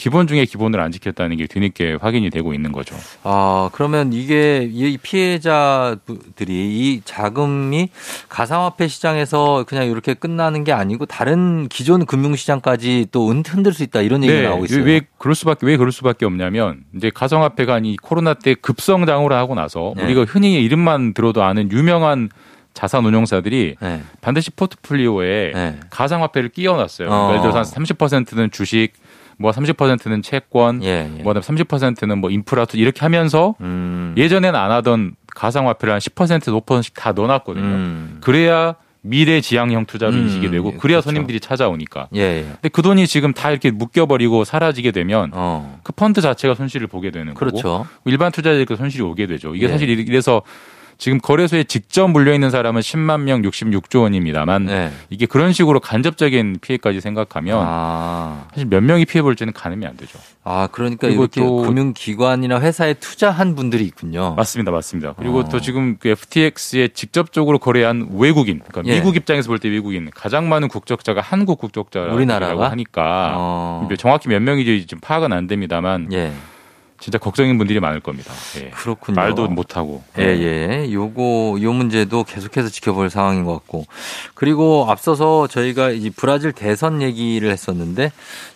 기본 0.00 0.26
중에 0.26 0.46
기본을 0.46 0.80
안 0.80 0.92
지켰다는 0.92 1.36
게 1.36 1.46
뒤늦게 1.46 1.98
확인이 2.00 2.30
되고 2.30 2.54
있는 2.54 2.72
거죠. 2.72 2.96
아, 3.22 3.68
그러면 3.74 4.14
이게 4.14 4.66
이 4.72 4.96
피해자들이 4.96 6.48
이 6.48 7.02
자금이 7.04 7.90
가상화폐 8.30 8.88
시장에서 8.88 9.64
그냥 9.68 9.90
이렇게 9.90 10.14
끝나는 10.14 10.64
게 10.64 10.72
아니고 10.72 11.04
다른 11.04 11.68
기존 11.68 12.06
금융시장까지 12.06 13.08
또 13.12 13.28
흔들 13.28 13.74
수 13.74 13.82
있다 13.82 14.00
이런 14.00 14.24
얘기가 14.24 14.40
네, 14.40 14.48
나오고 14.48 14.64
있어요. 14.64 14.84
왜 14.84 15.02
그럴 15.18 15.34
수밖에 15.34 15.66
왜 15.66 15.76
그럴 15.76 15.92
수밖에 15.92 16.24
없냐면 16.24 16.84
이제 16.96 17.10
가상화폐가 17.14 17.80
이 17.84 17.96
코로나 17.96 18.32
때 18.32 18.54
급성장을 18.54 19.30
하고 19.30 19.54
나서 19.54 19.92
네. 19.98 20.04
우리가 20.04 20.24
흔히 20.24 20.64
이름만 20.64 21.12
들어도 21.12 21.42
아는 21.42 21.70
유명한 21.70 22.30
자산 22.72 23.04
운용사들이 23.04 23.76
네. 23.78 24.02
반드시 24.22 24.50
포트폴리오에 24.50 25.52
네. 25.54 25.80
가상화폐를 25.90 26.48
끼워놨어요. 26.48 27.10
어. 27.10 27.28
예를 27.30 27.42
들어서 27.42 27.58
한 27.58 27.84
30%는 27.84 28.50
주식, 28.50 28.92
뭐 29.40 29.52
30%는 29.52 30.20
채권, 30.20 30.82
예, 30.84 31.10
예. 31.18 31.22
뭐 31.22 31.32
30%는 31.32 32.18
뭐 32.18 32.30
인프라 32.30 32.66
투 32.66 32.76
이렇게 32.76 33.00
하면서 33.00 33.54
음. 33.62 34.14
예전에는 34.18 34.58
안 34.58 34.70
하던 34.70 35.14
가상화폐를 35.34 35.94
한 35.94 35.98
10% 35.98 36.40
5%씩 36.62 36.92
다 36.92 37.12
넣어놨거든요. 37.12 37.64
음. 37.64 38.18
그래야 38.20 38.74
미래 39.00 39.40
지향형 39.40 39.86
투자로 39.86 40.12
음, 40.12 40.18
인식이 40.24 40.50
되고 40.50 40.72
그래야 40.72 40.98
그렇죠. 40.98 41.06
손님들이 41.06 41.40
찾아오니까. 41.40 42.08
예, 42.16 42.20
예. 42.20 42.42
근데 42.42 42.68
그 42.68 42.82
돈이 42.82 43.06
지금 43.06 43.32
다 43.32 43.50
이렇게 43.50 43.70
묶여버리고 43.70 44.44
사라지게 44.44 44.90
되면 44.90 45.30
어. 45.32 45.80
그 45.82 45.92
펀드 45.92 46.20
자체가 46.20 46.54
손실을 46.54 46.86
보게 46.86 47.10
되는 47.10 47.32
그렇죠. 47.32 47.62
거고 47.62 47.86
일반 48.04 48.30
투자자들도 48.32 48.76
손실이 48.76 49.02
오게 49.02 49.26
되죠. 49.26 49.54
이게 49.54 49.66
예. 49.66 49.68
사실 49.70 49.88
이래서 49.88 50.42
지금 51.00 51.18
거래소에 51.18 51.64
직접 51.64 52.08
물려 52.08 52.34
있는 52.34 52.50
사람은 52.50 52.82
10만 52.82 53.22
명 53.22 53.40
66조 53.40 54.02
원입니다만 54.02 54.66
네. 54.66 54.92
이게 55.08 55.24
그런 55.24 55.54
식으로 55.54 55.80
간접적인 55.80 56.58
피해까지 56.60 57.00
생각하면 57.00 57.58
아. 57.66 58.44
사실 58.50 58.68
몇 58.68 58.82
명이 58.82 59.06
피해 59.06 59.22
볼지는 59.22 59.54
가늠이 59.54 59.86
안 59.86 59.96
되죠. 59.96 60.18
아 60.44 60.68
그러니까 60.70 61.08
이렇게 61.08 61.40
또 61.40 61.62
금융기관이나 61.62 62.60
회사에 62.60 62.94
투자한 62.94 63.54
분들이 63.54 63.84
있군요. 63.84 64.34
맞습니다, 64.36 64.70
맞습니다. 64.70 65.14
그리고 65.18 65.38
어. 65.38 65.48
또 65.48 65.58
지금 65.58 65.96
그 65.98 66.10
FTX에 66.10 66.88
직접적으로 66.88 67.58
거래한 67.58 68.10
외국인, 68.12 68.60
그러니까 68.68 68.92
예. 68.92 68.98
미국 68.98 69.16
입장에서 69.16 69.48
볼 69.48 69.58
때 69.58 69.70
외국인 69.70 70.10
가장 70.14 70.50
많은 70.50 70.68
국적자가 70.68 71.22
한국 71.22 71.58
국적자라고 71.58 72.14
우리나라가 72.14 72.70
하니까 72.70 73.34
어. 73.36 73.88
정확히 73.98 74.28
몇 74.28 74.40
명인지 74.42 74.86
지금 74.86 75.00
파악은 75.00 75.32
안 75.32 75.46
됩니다만. 75.46 76.12
예. 76.12 76.32
진짜 77.00 77.18
걱정인 77.18 77.56
분들이 77.58 77.80
많을 77.80 78.00
겁니다. 78.00 78.32
예. 78.60 78.70
그렇군요. 78.70 79.16
말도 79.16 79.48
못 79.48 79.76
하고. 79.76 80.02
예, 80.18 80.24
예. 80.24 80.92
요거 80.92 81.56
요 81.62 81.72
문제도 81.72 82.22
계속해서 82.22 82.68
지켜볼 82.68 83.08
상황인 83.10 83.44
것 83.44 83.54
같고. 83.54 83.86
그리고 84.34 84.86
앞서서 84.88 85.46
저희가 85.46 85.90
이 85.90 86.10
브라질 86.10 86.52
대선 86.52 87.00
얘기를 87.00 87.50
했었는데 87.50 88.12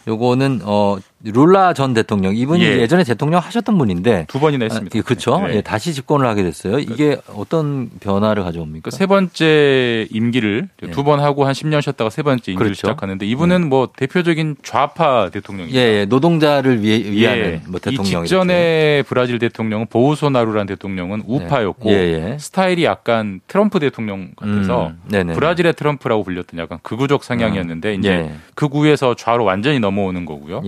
요거는 0.07 0.61
어 0.65 0.99
룰라 1.25 1.73
전 1.73 1.95
대통령 1.95 2.37
이분이 2.37 2.63
예. 2.63 2.87
전에 2.87 3.03
대통령 3.03 3.41
하셨던 3.41 3.79
분인데 3.79 4.27
두 4.29 4.39
번이나 4.39 4.65
했습니다. 4.65 4.99
아, 4.99 5.03
그렇죠. 5.03 5.41
네. 5.41 5.57
예, 5.57 5.61
다시 5.63 5.95
집권을 5.95 6.27
하게 6.27 6.43
됐어요. 6.43 6.79
이게 6.79 7.17
어떤 7.35 7.89
변화를 8.01 8.45
가져옵니까? 8.45 8.91
세 8.91 9.07
번째 9.07 10.07
임기를 10.11 10.69
예. 10.83 10.91
두번 10.91 11.21
하고 11.21 11.47
한 11.47 11.55
10년 11.55 11.81
쉬었다가 11.81 12.11
세 12.11 12.23
번째 12.23 12.53
임기를 12.53 12.67
그렇죠. 12.67 12.75
시작하는데 12.75 13.25
이분은 13.25 13.63
음. 13.63 13.69
뭐 13.71 13.89
대표적인 13.97 14.57
좌파 14.63 15.31
대통령이죠. 15.31 15.77
예, 15.79 15.81
예. 15.81 16.05
노동자를 16.05 16.83
위해 16.83 16.99
위하는 17.11 17.45
예. 17.45 17.63
뭐 17.69 17.81
대통령. 17.81 18.23
이 18.25 18.27
직전에 18.27 19.03
브라질 19.09 19.39
대통령은 19.39 19.87
보우소나루라는 19.87 20.67
대통령은 20.67 21.21
네. 21.21 21.25
우파였고 21.27 21.91
예, 21.91 22.37
스타일이 22.39 22.85
약간 22.85 23.41
트럼프 23.47 23.81
대통령 23.81 24.33
같아서 24.37 24.93
음. 25.13 25.33
브라질의 25.35 25.73
트럼프라고 25.73 26.23
불렸던 26.23 26.61
약간 26.61 26.79
극우적 26.83 27.25
성향이었는데 27.25 27.95
음. 27.95 27.99
이제 27.99 28.31
극우에서 28.55 29.15
좌로 29.15 29.45
완전히 29.45 29.81
넘어오는 29.81 30.27
거고요. 30.27 30.63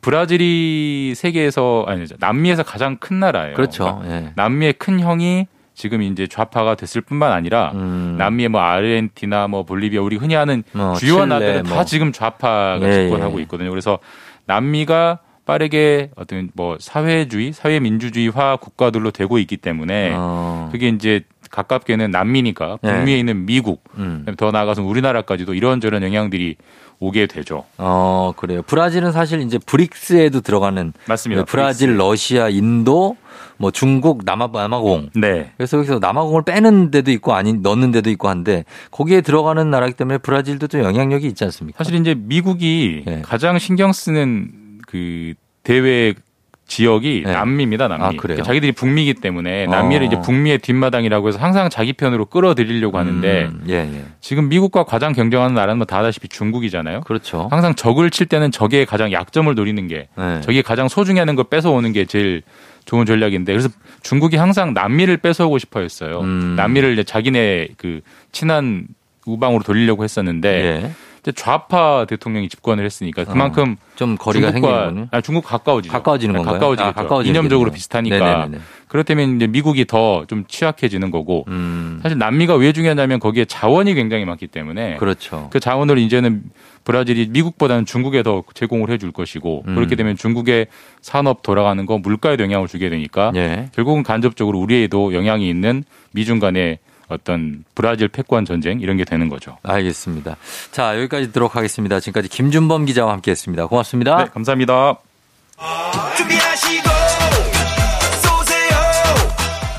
브라질이 0.00 1.14
세계에서 1.16 1.84
아니죠 1.86 2.16
남미에서 2.18 2.62
가장 2.62 2.96
큰 2.96 3.20
나라예요. 3.20 3.54
그렇죠. 3.54 4.00
그러니까 4.00 4.14
예. 4.14 4.32
남미의 4.36 4.74
큰 4.74 5.00
형이 5.00 5.46
지금 5.74 6.02
이제 6.02 6.26
좌파가 6.26 6.74
됐을 6.74 7.00
뿐만 7.00 7.32
아니라 7.32 7.72
음. 7.74 8.16
남미의 8.18 8.48
뭐 8.48 8.60
아르헨티나 8.60 9.48
뭐 9.48 9.64
볼리비아 9.64 10.02
우리 10.02 10.16
흔히 10.16 10.36
아는 10.36 10.62
뭐, 10.72 10.94
주요한 10.94 11.30
나라들은 11.30 11.64
뭐. 11.64 11.76
다 11.76 11.84
지금 11.84 12.12
좌파가 12.12 12.80
예, 12.82 12.92
집권하고 12.92 13.38
예. 13.38 13.42
있거든요. 13.42 13.70
그래서 13.70 13.98
남미가 14.46 15.20
빠르게 15.44 16.10
어떤 16.14 16.50
뭐 16.54 16.76
사회주의, 16.78 17.52
사회민주주의화 17.52 18.56
국가들로 18.56 19.10
되고 19.10 19.38
있기 19.38 19.56
때문에 19.56 20.12
어. 20.14 20.68
그게 20.70 20.88
이제 20.88 21.22
가깝게는 21.50 22.10
남미니까 22.10 22.78
예. 22.84 22.88
북미에 22.88 23.14
네. 23.14 23.18
있는 23.18 23.44
미국, 23.46 23.84
음. 23.96 24.24
더 24.36 24.50
나아가서 24.50 24.82
우리나라까지도 24.82 25.54
이런저런 25.54 26.02
영향들이 26.02 26.56
오게 27.02 27.26
되죠. 27.26 27.64
어, 27.78 28.32
그래요. 28.36 28.62
브라질은 28.62 29.10
사실 29.10 29.40
이제 29.40 29.58
브릭스에도 29.58 30.40
들어가는 30.40 30.92
맞습니다. 31.06 31.42
네, 31.42 31.44
브라질, 31.50 31.88
브릭스. 31.88 32.00
러시아, 32.00 32.48
인도, 32.48 33.16
뭐 33.56 33.72
중국, 33.72 34.22
남아 34.24 34.50
남아공. 34.52 35.10
네. 35.16 35.50
그래서 35.56 35.78
여기서 35.78 35.98
남아공을 35.98 36.42
빼는 36.44 36.92
데도 36.92 37.10
있고 37.10 37.34
아닌 37.34 37.60
넣는 37.60 37.90
데도 37.90 38.08
있고 38.10 38.28
한데 38.28 38.64
거기에 38.92 39.20
들어가는 39.20 39.68
나라기 39.68 39.94
때문에 39.94 40.18
브라질도 40.18 40.68
좀 40.68 40.84
영향력이 40.84 41.26
있지 41.26 41.42
않습니까? 41.42 41.82
사실 41.82 41.98
이제 41.98 42.14
미국이 42.16 43.02
네. 43.04 43.22
가장 43.22 43.58
신경 43.58 43.92
쓰는 43.92 44.78
그 44.86 45.34
대외 45.64 46.14
지역이 46.66 47.24
네. 47.26 47.32
남미입니다, 47.32 47.88
남미. 47.88 48.04
아, 48.04 48.12
그러니까 48.16 48.44
자기들이 48.46 48.72
북미이기 48.72 49.14
때문에 49.14 49.66
남미를 49.66 50.06
어. 50.06 50.06
이제 50.06 50.20
북미의 50.20 50.58
뒷마당이라고 50.58 51.28
해서 51.28 51.38
항상 51.38 51.68
자기 51.68 51.92
편으로 51.92 52.24
끌어들이려고 52.26 52.96
하는데 52.98 53.44
음, 53.52 53.64
예, 53.68 53.74
예. 53.74 54.04
지금 54.20 54.48
미국과 54.48 54.84
가장 54.84 55.12
경쟁하는 55.12 55.54
나라는 55.54 55.78
뭐 55.78 55.84
다 55.84 55.98
아다시피 55.98 56.28
중국이잖아요. 56.28 57.00
그렇죠. 57.02 57.48
항상 57.50 57.74
적을 57.74 58.10
칠 58.10 58.26
때는 58.26 58.50
적의 58.50 58.86
가장 58.86 59.12
약점을 59.12 59.54
노리는 59.54 59.86
게 59.86 60.08
네. 60.16 60.40
적이 60.40 60.62
가장 60.62 60.88
소중히 60.88 61.18
하는 61.18 61.34
걸 61.34 61.44
뺏어오는 61.50 61.92
게 61.92 62.06
제일 62.06 62.42
좋은 62.86 63.04
전략인데 63.04 63.52
그래서 63.52 63.68
중국이 64.02 64.36
항상 64.36 64.72
남미를 64.72 65.18
뺏어오고 65.18 65.58
싶어 65.58 65.80
했어요. 65.80 66.20
음. 66.20 66.54
남미를 66.56 66.92
이제 66.94 67.04
자기네 67.04 67.68
그 67.76 68.00
친한 68.32 68.86
우방으로 69.26 69.62
돌리려고 69.62 70.04
했었는데 70.04 70.48
예. 70.84 70.90
좌파 71.30 72.04
대통령이 72.04 72.48
집권을 72.48 72.84
했으니까 72.84 73.22
그만큼 73.24 73.76
어, 73.78 73.92
좀 73.94 74.16
거리가 74.16 74.50
생기는 74.50 75.06
아, 75.12 75.20
중국 75.20 75.44
가까워지죠. 75.44 75.92
가까워지는 75.92 76.34
건가요? 76.34 76.54
가까워지죠. 76.54 76.84
아, 76.84 76.92
가까워지겠 76.92 77.30
인념적으로 77.36 77.70
비슷하니까. 77.70 78.18
네네네. 78.18 78.58
그렇다면 78.88 79.36
이제 79.36 79.46
미국이 79.46 79.84
더 79.86 80.24
좀 80.26 80.44
취약해지는 80.48 81.10
거고 81.10 81.44
음. 81.48 82.00
사실 82.02 82.18
남미가 82.18 82.56
왜 82.56 82.72
중요하냐면 82.72 83.20
거기에 83.20 83.44
자원이 83.44 83.94
굉장히 83.94 84.24
많기 84.24 84.46
때문에 84.46 84.96
그렇죠. 84.96 85.48
그 85.52 85.60
자원을 85.60 85.98
이제는 85.98 86.42
브라질이 86.84 87.28
미국보다는 87.30 87.86
중국에 87.86 88.22
더 88.22 88.42
제공을 88.54 88.90
해줄 88.90 89.12
것이고 89.12 89.64
음. 89.68 89.74
그렇게 89.74 89.94
되면 89.94 90.16
중국의 90.16 90.66
산업 91.00 91.42
돌아가는 91.42 91.86
거 91.86 91.98
물가에도 91.98 92.42
영향을 92.42 92.66
주게 92.66 92.88
되니까 92.90 93.30
예. 93.36 93.68
결국은 93.74 94.02
간접적으로 94.02 94.58
우리에도 94.58 95.14
영향이 95.14 95.48
있는 95.48 95.84
미중 96.12 96.38
간의 96.40 96.78
어떤 97.08 97.64
브라질 97.74 98.08
패권 98.08 98.44
전쟁 98.44 98.80
이런 98.80 98.96
게 98.96 99.04
되는 99.04 99.28
거죠. 99.28 99.58
알겠습니다. 99.62 100.36
자, 100.70 100.96
여기까지 100.96 101.26
듣도록 101.28 101.56
하겠습니다. 101.56 102.00
지금까지 102.00 102.28
김준범 102.28 102.84
기자와 102.86 103.12
함께 103.12 103.30
했습니다. 103.30 103.66
고맙습니다. 103.66 104.16
네, 104.16 104.24
감사합니다. 104.32 104.98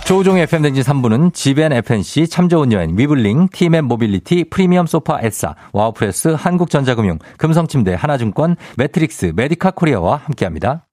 조우종의 0.05 0.43
FM댕진 0.43 0.83
3부는 0.83 1.33
지벤 1.33 1.71
FNC, 1.71 2.27
참 2.27 2.49
좋은 2.49 2.73
여행, 2.73 2.97
위블링, 2.97 3.47
티맵 3.53 3.85
모빌리티, 3.85 4.45
프리미엄 4.49 4.85
소파 4.85 5.19
에싸, 5.21 5.55
와우프레스, 5.71 6.35
한국전자금융, 6.37 7.19
금성침대, 7.37 7.93
하나증권, 7.93 8.57
매트릭스, 8.77 9.31
메디카 9.35 9.71
코리아와 9.71 10.17
함께합니다. 10.25 10.85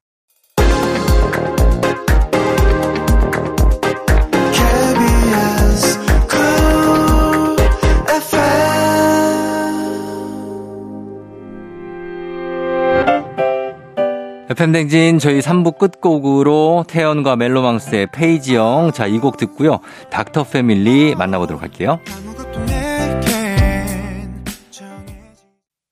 FM댕진 14.51 15.21
저희 15.21 15.39
3부 15.39 15.79
끝곡으로 15.79 16.85
태연과 16.89 17.37
멜로망스의 17.37 18.09
페이지영. 18.13 18.91
자, 18.93 19.07
이 19.07 19.19
곡 19.21 19.37
듣고요. 19.37 19.79
닥터 20.11 20.43
패밀리 20.45 21.15
만나보도록 21.15 21.63
할게요. 21.63 22.01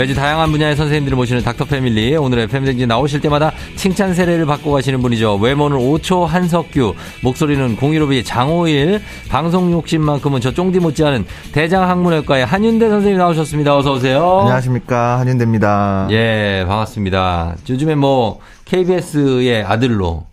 매주 0.00 0.14
다양한 0.14 0.50
분야의 0.50 0.76
선생님들을 0.76 1.14
모시는 1.14 1.42
닥터 1.42 1.66
패밀리. 1.66 2.16
오늘의 2.16 2.46
패밀리 2.46 2.86
나오실 2.86 3.20
때마다 3.20 3.52
칭찬 3.76 4.14
세례를 4.14 4.46
받고 4.46 4.72
가시는 4.72 5.02
분이죠. 5.02 5.34
외모는 5.34 5.76
5초 5.76 6.24
한석규, 6.24 6.94
목소리는 7.22 7.76
공일오비 7.76 8.24
장호일, 8.24 9.02
방송 9.28 9.70
욕심만큼은 9.72 10.40
저 10.40 10.54
쫑디 10.54 10.80
못지않은 10.80 11.26
대장학문외과의 11.52 12.46
한윤대 12.46 12.88
선생님 12.88 13.18
나오셨습니다. 13.18 13.76
어서 13.76 13.92
오세요. 13.92 14.38
안녕하십니까 14.40 15.18
한윤대입니다. 15.18 16.08
예, 16.12 16.64
반갑습니다. 16.66 17.56
요즘에 17.68 17.94
뭐 17.94 18.40
KBS의 18.64 19.64
아들로 19.64 20.24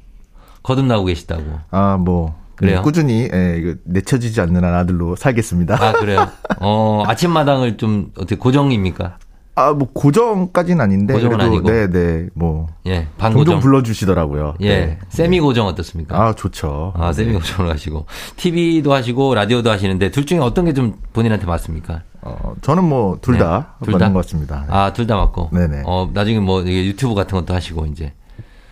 거듭나고 0.63 1.03
계시다고. 1.03 1.43
아, 1.71 1.97
뭐 1.97 2.37
그래요? 2.55 2.81
꾸준히 2.83 3.27
예, 3.33 3.57
이거 3.59 3.73
내쳐지지 3.83 4.39
않는 4.39 4.63
아들로 4.63 5.17
살겠습니다. 5.17 5.75
아 5.75 5.91
그래요? 5.91 6.29
어 6.61 7.03
아침마당을 7.05 7.75
좀 7.75 8.11
어떻게 8.15 8.37
고정입니까? 8.37 9.17
아, 9.59 9.73
뭐 9.73 9.87
고정까지는 9.91 10.79
아닌데 10.79 11.15
고정은 11.15 11.41
아니고. 11.41 11.67
네, 11.69 11.87
네. 11.89 12.27
뭐 12.35 12.67
예, 12.85 13.07
반고정 13.17 13.45
종종 13.45 13.59
불러 13.59 13.81
주시더라고요. 13.81 14.53
예. 14.61 14.69
네. 14.69 14.99
세미 15.09 15.39
고정 15.39 15.65
어떻습니까? 15.65 16.15
아, 16.15 16.33
좋죠. 16.33 16.93
아, 16.95 17.11
세미 17.11 17.31
네. 17.33 17.39
고정을 17.39 17.71
하시고 17.73 18.05
TV도 18.35 18.93
하시고 18.93 19.33
라디오도 19.33 19.71
하시는데 19.71 20.11
둘 20.11 20.25
중에 20.27 20.37
어떤 20.39 20.65
게 20.65 20.73
좀 20.73 20.93
본인한테 21.11 21.47
맞습니까? 21.47 22.03
어, 22.21 22.53
저는 22.61 22.83
뭐 22.83 23.17
둘다 23.19 23.75
네. 23.81 23.85
둘다 23.91 24.11
것 24.13 24.19
같습니다. 24.25 24.61
네. 24.61 24.67
아, 24.69 24.93
둘 24.93 25.07
다 25.07 25.15
맞고. 25.15 25.49
네 25.53 25.67
네. 25.67 25.81
어, 25.85 26.07
나중에 26.13 26.39
뭐 26.39 26.61
유튜브 26.63 27.15
같은 27.15 27.35
것도 27.39 27.53
하시고 27.55 27.87
이제 27.87 28.13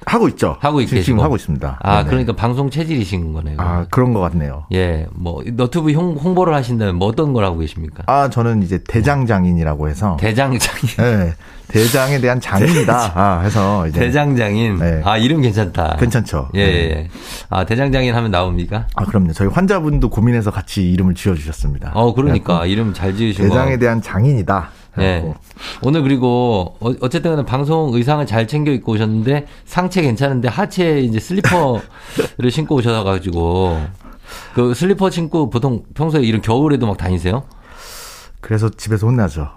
하고 0.05 0.27
있죠. 0.29 0.55
하고 0.59 0.81
있 0.81 0.87
지금 0.87 1.19
하고 1.19 1.35
있습니다. 1.35 1.79
아, 1.81 1.97
네네. 1.97 2.09
그러니까 2.09 2.33
방송 2.33 2.69
체질이신 2.69 3.33
거네요. 3.33 3.57
아, 3.59 3.85
그런 3.89 4.13
것 4.13 4.19
같네요. 4.21 4.65
예, 4.71 5.07
뭐 5.13 5.43
너튜브 5.45 5.91
홍, 5.93 6.15
보를 6.35 6.53
하신다면 6.53 6.95
뭐 6.95 7.07
어떤 7.07 7.33
걸 7.33 7.43
하고 7.45 7.59
계십니까? 7.59 8.03
아, 8.07 8.29
저는 8.29 8.61
이제 8.63 8.79
대장장인이라고 8.87 9.89
해서 9.89 10.17
대장장인. 10.19 10.95
네, 10.97 11.33
대장에 11.67 12.19
대한 12.19 12.39
장인이다. 12.39 13.11
아, 13.15 13.39
해서 13.41 13.87
이제 13.87 13.99
대장장인. 13.99 14.77
네. 14.77 15.01
아, 15.03 15.17
이름 15.17 15.41
괜찮다. 15.41 15.97
괜찮죠. 15.99 16.49
예, 16.55 16.59
예, 16.59 16.65
예. 16.65 17.09
아, 17.49 17.65
대장장인 17.65 18.13
하면 18.13 18.31
나옵니까? 18.31 18.87
아, 18.95 19.05
그럼요. 19.05 19.33
저희 19.33 19.47
환자분도 19.47 20.09
고민해서 20.09 20.51
같이 20.51 20.91
이름을 20.91 21.15
지어 21.15 21.33
주셨습니다. 21.35 21.91
어, 21.95 22.13
그러니까 22.13 22.65
이름 22.65 22.93
잘 22.93 23.15
지으신 23.15 23.47
거. 23.47 23.53
대장에 23.55 23.77
대한 23.77 24.01
장인이다. 24.01 24.69
네. 24.97 25.33
오늘 25.81 26.01
그리고 26.03 26.75
어, 26.79 26.91
어쨌든 27.01 27.45
방송 27.45 27.93
의상을 27.93 28.25
잘 28.25 28.47
챙겨 28.47 28.71
입고 28.71 28.93
오셨는데 28.93 29.45
상체 29.65 30.01
괜찮은데 30.01 30.47
하체에 30.47 31.01
이제 31.01 31.19
슬리퍼를 31.19 31.81
신고 32.51 32.75
오셔 32.75 33.03
가지고 33.03 33.81
그 34.53 34.73
슬리퍼 34.73 35.09
신고 35.09 35.49
보통 35.49 35.83
평소에 35.93 36.21
이런 36.21 36.41
겨울에도 36.41 36.87
막 36.87 36.97
다니세요? 36.97 37.43
그래서 38.41 38.69
집에서 38.69 39.07
혼나죠. 39.07 39.49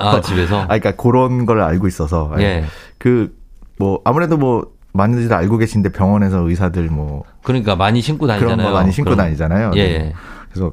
아 0.00 0.20
집에서? 0.24 0.60
아 0.60 0.66
그러니까 0.66 0.92
그런 0.92 1.46
걸 1.46 1.60
알고 1.60 1.86
있어서 1.88 2.32
예. 2.38 2.64
그 2.98 3.40
뭐 3.80 4.02
아무래도 4.04 4.36
뭐 4.36 4.66
많이들 4.92 5.32
알고 5.32 5.56
계신데 5.56 5.88
병원에서 5.92 6.46
의사들 6.46 6.90
뭐 6.90 7.24
그러니까 7.42 7.76
많이 7.76 8.02
신고 8.02 8.26
다니잖아요. 8.26 8.56
그런 8.58 8.70
거 8.70 8.78
많이 8.78 8.92
신고 8.92 9.10
그럼. 9.12 9.24
다니잖아요. 9.24 9.72
예. 9.76 9.98
네. 9.98 10.12
그래서 10.50 10.72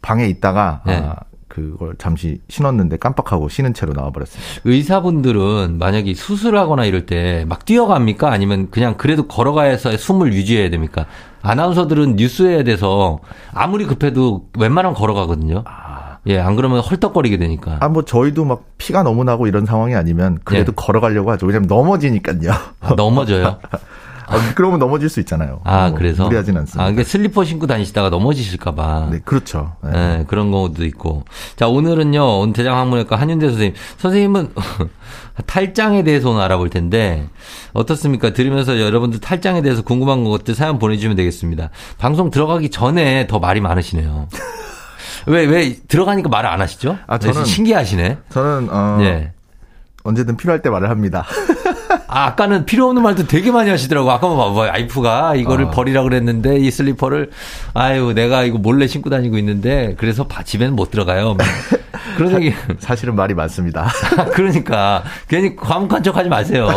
방에 0.00 0.28
있다가 0.28 0.82
예. 0.86 0.92
아, 0.92 1.16
그걸 1.54 1.94
잠시 1.98 2.40
신었는데 2.48 2.96
깜빡하고 2.96 3.48
신은 3.48 3.74
채로 3.74 3.92
나와버렸습니다. 3.92 4.60
의사분들은 4.64 5.76
만약에 5.78 6.14
수술하거나 6.14 6.84
이럴 6.84 7.06
때 7.06 7.44
막 7.46 7.64
뛰어갑니까? 7.64 8.30
아니면 8.32 8.68
그냥 8.70 8.94
그래도 8.96 9.26
걸어가서 9.28 9.96
숨을 9.96 10.32
유지해야 10.32 10.70
됩니까? 10.70 11.06
아나운서들은 11.42 12.16
뉴스해야 12.16 12.64
돼서 12.64 13.20
아무리 13.52 13.84
급해도 13.86 14.46
웬만하면 14.58 14.94
걸어가거든요. 14.96 15.62
아. 15.66 16.18
예, 16.26 16.38
안 16.38 16.56
그러면 16.56 16.80
헐떡거리게 16.80 17.36
되니까. 17.36 17.76
아, 17.80 17.88
뭐 17.88 18.02
저희도 18.04 18.46
막 18.46 18.64
피가 18.78 19.02
너무 19.02 19.24
나고 19.24 19.46
이런 19.46 19.66
상황이 19.66 19.94
아니면 19.94 20.38
그래도 20.42 20.72
예. 20.72 20.74
걸어가려고 20.74 21.30
하죠. 21.32 21.44
왜냐면 21.46 21.68
넘어지니까요. 21.68 22.50
아, 22.80 22.94
넘어져요? 22.96 23.58
아, 24.26 24.52
그러면 24.54 24.78
넘어질 24.78 25.08
수 25.08 25.20
있잖아요. 25.20 25.60
아, 25.64 25.88
뭐 25.88 25.98
그래서? 25.98 26.24
무리하진 26.24 26.56
않습니다. 26.56 26.82
아, 26.82 26.86
그러니까 26.90 27.08
슬리퍼 27.08 27.44
신고 27.44 27.66
다니시다가 27.66 28.10
넘어지실까봐. 28.10 29.08
네, 29.10 29.20
그렇죠. 29.24 29.76
네. 29.82 29.90
네. 29.90 30.24
그런 30.28 30.50
경우도 30.50 30.84
있고. 30.86 31.24
자, 31.56 31.68
오늘은요, 31.68 32.40
오늘 32.40 32.52
대장 32.52 32.76
학문외과 32.78 33.16
한윤대 33.16 33.48
선생님. 33.48 33.74
선생님은 33.98 34.54
탈장에 35.46 36.02
대해서 36.04 36.30
오늘 36.30 36.42
알아볼 36.42 36.70
텐데, 36.70 37.28
어떻습니까? 37.72 38.32
들으면서 38.32 38.80
여러분들 38.80 39.20
탈장에 39.20 39.62
대해서 39.62 39.82
궁금한 39.82 40.24
것들 40.24 40.54
사연 40.54 40.78
보내주시면 40.78 41.16
되겠습니다. 41.16 41.70
방송 41.98 42.30
들어가기 42.30 42.70
전에 42.70 43.26
더 43.26 43.38
말이 43.38 43.60
많으시네요. 43.60 44.28
왜, 45.26 45.44
왜, 45.46 45.76
들어가니까 45.88 46.28
말을 46.28 46.48
안 46.50 46.60
하시죠? 46.60 46.98
아, 47.06 47.18
저는. 47.18 47.44
신기하시네. 47.44 48.18
저는, 48.30 48.68
어. 48.70 48.96
네. 48.98 49.32
언제든 50.04 50.36
필요할 50.36 50.60
때 50.60 50.68
말을 50.70 50.90
합니다. 50.90 51.24
아, 52.06 52.26
아까는 52.26 52.64
필요 52.66 52.88
없는 52.88 53.02
말도 53.02 53.26
되게 53.26 53.50
많이 53.50 53.70
하시더라고. 53.70 54.10
아까 54.10 54.26
뭐, 54.28 54.50
뭐 54.50 54.62
와이프가 54.66 55.34
이거를 55.36 55.66
어. 55.66 55.70
버리라 55.70 56.02
그랬는데 56.02 56.58
이 56.58 56.70
슬리퍼를 56.70 57.30
아유 57.74 58.12
내가 58.14 58.44
이거 58.44 58.58
몰래 58.58 58.86
신고 58.86 59.10
다니고 59.10 59.38
있는데 59.38 59.94
그래서 59.98 60.26
집에는 60.44 60.74
못 60.74 60.90
들어가요. 60.90 61.36
그런 62.16 62.32
얘기 62.42 62.54
사실은 62.78 63.16
말이 63.16 63.34
많습니다. 63.34 63.88
그러니까 64.34 65.02
괜히 65.28 65.56
과묵한 65.56 66.02
척 66.02 66.16
하지 66.16 66.28
마세요. 66.28 66.68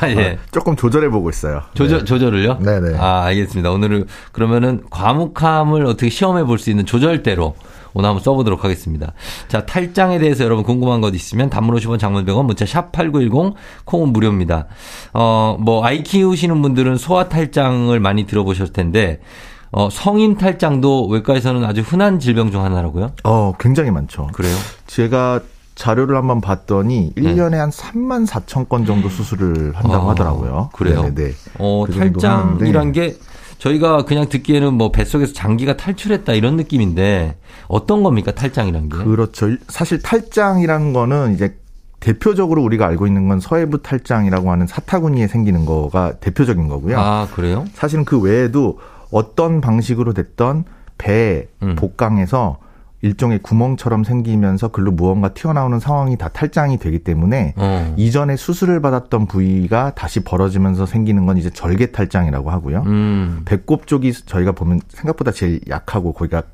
아, 0.00 0.08
예. 0.08 0.32
어, 0.32 0.36
조금 0.50 0.76
조절해 0.76 1.08
보고 1.08 1.30
있어요. 1.30 1.62
조절 1.74 2.00
네. 2.00 2.04
조절을요? 2.04 2.58
네 2.60 2.80
네. 2.80 2.96
아 2.98 3.22
알겠습니다. 3.24 3.70
오늘은 3.70 4.06
그러면은 4.32 4.82
과묵함을 4.90 5.86
어떻게 5.86 6.10
시험해 6.10 6.44
볼 6.44 6.58
수 6.58 6.70
있는 6.70 6.86
조절대로 6.86 7.54
오늘 7.94 8.08
한번 8.08 8.22
써보도록 8.22 8.64
하겠습니다. 8.64 9.12
자, 9.48 9.64
탈장에 9.64 10.18
대해서 10.18 10.44
여러분 10.44 10.64
궁금한 10.64 11.00
것 11.00 11.14
있으면 11.14 11.48
단문 11.48 11.76
50원 11.76 11.98
장문 11.98 12.26
100원 12.26 12.44
문자 12.44 12.64
샵8910 12.64 13.54
콩은 13.84 14.12
무료입니다. 14.12 14.66
어, 15.12 15.56
뭐 15.60 15.84
아이 15.84 16.02
키우시는 16.02 16.60
분들은 16.60 16.96
소아 16.96 17.28
탈장을 17.28 17.98
많이 18.00 18.26
들어보셨을 18.26 18.72
텐데 18.72 19.20
어, 19.70 19.88
성인 19.90 20.36
탈장도 20.36 21.08
외과에서는 21.08 21.64
아주 21.64 21.80
흔한 21.80 22.18
질병 22.18 22.50
중 22.50 22.62
하나라고요? 22.62 23.12
어, 23.24 23.54
굉장히 23.58 23.90
많죠. 23.90 24.28
그래요? 24.32 24.56
제가 24.86 25.40
자료를 25.74 26.16
한번 26.16 26.40
봤더니 26.40 27.12
1년에 27.16 27.50
네. 27.50 27.58
한 27.58 27.70
3만 27.70 28.26
4천 28.26 28.68
건 28.68 28.86
정도 28.86 29.08
수술을 29.08 29.72
한다고 29.74 30.06
어, 30.06 30.10
하더라고요. 30.10 30.70
그래요? 30.72 31.02
네네. 31.02 31.14
네. 31.14 31.32
어, 31.58 31.84
그 31.86 31.92
탈장이란 31.92 32.92
게 32.92 33.16
저희가 33.58 34.04
그냥 34.04 34.28
듣기에는 34.28 34.74
뭐 34.74 34.90
뱃속에서 34.90 35.32
장기가 35.32 35.76
탈출했다 35.76 36.32
이런 36.34 36.56
느낌인데 36.56 37.36
어떤 37.68 38.02
겁니까 38.02 38.32
탈장이란 38.32 38.88
게? 38.88 38.96
그렇죠. 38.98 39.56
사실 39.68 40.00
탈장이라는 40.02 40.92
거는 40.92 41.34
이제 41.34 41.56
대표적으로 42.00 42.62
우리가 42.62 42.86
알고 42.86 43.06
있는 43.06 43.28
건 43.28 43.40
서해부 43.40 43.82
탈장이라고 43.82 44.50
하는 44.50 44.66
사타구니에 44.66 45.26
생기는 45.26 45.64
거가 45.64 46.18
대표적인 46.20 46.68
거고요. 46.68 46.98
아, 46.98 47.28
그래요? 47.34 47.64
사실은 47.72 48.04
그 48.04 48.20
외에도 48.20 48.78
어떤 49.10 49.62
방식으로 49.62 50.12
됐던 50.12 50.64
배 50.98 51.48
음. 51.62 51.76
복강에서 51.76 52.58
일종의 53.04 53.40
구멍처럼 53.40 54.02
생기면서 54.02 54.68
글로 54.68 54.90
무언가 54.90 55.34
튀어나오는 55.34 55.78
상황이 55.78 56.16
다 56.16 56.28
탈장이 56.28 56.78
되기 56.78 57.00
때문에 57.00 57.52
어. 57.56 57.94
이전에 57.98 58.36
수술을 58.36 58.80
받았던 58.80 59.26
부위가 59.26 59.94
다시 59.94 60.20
벌어지면서 60.24 60.86
생기는 60.86 61.26
건 61.26 61.36
이제 61.36 61.50
절개 61.50 61.92
탈장이라고 61.92 62.50
하고요. 62.50 62.82
음. 62.86 63.42
배꼽 63.44 63.86
쪽이 63.86 64.12
저희가 64.12 64.52
보면 64.52 64.80
생각보다 64.88 65.32
제일 65.32 65.60
약하고 65.68 66.14
거기가 66.14 66.44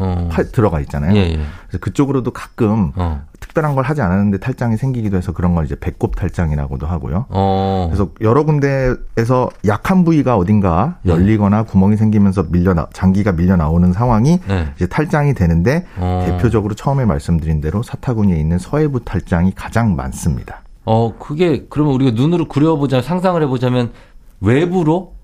어. 0.00 0.28
들어가 0.52 0.80
있잖아요. 0.80 1.14
예, 1.14 1.20
예. 1.20 1.40
그래서 1.66 1.78
그쪽으로도 1.80 2.32
가끔 2.32 2.92
어. 2.96 3.22
특별한 3.38 3.74
걸 3.74 3.84
하지 3.84 4.00
않았는데 4.02 4.38
탈장이 4.38 4.76
생기기도 4.76 5.16
해서 5.16 5.32
그런 5.32 5.54
걸 5.54 5.64
이제 5.64 5.76
배꼽 5.78 6.16
탈장이라고도 6.16 6.86
하고요. 6.86 7.26
어. 7.28 7.86
그래서 7.90 8.10
여러 8.20 8.44
군데에서 8.44 9.50
약한 9.66 10.04
부위가 10.04 10.36
어딘가 10.36 10.98
네. 11.02 11.12
열리거나 11.12 11.64
구멍이 11.64 11.96
생기면서 11.96 12.44
밀려 12.50 12.74
나, 12.74 12.86
장기가 12.92 13.32
밀려 13.32 13.56
나오는 13.56 13.92
상황이 13.92 14.40
네. 14.46 14.68
이제 14.76 14.86
탈장이 14.86 15.34
되는데 15.34 15.86
어. 15.96 16.24
대표적으로 16.26 16.74
처음에 16.74 17.04
말씀드린 17.04 17.60
대로 17.60 17.82
사타구니에 17.82 18.36
있는 18.36 18.58
서해부 18.58 19.04
탈장이 19.04 19.52
가장 19.54 19.96
많습니다. 19.96 20.62
어, 20.84 21.16
그게 21.18 21.66
그러면 21.68 21.94
우리가 21.94 22.12
눈으로 22.12 22.48
그려보자 22.48 23.02
상상을 23.02 23.40
해보자면 23.42 23.92
외부로 24.40 25.14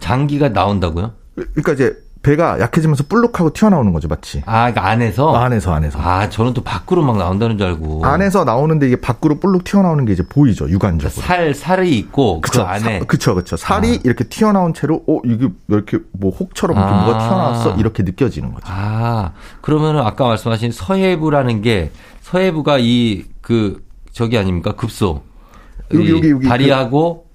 장기가 0.00 0.50
나온다고요? 0.50 1.12
그러니까 1.34 1.72
이제 1.72 1.96
배가 2.26 2.58
약해지면서 2.58 3.04
불룩하고 3.04 3.52
튀어나오는 3.52 3.92
거죠, 3.92 4.08
마치. 4.08 4.42
아, 4.46 4.72
그러니까 4.72 4.88
안에서? 4.88 5.36
안에서, 5.36 5.72
안에서. 5.72 6.00
아, 6.00 6.28
저는 6.28 6.54
또 6.54 6.62
밖으로 6.64 7.04
막 7.04 7.16
나온다는 7.18 7.56
줄 7.56 7.68
알고. 7.68 8.04
안에서 8.04 8.42
나오는데 8.42 8.88
이게 8.88 8.96
밖으로 8.96 9.38
불룩 9.38 9.62
튀어나오는 9.62 10.04
게 10.04 10.12
이제 10.12 10.24
보이죠, 10.28 10.68
육안적으로. 10.68 11.22
그러니까 11.22 11.24
살, 11.24 11.54
살이 11.54 11.96
있고, 11.96 12.40
그 12.40 12.50
그쵸, 12.50 12.64
그 12.64 12.68
안에. 12.68 12.98
사, 12.98 13.04
그쵸, 13.04 13.34
그쵸. 13.36 13.56
살이 13.56 13.94
아. 13.94 14.00
이렇게 14.02 14.24
튀어나온 14.24 14.74
채로, 14.74 15.04
어, 15.06 15.20
이게 15.24 15.48
이렇게 15.68 15.98
뭐 16.10 16.32
혹처럼 16.32 16.76
이렇게 16.76 16.92
아. 16.92 17.04
뭐가 17.04 17.18
튀어나왔어? 17.20 17.76
이렇게 17.76 18.02
느껴지는 18.02 18.52
거죠. 18.52 18.66
아, 18.68 19.30
그러면은 19.60 20.00
아까 20.00 20.26
말씀하신 20.26 20.72
서해부라는 20.72 21.62
게, 21.62 21.92
서해부가 22.22 22.78
이, 22.80 23.22
그, 23.40 23.84
저기 24.10 24.36
아닙니까? 24.36 24.72
급소. 24.72 25.22
여기, 25.94 26.10
여기, 26.10 26.30
여기. 26.30 26.48
다리하고, 26.48 27.22
그 27.22 27.25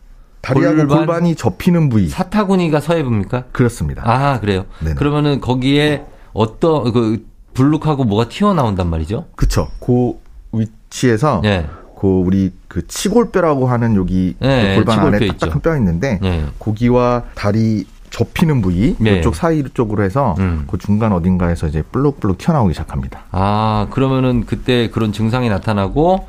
다리하고 0.42 0.78
골반, 0.78 0.98
골반 0.98 1.26
이 1.26 1.36
접히는 1.36 1.90
부위. 1.90 2.10
사타구니가 2.10 2.80
서해부입니까? 2.80 3.46
그렇습니다. 3.52 4.04
아, 4.06 4.40
그래요? 4.40 4.66
네네. 4.80 4.96
그러면은 4.96 5.40
거기에 5.40 6.06
어떤, 6.34 6.92
그, 6.92 7.26
불룩하고 7.54 8.06
뭐가 8.06 8.30
튀어나온단 8.30 8.90
말이죠? 8.90 9.26
그쵸. 9.36 9.68
그 9.80 10.14
위치에서. 10.52 11.42
네. 11.44 11.68
그 12.02 12.08
우리 12.08 12.52
그 12.68 12.88
치골뼈라고 12.88 13.68
하는 13.68 13.96
여기 13.96 14.36
네, 14.40 14.76
그 14.76 14.84
골반 14.84 15.06
안에 15.06 15.28
딱딱한 15.28 15.62
뼈 15.62 15.78
있는데 15.78 16.18
네. 16.20 16.46
고기와 16.58 17.26
다리 17.36 17.86
접히는 18.10 18.64
부위 18.64 18.96
네. 18.98 19.20
이쪽 19.20 19.36
사이 19.36 19.64
쪽으로 19.72 20.04
해서 20.04 20.36
음. 20.40 20.66
그 20.66 20.80
중간 20.80 21.14
어딘가에서 21.14 21.68
이제 21.68 21.84
블룩블룩 21.84 22.40
튀어나오기 22.40 22.74
시작합니다. 22.74 23.26
아 23.30 23.86
그러면은 23.92 24.48
그때 24.48 24.90
그런 24.90 25.14
증상이 25.14 25.48
나타나고 25.50 26.28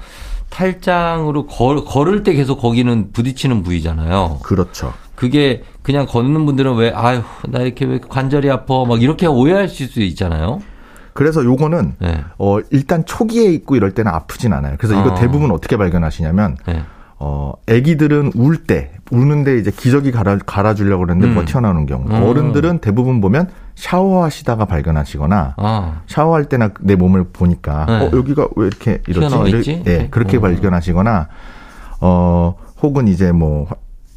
탈장으로 0.52 1.46
걸, 1.46 1.84
걸을 1.84 2.22
때 2.22 2.34
계속 2.34 2.60
거기는 2.60 3.10
부딪히는 3.12 3.62
부위잖아요. 3.62 4.40
그렇죠. 4.42 4.92
그게 5.14 5.62
그냥 5.82 6.06
걷는 6.06 6.44
분들은 6.46 6.74
왜 6.76 6.92
아유 6.94 7.22
나 7.48 7.60
이렇게 7.60 7.84
왜 7.84 7.98
관절이 7.98 8.50
아파 8.50 8.84
막 8.84 9.02
이렇게 9.02 9.26
오해할 9.26 9.68
수 9.68 10.00
있잖아요. 10.00 10.60
그래서 11.14 11.44
요거는 11.44 11.94
네. 11.98 12.24
어 12.38 12.58
일단 12.70 13.04
초기에 13.04 13.50
있고 13.52 13.76
이럴 13.76 13.92
때는 13.92 14.12
아프진 14.12 14.52
않아요. 14.52 14.76
그래서 14.78 14.98
이거 14.98 15.12
어. 15.12 15.14
대부분 15.14 15.50
어떻게 15.50 15.76
발견하시냐면 15.76 16.56
네. 16.66 16.82
어 17.24 17.52
아기들은 17.68 18.32
울 18.34 18.66
때 18.66 18.90
우는데 19.12 19.58
이제 19.58 19.70
기저귀 19.70 20.10
갈아 20.10 20.38
갈아주려고 20.44 21.04
그러는데 21.04 21.28
음. 21.28 21.34
뭐 21.34 21.44
튀어나오는 21.44 21.86
경우. 21.86 22.04
음. 22.06 22.22
어른들은 22.22 22.78
대부분 22.80 23.20
보면 23.20 23.48
샤워하시다가 23.76 24.64
발견하시거나 24.64 25.54
아. 25.56 26.00
샤워할 26.08 26.46
때나 26.46 26.70
내 26.80 26.96
몸을 26.96 27.24
보니까 27.32 27.86
네. 27.86 27.92
어 28.06 28.10
여기가 28.12 28.48
왜 28.56 28.66
이렇게 28.66 29.00
이렇지? 29.06 29.82
네, 29.84 30.08
그렇게 30.10 30.38
어. 30.38 30.40
발견하시거나 30.40 31.28
어 32.00 32.54
혹은 32.82 33.06
이제 33.08 33.30
뭐 33.32 33.66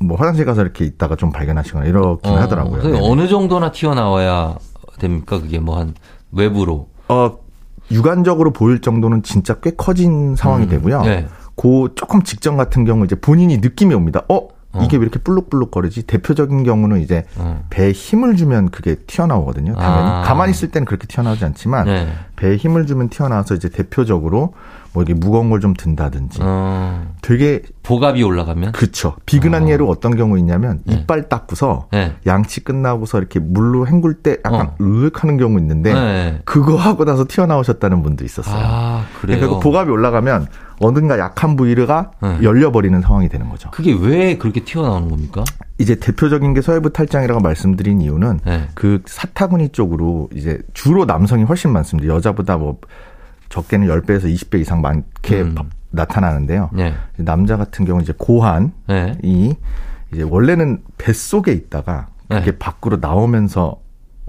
뭐 0.02 0.18
화장실 0.18 0.46
가서 0.46 0.62
이렇게 0.62 0.84
있다가 0.86 1.16
좀 1.16 1.32
발견하시거나 1.32 1.86
이렇긴 1.86 2.34
어, 2.34 2.36
하더라고요. 2.36 2.98
어느 3.02 3.28
정도나 3.28 3.72
튀어나와야 3.72 4.56
됩니까? 5.00 5.40
그게 5.40 5.60
뭐 5.60 5.80
한 5.80 5.94
외부로? 6.34 6.90
어, 7.08 7.38
육안적으로 7.92 8.52
보일 8.52 8.82
정도는 8.82 9.24
진짜 9.24 9.56
꽤 9.62 9.72
커진 9.72 10.36
상황이 10.36 10.66
음, 10.66 10.70
되고요. 10.70 11.02
네. 11.04 11.28
그 11.56 11.94
조금 11.96 12.24
직전 12.24 12.58
같은 12.58 12.86
경우 12.86 13.06
이제 13.06 13.16
본인이 13.16 13.58
느낌이 13.58 13.94
옵니다. 13.94 14.24
어? 14.30 14.48
어. 14.76 14.84
이게 14.84 14.98
왜 14.98 15.04
이렇게 15.04 15.20
불룩불룩거리지? 15.20 16.04
대표적인 16.04 16.64
경우는 16.64 17.02
이제 17.02 17.26
어. 17.38 17.64
배에 17.70 17.92
힘을 17.92 18.36
주면 18.36 18.70
그게 18.70 18.96
튀어나오거든요. 19.08 19.74
당연히. 19.76 20.10
아. 20.10 20.22
가만히 20.24 20.52
있을 20.52 20.70
때는 20.72 20.86
그렇게 20.86 21.08
튀어나오지 21.08 21.46
않지만 21.46 21.86
네. 21.86 22.08
배에 22.36 22.58
힘을 22.58 22.86
주면 22.86 23.10
튀어나와서 23.10 23.56
이제 23.56 23.70
대표적으로 23.70 24.54
뭐 24.96 25.04
이게 25.04 25.14
무거운 25.14 25.50
걸 25.50 25.60
좀 25.60 25.74
든다든지 25.74 26.40
어. 26.42 27.14
되게 27.22 27.62
보갑이 27.84 28.22
올라가면 28.24 28.72
그쵸 28.72 29.16
비근한 29.26 29.64
어. 29.64 29.70
예로 29.70 29.90
어떤 29.90 30.16
경우 30.16 30.38
있냐면 30.38 30.82
네. 30.86 30.96
이빨 30.96 31.28
닦고서 31.30 31.88
네. 31.92 32.14
양치 32.26 32.64
끝나고서 32.64 33.18
이렇게 33.20 33.40
물로 33.40 33.88
헹굴 33.88 34.16
때 34.22 34.38
약간 34.46 34.68
어. 34.68 34.76
으윽하는 34.82 35.38
경우 35.38 35.58
있는데 35.60 35.94
네. 35.94 36.42
그거 36.46 36.76
하고 36.76 37.04
나서 37.06 37.26
튀어나오셨다는 37.28 38.04
분도 38.04 38.24
있었어요. 38.26 38.56
아, 38.64 39.06
그래요. 39.22 39.38
그러니까 39.40 39.58
그 39.60 39.64
보갑이 39.64 39.90
올라가면 39.90 40.48
어딘가 40.80 41.18
약한 41.20 41.56
부위가 41.56 42.12
네. 42.22 42.40
열려버리는 42.44 43.00
상황이 43.02 43.28
되는 43.30 43.50
거죠. 43.50 43.70
그게 43.72 43.94
왜 44.00 44.38
그렇게 44.38 44.64
튀어나오는 44.64 45.10
겁니까? 45.10 45.44
이제 45.78 45.96
대표적인 45.96 46.54
게 46.54 46.62
서해부 46.62 46.92
탈장이라고 46.94 47.40
말씀드린 47.42 48.02
이유는 48.02 48.40
네. 48.46 48.68
그 48.76 49.02
사타구니 49.06 49.70
쪽으로 49.70 50.30
이제 50.34 50.60
주로 50.74 51.06
남성이 51.06 51.44
훨씬 51.44 51.72
많습니다. 51.72 52.14
여자보다 52.14 52.58
뭐 52.58 52.78
적게는 53.56 53.88
10배에서 53.88 54.26
20배 54.26 54.60
이상 54.60 54.82
많게 54.82 55.42
음. 55.42 55.56
나타나는데요. 55.92 56.72
네. 56.74 56.94
남자 57.16 57.56
같은 57.56 57.86
경우 57.86 58.02
이제 58.02 58.14
고환이 58.18 58.72
네. 58.88 59.18
이제 59.24 60.24
원래는 60.24 60.82
뱃속에 60.98 61.54
있다가 61.54 62.08
그게 62.28 62.52
네. 62.52 62.58
밖으로 62.58 62.98
나오면서 62.98 63.80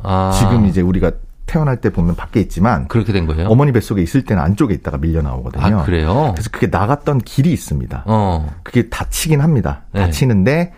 아. 0.02 0.30
지금 0.38 0.66
이제 0.66 0.80
우리가 0.80 1.10
태어날 1.46 1.80
때 1.80 1.90
보면 1.90 2.14
밖에 2.14 2.40
있지만 2.40 2.86
그렇게 2.86 3.12
된 3.12 3.26
거예요. 3.26 3.48
어머니 3.48 3.72
뱃속에 3.72 4.00
있을 4.00 4.24
때는 4.24 4.40
안쪽에 4.42 4.74
있다가 4.74 4.98
밀려 4.98 5.22
나오거든요. 5.22 5.80
아, 5.80 5.84
그래요? 5.84 6.32
그래서 6.34 6.50
그게 6.52 6.68
나갔던 6.68 7.18
길이 7.18 7.52
있습니다. 7.52 8.04
어. 8.06 8.48
그게 8.62 8.88
다치긴 8.88 9.40
합니다. 9.40 9.82
네. 9.92 10.02
다치는데 10.02 10.72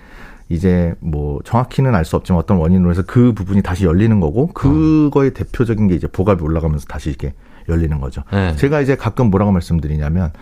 이제 0.48 0.94
뭐 1.00 1.40
정확히는 1.44 1.94
알 1.94 2.06
수 2.06 2.16
없지만 2.16 2.38
어떤 2.40 2.56
원인으로 2.56 2.90
해서 2.90 3.02
그 3.06 3.34
부분이 3.34 3.60
다시 3.62 3.84
열리는 3.84 4.18
거고 4.20 4.48
그거의 4.48 5.30
어. 5.30 5.34
대표적인 5.34 5.88
게 5.88 5.94
이제 5.94 6.06
보갑이 6.06 6.40
올라가면서 6.42 6.86
다시 6.86 7.10
이렇게 7.10 7.34
열리는 7.68 8.00
거죠. 8.00 8.22
네. 8.32 8.54
제가 8.56 8.80
이제 8.80 8.96
가끔 8.96 9.30
뭐라고 9.30 9.52
말씀드리냐면 9.52 10.32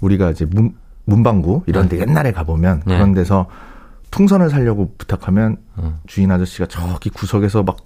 우리가 0.00 0.30
이제 0.30 0.44
문, 0.44 0.74
문방구 1.04 1.62
이런 1.66 1.88
데 1.88 1.96
네. 1.96 2.02
옛날에 2.02 2.32
가보면 2.32 2.82
네. 2.86 2.94
그런 2.94 3.12
데서 3.12 3.46
풍선을 4.10 4.50
살려고 4.50 4.94
부탁하면 4.98 5.56
어. 5.76 5.98
주인 6.06 6.30
아저씨가 6.30 6.66
저기 6.66 7.10
구석에서 7.10 7.62
막 7.62 7.76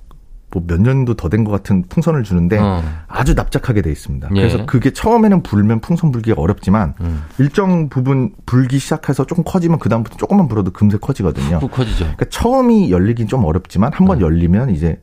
뭐몇 0.53 0.81
년도 0.81 1.15
더 1.15 1.29
된 1.29 1.45
것 1.45 1.53
같은 1.53 1.85
풍선을 1.89 2.25
주는데 2.25 2.59
어. 2.59 2.83
아주 3.07 3.35
납작하게 3.35 3.83
돼 3.83 3.93
있습니다. 3.93 4.29
예. 4.35 4.35
그래서 4.35 4.67
그게 4.67 4.93
처음에는 4.93 5.43
불면 5.45 5.81
풍선 5.81 6.11
불기가 6.11 6.41
어렵지만 6.43 6.95
음. 7.01 7.23
일정 7.39 7.89
부분 7.89 8.35
불기 8.47 8.81
시작해서 8.81 9.25
조금 9.27 9.45
커지면 9.45 9.79
그 9.79 9.89
다음부터 9.89 10.17
조금만 10.17 10.49
불어도 10.49 10.73
금세 10.73 10.99
커지거든요. 10.99 11.61
커지죠. 11.61 11.99
그러니까 11.99 12.25
처음이 12.31 12.91
열리긴 12.91 13.29
좀 13.29 13.45
어렵지만 13.45 13.93
한번 13.93 14.19
음. 14.19 14.23
열리면 14.23 14.71
이제 14.71 15.01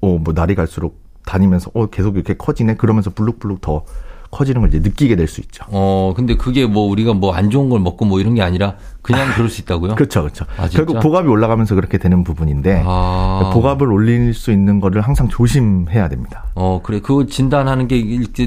어뭐 0.00 0.24
날이 0.34 0.54
갈수록 0.54 1.00
다니면서 1.26 1.70
어 1.74 1.86
계속 1.86 2.14
이렇게 2.16 2.32
커지네 2.34 2.76
그러면서 2.76 3.10
블룩블룩 3.10 3.60
더 3.60 3.84
커지는 4.30 4.60
걸 4.60 4.68
이제 4.70 4.80
느끼게 4.80 5.14
될 5.16 5.28
수 5.28 5.40
있죠. 5.40 5.64
어, 5.68 6.12
근데 6.16 6.36
그게 6.36 6.66
뭐 6.66 6.88
우리가 6.90 7.14
뭐 7.14 7.32
안 7.34 7.48
좋은 7.48 7.68
걸 7.70 7.80
먹고 7.80 8.04
뭐 8.04 8.18
이런 8.20 8.34
게 8.34 8.42
아니라 8.42 8.74
그냥 9.00 9.32
그럴 9.34 9.48
수 9.48 9.62
있다고요? 9.62 9.94
그렇죠, 9.96 10.22
그렇죠. 10.22 10.44
아, 10.58 10.68
결국 10.68 10.98
보갑이 11.00 11.28
올라가면서 11.28 11.74
그렇게 11.76 11.96
되는 11.96 12.24
부분인데 12.24 12.82
아. 12.84 13.50
보갑을 13.54 13.90
올릴 13.92 14.34
수 14.34 14.50
있는 14.50 14.80
거를 14.80 15.00
항상 15.00 15.28
조심해야 15.28 16.08
됩니다. 16.08 16.46
어, 16.54 16.80
그래. 16.82 17.00
그거 17.00 17.24
진단하는 17.26 17.86
게 17.88 17.96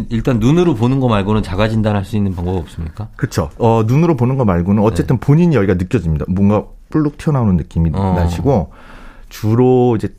일단 0.09 0.39
눈으로 0.39 0.75
보는 0.75 0.99
거 0.99 1.07
말고는 1.07 1.43
자가 1.43 1.69
진단할 1.69 2.03
수 2.03 2.17
있는 2.17 2.35
방법 2.35 2.57
없습니까? 2.57 3.07
그렇죠. 3.15 3.49
어, 3.57 3.83
눈으로 3.87 4.15
보는 4.17 4.37
거 4.37 4.43
말고는 4.45 4.83
어쨌든 4.83 5.15
네. 5.15 5.25
본인이 5.25 5.55
여기가 5.55 5.75
느껴집니다. 5.75 6.25
뭔가 6.27 6.65
불룩 6.89 7.17
튀어나오는 7.17 7.55
느낌이 7.55 7.91
어. 7.93 8.13
나시고 8.17 8.71
주로 9.29 9.95
이제 9.95 10.09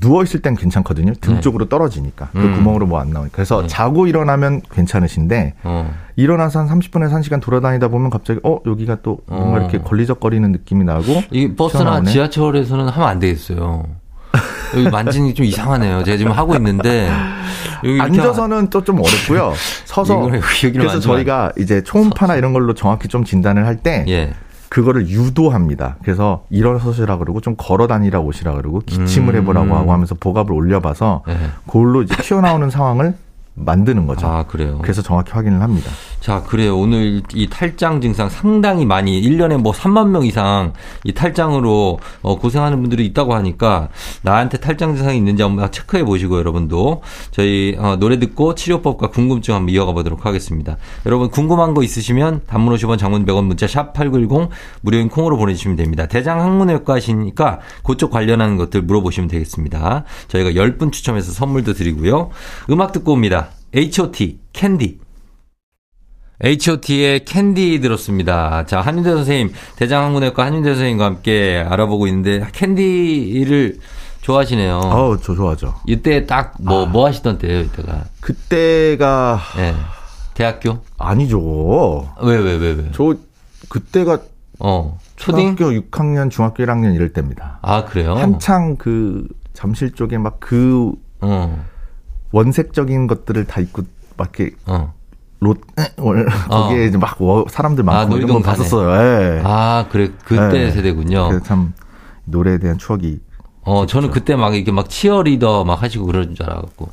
누워 0.00 0.22
있을 0.22 0.40
땐 0.42 0.54
괜찮거든요. 0.56 1.14
등 1.20 1.34
네. 1.36 1.40
쪽으로 1.40 1.68
떨어지니까 1.68 2.28
그 2.32 2.38
음. 2.38 2.54
구멍으로 2.56 2.86
뭐 2.86 3.00
안 3.00 3.10
나오니까. 3.10 3.34
그래서 3.34 3.62
네. 3.62 3.68
자고 3.68 4.06
일어나면 4.06 4.62
괜찮으신데 4.70 5.54
어. 5.64 5.92
일어나서 6.16 6.60
한 6.60 6.68
30분에서 6.68 7.12
1시간 7.20 7.40
돌아다니다 7.40 7.88
보면 7.88 8.10
갑자기 8.10 8.40
어 8.44 8.58
여기가 8.66 8.98
또 9.02 9.18
뭔가 9.26 9.56
어. 9.56 9.60
이렇게 9.60 9.78
걸리적거리는 9.78 10.52
느낌이 10.52 10.84
나고 10.84 11.22
이 11.30 11.54
버스나 11.54 11.82
튀어나오네. 11.84 12.10
지하철에서는 12.10 12.88
하면 12.88 13.08
안 13.08 13.18
되겠어요. 13.18 13.84
여기 14.74 14.88
만지는 14.90 15.28
게 15.28 15.34
좀 15.34 15.46
이상하네요. 15.46 16.02
제가 16.04 16.16
지금 16.18 16.32
하고 16.32 16.54
있는데 16.56 17.08
앉아서는 18.00 18.68
또 18.70 18.82
좀 18.84 19.00
어렵고요. 19.00 19.52
서서 19.86 20.28
그래서 20.72 21.00
저희가 21.00 21.52
이제 21.58 21.82
초음파나 21.82 22.36
이런 22.36 22.52
걸로 22.52 22.74
정확히 22.74 23.08
좀 23.08 23.24
진단을 23.24 23.66
할때 23.66 24.04
예. 24.08 24.32
그거를 24.68 25.08
유도합니다. 25.08 25.96
그래서 26.02 26.44
일어서시라 26.50 27.18
그러고 27.18 27.40
좀 27.40 27.54
걸어 27.56 27.86
다니라 27.86 28.20
오시라 28.20 28.54
그러고 28.54 28.80
기침을 28.80 29.34
음. 29.34 29.40
해보라고 29.40 29.74
하고 29.74 29.92
하면서 29.92 30.14
복압을 30.14 30.52
올려봐서 30.52 31.22
네. 31.26 31.36
그걸로 31.66 32.02
이제 32.02 32.14
튀어나오는 32.16 32.70
상황을 32.70 33.14
만드는 33.56 34.06
거죠. 34.06 34.26
아, 34.26 34.44
그래요? 34.44 34.78
그래서 34.82 35.02
정확히 35.02 35.32
확인을 35.32 35.62
합니다. 35.62 35.90
자, 36.20 36.42
그래요. 36.42 36.76
오늘 36.78 37.22
이 37.32 37.48
탈장 37.48 38.00
증상 38.00 38.28
상당히 38.28 38.84
많이 38.84 39.20
1년에 39.22 39.58
뭐 39.58 39.72
3만 39.72 40.08
명 40.08 40.26
이상 40.26 40.74
이 41.04 41.12
탈장으로 41.12 41.98
어, 42.22 42.38
고생하는 42.38 42.80
분들이 42.80 43.06
있다고 43.06 43.34
하니까 43.34 43.88
나한테 44.22 44.58
탈장 44.58 44.94
증상이 44.94 45.16
있는지 45.16 45.42
한번 45.42 45.70
체크해 45.70 46.04
보시고 46.04 46.38
여러분도 46.38 47.02
저희 47.30 47.76
어, 47.78 47.96
노래 47.96 48.18
듣고 48.18 48.54
치료법과 48.54 49.08
궁금증 49.08 49.54
한번 49.54 49.74
이어가 49.74 49.92
보도록 49.92 50.26
하겠습니다. 50.26 50.76
여러분 51.06 51.30
궁금한 51.30 51.72
거 51.72 51.82
있으시면 51.82 52.42
단문 52.46 52.74
50원 52.76 52.98
장문 52.98 53.24
100원 53.24 53.44
문자 53.44 53.66
샵 53.66 53.94
8910 53.94 54.50
무료인 54.82 55.08
콩으로 55.08 55.38
보내 55.38 55.54
주시면 55.54 55.76
됩니다. 55.76 56.06
대장 56.06 56.40
항문외과 56.40 56.94
하시니까 56.94 57.60
그쪽 57.84 58.10
관련한 58.10 58.56
것들 58.56 58.82
물어보시면 58.82 59.28
되겠습니다. 59.28 60.04
저희가 60.28 60.50
10분 60.50 60.92
추첨해서 60.92 61.32
선물도 61.32 61.72
드리고요. 61.72 62.30
음악 62.70 62.92
듣고 62.92 63.12
옵니다. 63.12 63.45
H.O.T. 63.76 64.40
캔디. 64.54 64.98
H.O.T의 66.42 67.24
캔디 67.26 67.80
들었습니다. 67.80 68.64
자, 68.64 68.80
한윤대 68.80 69.10
선생님, 69.10 69.52
대장항문외과 69.76 70.46
한윤대 70.46 70.70
선생님과 70.70 71.04
함께 71.04 71.62
알아보고 71.68 72.06
있는데, 72.06 72.46
캔디를 72.52 73.78
좋아하시네요. 74.22 74.78
어, 74.78 75.16
저 75.22 75.34
좋아하죠. 75.34 75.74
이때 75.86 76.24
딱 76.24 76.54
뭐, 76.58 76.86
아. 76.86 76.86
뭐 76.86 77.06
하시던 77.06 77.36
때예요, 77.36 77.60
이때가? 77.60 78.04
그때가. 78.20 79.40
네. 79.56 79.74
대학교? 80.32 80.78
아니죠. 80.96 82.08
왜, 82.22 82.36
왜, 82.38 82.56
왜, 82.56 82.72
왜? 82.72 82.90
저, 82.92 83.14
그때가. 83.68 84.20
어, 84.58 84.98
초딩? 85.16 85.56
초등학교 85.56 85.78
6학년, 85.82 86.30
중학교 86.30 86.64
1학년 86.64 86.94
이럴 86.94 87.12
때입니다. 87.12 87.58
아, 87.60 87.84
그래요? 87.84 88.14
한창 88.14 88.76
그, 88.76 89.28
잠실 89.52 89.92
쪽에 89.92 90.16
막 90.16 90.40
그, 90.40 90.92
어. 91.20 91.62
원색적인 92.36 93.06
것들을 93.06 93.46
다 93.46 93.62
입고 93.62 93.82
막 94.18 94.38
이렇게 94.38 94.54
어. 94.66 94.92
롯 95.40 95.60
거기에 95.96 96.82
어. 96.82 96.86
이제 96.86 96.98
막 96.98 97.16
사람들 97.48 97.82
많고 97.82 98.14
아, 98.14 98.18
이런 98.18 98.30
거 98.30 98.40
봤었어요. 98.40 98.90
예. 98.90 99.42
아 99.42 99.86
그래 99.90 100.10
그때 100.24 100.66
예. 100.66 100.70
세대군요. 100.70 101.40
참 101.44 101.72
노래에 102.24 102.58
대한 102.58 102.76
추억이. 102.76 103.20
어 103.62 103.82
있죠. 103.82 103.86
저는 103.94 104.10
그때 104.10 104.36
막 104.36 104.54
이렇게 104.54 104.70
막 104.70 104.88
치어리더 104.88 105.64
막 105.64 105.82
하시고 105.82 106.04
그런 106.06 106.34
줄 106.34 106.44
알았고 106.46 106.90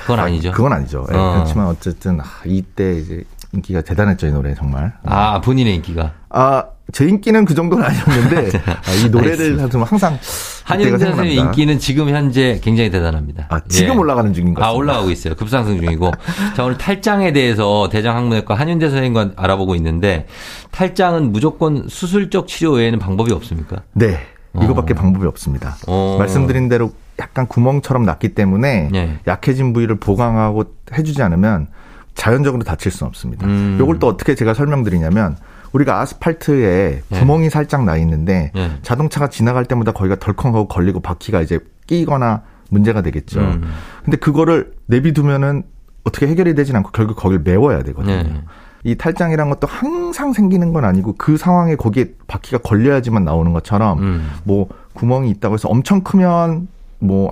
그건 0.00 0.18
아니죠. 0.18 0.52
그건 0.52 0.72
아니죠. 0.72 1.06
예. 1.12 1.16
어. 1.16 1.32
그렇지만 1.34 1.66
어쨌든 1.66 2.20
아, 2.20 2.24
이때 2.46 2.96
이제 2.96 3.24
인기가 3.52 3.82
대단했죠 3.82 4.26
이 4.26 4.30
노래 4.30 4.54
정말. 4.54 4.94
아 5.04 5.42
본인의 5.42 5.74
인기가. 5.74 6.12
아 6.30 6.64
제 6.92 7.04
인기는 7.04 7.44
그 7.44 7.54
정도는 7.54 7.84
아니었는데 7.84 8.58
아, 8.66 8.92
이 9.04 9.08
노래를 9.08 9.58
항상 9.60 10.18
한윤 10.64 10.98
선생님 10.98 11.38
인기는 11.38 11.78
지금 11.78 12.08
현재 12.10 12.60
굉장히 12.62 12.90
대단합니다. 12.90 13.46
아, 13.50 13.60
지금 13.68 13.94
예. 13.94 13.98
올라가는 13.98 14.32
중인 14.32 14.54
것같습아 14.54 14.76
올라가고 14.76 15.10
있어요. 15.10 15.34
급상승 15.34 15.80
중이고 15.80 16.12
자 16.56 16.64
오늘 16.64 16.78
탈장에 16.78 17.32
대해서 17.32 17.88
대장학문외과 17.90 18.54
한윤재 18.54 18.88
선생님과 18.88 19.30
알아보고 19.36 19.74
있는데 19.76 20.26
탈장은 20.70 21.32
무조건 21.32 21.86
수술적 21.88 22.46
치료 22.46 22.72
외에는 22.72 22.98
방법이 22.98 23.32
없습니까? 23.32 23.82
네. 23.92 24.20
이거밖에 24.62 24.94
어. 24.94 24.96
방법이 24.96 25.26
없습니다. 25.26 25.76
어. 25.86 26.16
말씀드린 26.18 26.68
대로 26.68 26.92
약간 27.18 27.46
구멍처럼 27.46 28.04
났기 28.04 28.30
때문에 28.34 28.88
네. 28.92 29.18
약해진 29.26 29.72
부위를 29.72 29.96
보강하고 29.96 30.64
해주지 30.96 31.22
않으면 31.22 31.68
자연적으로 32.16 32.64
다칠 32.64 32.90
수는 32.90 33.08
없습니다. 33.08 33.46
음. 33.46 33.76
요걸 33.78 34.00
또 34.00 34.08
어떻게 34.08 34.34
제가 34.34 34.54
설명드리냐면 34.54 35.36
우리가 35.72 36.00
아스팔트에 36.00 37.02
네. 37.08 37.20
구멍이 37.20 37.50
살짝 37.50 37.84
나 37.84 37.96
있는데 37.98 38.50
네. 38.54 38.70
자동차가 38.82 39.28
지나갈 39.28 39.64
때마다 39.66 39.92
거기가 39.92 40.16
덜컹하고 40.16 40.66
걸리고 40.66 41.00
바퀴가 41.00 41.42
이제 41.42 41.60
끼거나 41.86 42.42
문제가 42.70 43.02
되겠죠. 43.02 43.40
음. 43.40 43.70
근데 44.04 44.16
그거를 44.16 44.72
내비두면은 44.86 45.62
어떻게 46.04 46.26
해결이 46.26 46.54
되진 46.54 46.74
않고 46.76 46.90
결국 46.90 47.16
거기를 47.16 47.42
메워야 47.44 47.82
되거든요. 47.84 48.22
네. 48.22 48.42
이 48.84 48.94
탈장이란 48.94 49.50
것도 49.50 49.66
항상 49.66 50.32
생기는 50.32 50.72
건 50.72 50.84
아니고 50.84 51.16
그 51.18 51.36
상황에 51.36 51.76
거기에 51.76 52.12
바퀴가 52.28 52.58
걸려야지만 52.58 53.24
나오는 53.24 53.52
것처럼 53.52 53.98
음. 53.98 54.30
뭐 54.44 54.68
구멍이 54.94 55.28
있다고 55.30 55.54
해서 55.54 55.68
엄청 55.68 56.02
크면 56.02 56.68
뭐 56.98 57.30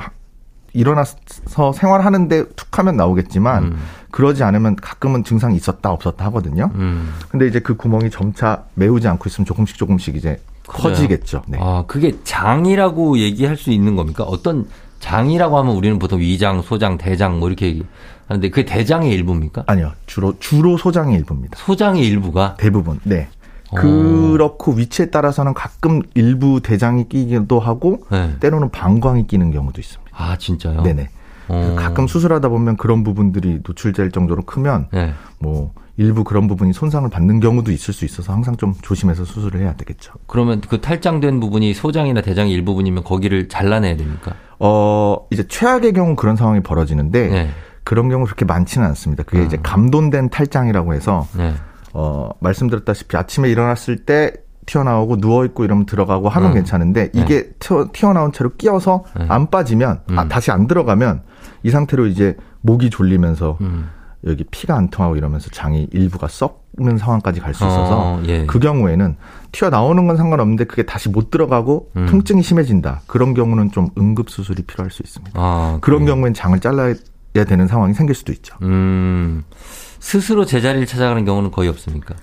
일어나서 0.75 1.73
생활하는데 1.73 2.49
툭 2.57 2.79
하면 2.79 2.97
나오겠지만 2.97 3.63
음. 3.65 3.79
그러지 4.11 4.43
않으면 4.43 4.77
가끔은 4.77 5.25
증상이 5.25 5.57
있었다 5.57 5.91
없었다 5.91 6.25
하거든요. 6.27 6.71
음. 6.75 7.15
근데 7.31 7.47
이제 7.47 7.61
그 7.61 7.77
구멍이 7.77 8.11
점차 8.11 8.65
메우지 8.75 9.09
않고 9.09 9.25
있으면 9.29 9.47
조금씩 9.47 9.79
조금씩 9.79 10.17
이제 10.17 10.41
커지겠죠. 10.67 11.43
네. 11.47 11.59
아, 11.61 11.85
그게 11.87 12.13
장이라고 12.25 13.19
얘기할 13.19 13.57
수 13.57 13.71
있는 13.71 13.97
겁니까? 13.97 14.25
어떤 14.25 14.67
장이라고 15.01 15.59
하면 15.59 15.77
우리는 15.77 15.99
보통 15.99 16.21
위장, 16.21 16.63
소장, 16.63 16.99
대장 16.99 17.39
뭐 17.39 17.49
이렇게 17.49 17.81
하는데 18.27 18.49
그게 18.51 18.65
대장의 18.65 19.13
일부입니까? 19.13 19.65
아니요. 19.67 19.93
주로 20.07 20.35
주로 20.39 20.77
소장의 20.77 21.17
일부입니다. 21.17 21.59
소장의 21.59 22.07
일부가 22.07 22.57
대부분. 22.59 22.99
네. 23.05 23.29
어. 23.71 23.77
그렇고 23.77 24.73
위치에 24.73 25.11
따라서는 25.11 25.55
가끔 25.55 26.03
일부 26.15 26.61
대장이 26.61 27.09
끼기도 27.09 27.61
하고 27.61 28.05
네. 28.11 28.37
때로는 28.41 28.71
방광이 28.71 29.27
끼는 29.27 29.51
경우도 29.53 29.81
있습니다. 29.81 30.04
아, 30.17 30.37
진짜요? 30.37 30.83
네네. 30.83 31.09
어. 31.49 31.77
가끔 31.79 32.07
수술하다 32.07 32.49
보면 32.49 32.77
그런 32.77 33.05
부분들이 33.05 33.61
노출될 33.67 34.11
정도로 34.11 34.43
크면 34.43 34.89
네. 34.93 35.13
뭐 35.39 35.73
일부 35.97 36.25
그런 36.25 36.49
부분이 36.49 36.73
손상을 36.73 37.09
받는 37.09 37.41
경우도 37.41 37.71
있을 37.71 37.95
수 37.95 38.05
있어서 38.05 38.33
항상 38.33 38.57
좀 38.57 38.75
조심해서 38.83 39.25
수술을 39.25 39.61
해야 39.61 39.75
되겠죠. 39.75 40.13
그러면 40.27 40.61
그 40.61 40.81
탈장된 40.81 41.39
부분이 41.41 41.75
소장이나 41.75 42.21
대장의 42.23 42.53
일부분이면 42.53 43.05
거기를 43.05 43.49
잘라내야 43.49 43.97
됩니까? 43.97 44.35
어, 44.59 45.27
이제 45.31 45.47
최악의 45.47 45.93
경우 45.93 46.17
그런 46.17 46.37
상황이 46.37 46.61
벌어지는데 46.61 47.29
네. 47.29 47.51
그런 47.85 48.09
경우 48.09 48.25
그렇게 48.25 48.45
많지는 48.45 48.87
않습니다. 48.89 49.23
그게 49.23 49.43
어. 49.43 49.45
이제 49.45 49.59
감돈된 49.63 50.31
탈장이라고 50.31 50.95
해서 50.95 51.29
네. 51.37 51.55
어, 51.93 52.31
말씀드렸다시피 52.41 53.17
아침에 53.17 53.51
일어났을 53.51 54.05
때 54.05 54.33
튀어나오고 54.67 55.19
누워 55.19 55.45
있고 55.45 55.65
이러면 55.65 55.87
들어가고 55.87 56.29
하면 56.29 56.51
음. 56.51 56.55
괜찮은데 56.55 57.11
네. 57.13 57.21
이게 57.21 57.51
튀어, 57.59 57.89
튀어나온 57.93 58.33
채로 58.33 58.51
끼어서 58.57 59.05
네. 59.19 59.27
안 59.29 59.51
빠지면 59.51 59.91
아, 60.09 60.13
음. 60.13 60.19
아, 60.19 60.29
다시 60.29 60.51
안 60.51 60.67
들어가면 60.67 61.23
이 61.63 61.71
상태로 61.71 62.07
이제 62.07 62.37
목이 62.63 62.91
졸리면서 62.91 63.59
음. 63.61 63.91
여기 64.27 64.43
피가 64.45 64.75
안 64.75 64.89
통하고 64.89 65.17
이러면서 65.17 65.51
장이 65.51 65.89
일부가 65.93 66.29
썩는 66.29 66.97
상황까지 66.99 67.41
갈 67.41 67.53
수 67.53 67.63
있어서 67.65 67.99
어, 68.01 68.23
예. 68.27 68.47
그 68.47 68.59
경우에는 68.59 69.17
튀어나오는 69.53 70.07
건 70.07 70.17
상관없는데 70.17 70.65
그게 70.65 70.83
다시 70.85 71.11
못 71.11 71.31
들어가고 71.31 71.91
음. 71.97 72.07
통증이 72.07 72.43
심해진다. 72.43 73.03
그런 73.07 73.35
경우는 73.35 73.71
좀 73.71 73.89
응급 73.99 74.31
수술이 74.31 74.63
필요할 74.63 74.91
수 74.91 75.03
있습니다. 75.03 75.39
아, 75.39 75.79
그런 75.83 76.07
경우엔 76.07 76.33
장을 76.33 76.59
잘라야 76.59 76.95
되는 77.47 77.67
상황이 77.69 77.93
생길 77.93 78.15
수도 78.15 78.33
있죠. 78.33 78.57
음. 78.63 79.45
스스로 80.01 80.47
제자리를 80.47 80.87
찾아가는 80.87 81.23
경우는 81.25 81.51
거의 81.51 81.69
없습니까? 81.69 82.15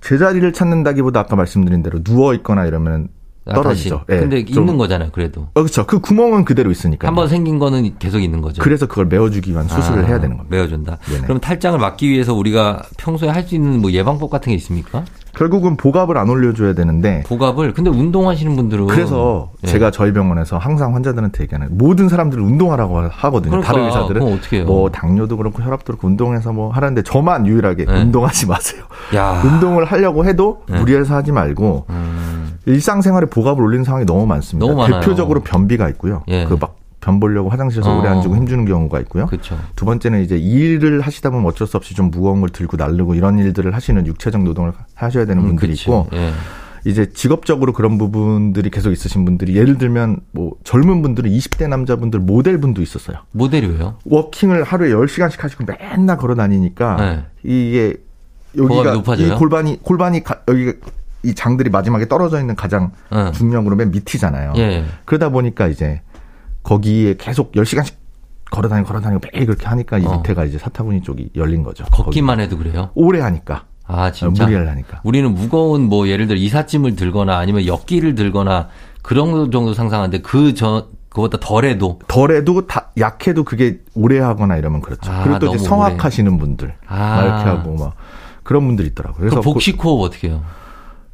제자리를 0.00 0.52
찾는다기보다 0.52 1.20
아까 1.20 1.36
말씀드린 1.36 1.82
대로 1.82 2.02
누워 2.02 2.34
있거나 2.34 2.66
이러면 2.66 3.04
아, 3.04 3.17
떨어지죠. 3.54 4.02
예. 4.10 4.18
근데 4.18 4.38
있는 4.40 4.76
거잖아요, 4.78 5.10
그래도. 5.12 5.42
어, 5.54 5.62
그렇죠. 5.62 5.86
그 5.86 6.00
구멍은 6.00 6.44
그대로 6.44 6.70
있으니까. 6.70 7.08
한번 7.08 7.28
생긴 7.28 7.58
거는 7.58 7.98
계속 7.98 8.20
있는 8.20 8.40
거죠. 8.40 8.62
그래서 8.62 8.86
그걸 8.86 9.06
메워주기 9.06 9.50
위한 9.52 9.66
수술을 9.68 10.04
아, 10.04 10.06
해야 10.06 10.20
되는 10.20 10.36
겁니다. 10.36 10.56
메워준다. 10.56 10.98
네네. 11.06 11.22
그럼 11.22 11.40
탈장을 11.40 11.78
막기 11.78 12.08
위해서 12.08 12.34
우리가 12.34 12.82
평소에 12.96 13.28
할 13.28 13.48
수 13.48 13.54
있는 13.54 13.80
뭐 13.80 13.90
예방법 13.92 14.30
같은 14.30 14.50
게 14.50 14.56
있습니까? 14.56 15.04
결국은 15.34 15.76
복압을 15.76 16.18
안 16.18 16.28
올려줘야 16.28 16.74
되는데. 16.74 17.22
복압을? 17.28 17.72
근데 17.72 17.90
운동하시는 17.90 18.56
분들은. 18.56 18.88
그래서 18.88 19.50
예. 19.62 19.68
제가 19.68 19.90
저희 19.92 20.12
병원에서 20.12 20.58
항상 20.58 20.94
환자들한테 20.96 21.44
얘기하는 21.44 21.68
모든 21.78 22.08
사람들을 22.08 22.42
운동하라고 22.42 22.98
하거든요. 23.08 23.50
그러니까, 23.52 23.72
다른 23.72 23.86
의사들은. 23.86 24.66
뭐 24.66 24.90
당뇨도 24.90 25.36
그렇고 25.36 25.62
혈압도 25.62 25.84
그렇고 25.92 26.08
운동해서 26.08 26.52
뭐 26.52 26.70
하는데 26.72 27.00
저만 27.02 27.46
유일하게 27.46 27.86
예. 27.88 27.92
운동하지 28.00 28.46
마세요. 28.48 28.82
야. 29.14 29.40
운동을 29.44 29.84
하려고 29.84 30.24
해도 30.26 30.62
예. 30.72 30.78
무리해서 30.78 31.14
하지 31.14 31.30
말고 31.30 31.86
음. 31.88 32.58
일상생활에 32.66 33.26
복압을 33.38 33.62
올리는 33.62 33.84
상황이 33.84 34.04
너무 34.04 34.26
많습니다. 34.26 34.66
너무 34.66 34.86
대표적으로 34.86 35.40
변비가 35.40 35.88
있고요. 35.90 36.24
예. 36.28 36.44
그막 36.44 36.76
변 37.00 37.20
보려고 37.20 37.48
화장실에서 37.48 37.90
어. 37.90 38.00
오래 38.00 38.08
앉고 38.08 38.34
힘주는 38.34 38.64
경우가 38.64 38.98
있고요. 39.00 39.26
그쵸. 39.26 39.56
두 39.76 39.84
번째는 39.84 40.22
이제 40.22 40.36
일을 40.36 41.00
하시다 41.00 41.30
보면 41.30 41.46
어쩔 41.46 41.66
수 41.66 41.76
없이 41.76 41.94
좀 41.94 42.10
무거운 42.10 42.40
걸 42.40 42.50
들고 42.50 42.76
날르고 42.76 43.14
이런 43.14 43.38
일들을 43.38 43.72
하시는 43.74 44.04
육체적 44.06 44.42
노동을 44.42 44.72
하셔야 44.94 45.24
되는 45.24 45.42
음, 45.42 45.48
분들이 45.48 45.70
음, 45.70 45.74
있고 45.74 46.08
예. 46.12 46.32
이제 46.84 47.10
직업적으로 47.12 47.72
그런 47.72 47.98
부분들이 47.98 48.70
계속 48.70 48.90
있으신 48.90 49.24
분들이 49.24 49.56
예를 49.56 49.78
들면 49.78 50.20
뭐 50.32 50.52
젊은 50.64 51.02
분들은 51.02 51.30
20대 51.30 51.68
남자분들 51.68 52.20
모델분도 52.20 52.82
있었어요. 52.82 53.18
모델이 53.32 53.66
왜요? 53.68 53.96
워킹을 54.04 54.64
하루에 54.64 54.90
10시간씩 54.90 55.40
하시고 55.40 55.64
맨날 55.66 56.16
걸어 56.16 56.34
다니니까 56.34 56.96
네. 56.96 57.24
이게 57.44 57.96
여기가 58.56 59.14
이 59.16 59.28
골반이 59.30 59.78
골반이 59.82 60.24
가, 60.24 60.40
여기 60.48 60.72
이 61.22 61.34
장들이 61.34 61.70
마지막에 61.70 62.06
떨어져 62.06 62.40
있는 62.40 62.54
가장 62.54 62.92
네. 63.10 63.32
중력으로 63.32 63.76
맨 63.76 63.90
밑이잖아요. 63.90 64.52
예. 64.56 64.84
그러다 65.04 65.30
보니까 65.30 65.66
이제 65.66 66.00
거기에 66.62 67.16
계속 67.18 67.52
10시간씩 67.52 67.94
걸어다니고 68.50 68.88
걸어다니고 68.88 69.20
매일 69.32 69.46
그렇게 69.46 69.66
하니까 69.66 69.98
이 69.98 70.06
어. 70.06 70.16
밑에가 70.18 70.44
이제 70.44 70.58
사타구니 70.58 71.02
쪽이 71.02 71.30
열린 71.36 71.62
거죠. 71.62 71.84
걷기만 71.86 72.36
거기. 72.36 72.42
해도 72.44 72.56
그래요? 72.58 72.90
오래 72.94 73.20
하니까. 73.20 73.64
아, 73.86 74.12
진짜? 74.12 74.44
무리를 74.44 74.68
하니까. 74.68 75.00
우리는 75.02 75.32
무거운 75.34 75.82
뭐 75.88 76.08
예를 76.08 76.26
들어 76.26 76.38
이삿짐을 76.38 76.94
들거나 76.94 77.38
아니면 77.38 77.66
역기를 77.66 78.14
들거나 78.14 78.68
그런 79.02 79.50
정도 79.50 79.72
상상하는데 79.72 80.20
그 80.20 80.52
저, 80.54 80.88
그것보다 81.08 81.38
덜해도. 81.40 82.00
덜해도 82.06 82.66
다, 82.66 82.90
약해도 82.98 83.44
그게 83.44 83.80
오래 83.94 84.18
하거나 84.20 84.56
이러면 84.56 84.82
그렇죠. 84.82 85.10
아, 85.10 85.22
그리고 85.24 85.38
또 85.38 85.46
이제 85.54 85.58
성악하시는 85.58 86.38
분들. 86.38 86.74
아. 86.86 87.22
이렇게 87.22 87.44
하고 87.44 87.76
막 87.76 87.94
그런 88.42 88.66
분들이 88.66 88.88
있더라고요. 88.88 89.18
그래서 89.20 89.40
복식 89.40 89.82
호흡 89.82 90.02
어떻게 90.04 90.28
해요? 90.28 90.42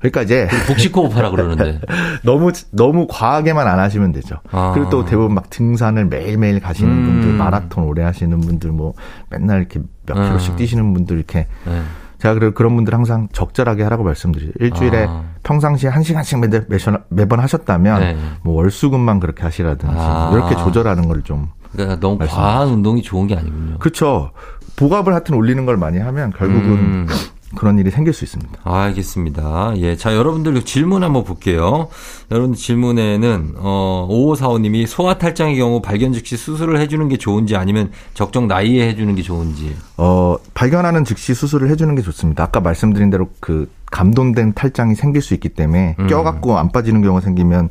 그러니까 0.05 0.21
이제 0.23 0.49
복식호흡하라 0.67 1.31
그러는데 1.31 1.81
너무 2.23 2.53
너무 2.73 3.07
과하게만 3.09 3.67
안 3.67 3.79
하시면 3.79 4.13
되죠. 4.13 4.37
아. 4.51 4.73
그리고 4.75 4.91
또 4.91 5.05
대부분 5.07 5.35
막 5.35 5.49
등산을 5.49 6.07
매일매일 6.07 6.61
가시는 6.61 6.91
음. 6.91 7.05
분들, 7.07 7.33
마라톤 7.33 7.85
오래 7.85 8.03
하시는 8.03 8.39
분들, 8.39 8.71
뭐 8.71 8.93
맨날 9.31 9.61
이렇게 9.61 9.81
몇 10.05 10.15
킬로씩 10.15 10.53
음. 10.53 10.57
뛰시는 10.57 10.93
분들 10.93 11.17
이렇게 11.17 11.47
네. 11.65 11.83
제가 12.19 12.35
그래 12.35 12.51
그런 12.55 12.77
분들 12.77 12.93
항상 12.93 13.29
적절하게 13.33 13.83
하라고 13.85 14.05
말씀드리죠. 14.05 14.53
일주일에 14.61 15.07
아. 15.09 15.25
평상시에 15.43 15.89
한 15.89 16.03
시간씩 16.03 16.39
매달, 16.39 16.67
매번 17.09 17.41
하셨다면 17.41 18.01
네. 18.01 18.17
뭐 18.43 18.57
월수금만 18.57 19.21
그렇게 19.21 19.43
하시라든지 19.43 19.97
아. 19.97 20.31
이렇게 20.35 20.55
조절하는 20.57 21.09
걸 21.09 21.23
좀. 21.23 21.49
그러니까 21.73 21.99
너무 21.99 22.19
과한 22.19 22.69
운동이 22.69 23.03
좋은 23.03 23.27
게 23.27 23.37
아니군요. 23.37 23.79
그렇죠. 23.79 24.33
복압을 24.77 25.15
하여튼 25.15 25.35
올리는 25.35 25.65
걸 25.65 25.79
많이 25.79 25.99
하면 25.99 26.31
결국은 26.37 26.71
음. 26.73 27.07
그런 27.55 27.79
일이 27.79 27.91
생길 27.91 28.13
수 28.13 28.25
있습니다. 28.25 28.61
알겠습니다. 28.63 29.75
예. 29.77 29.97
자, 29.97 30.15
여러분들 30.15 30.63
질문 30.63 31.03
한번 31.03 31.25
볼게요. 31.25 31.89
여러분 32.31 32.55
질문에는, 32.55 33.55
어, 33.57 34.09
5545님이 34.11 34.87
소아탈장의 34.87 35.57
경우 35.57 35.81
발견 35.81 36.13
즉시 36.13 36.37
수술을 36.37 36.81
해주는 36.81 37.09
게 37.09 37.17
좋은지 37.17 37.57
아니면 37.57 37.91
적정 38.15 38.47
나이에 38.47 38.89
해주는 38.89 39.15
게 39.15 39.23
좋은지. 39.23 39.75
어, 39.97 40.37
발견하는 40.55 41.05
즉시 41.05 41.35
수술을 41.35 41.71
해주는 41.71 41.95
게 41.95 42.03
좋습니다. 42.03 42.45
아까 42.45 42.61
말씀드린 42.61 43.11
대로 43.11 43.29
그 43.41 43.71
감돈된 43.91 44.55
탈장이 44.55 44.95
생길 44.95 45.23
수 45.23 45.35
있기 45.35 45.51
때문에 45.51 45.97
음. 45.99 46.07
껴갖고 46.09 46.59
안 46.59 46.71
빠지는 46.71 47.03
경우가 47.03 47.21
생기면 47.21 47.69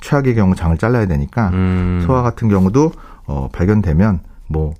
최악의 0.00 0.34
경우 0.34 0.54
장을 0.54 0.76
잘라야 0.76 1.06
되니까 1.06 1.50
음. 1.50 2.02
소아 2.06 2.22
같은 2.22 2.48
경우도 2.48 2.92
어, 3.26 3.48
발견되면 3.52 4.20
뭐 4.48 4.74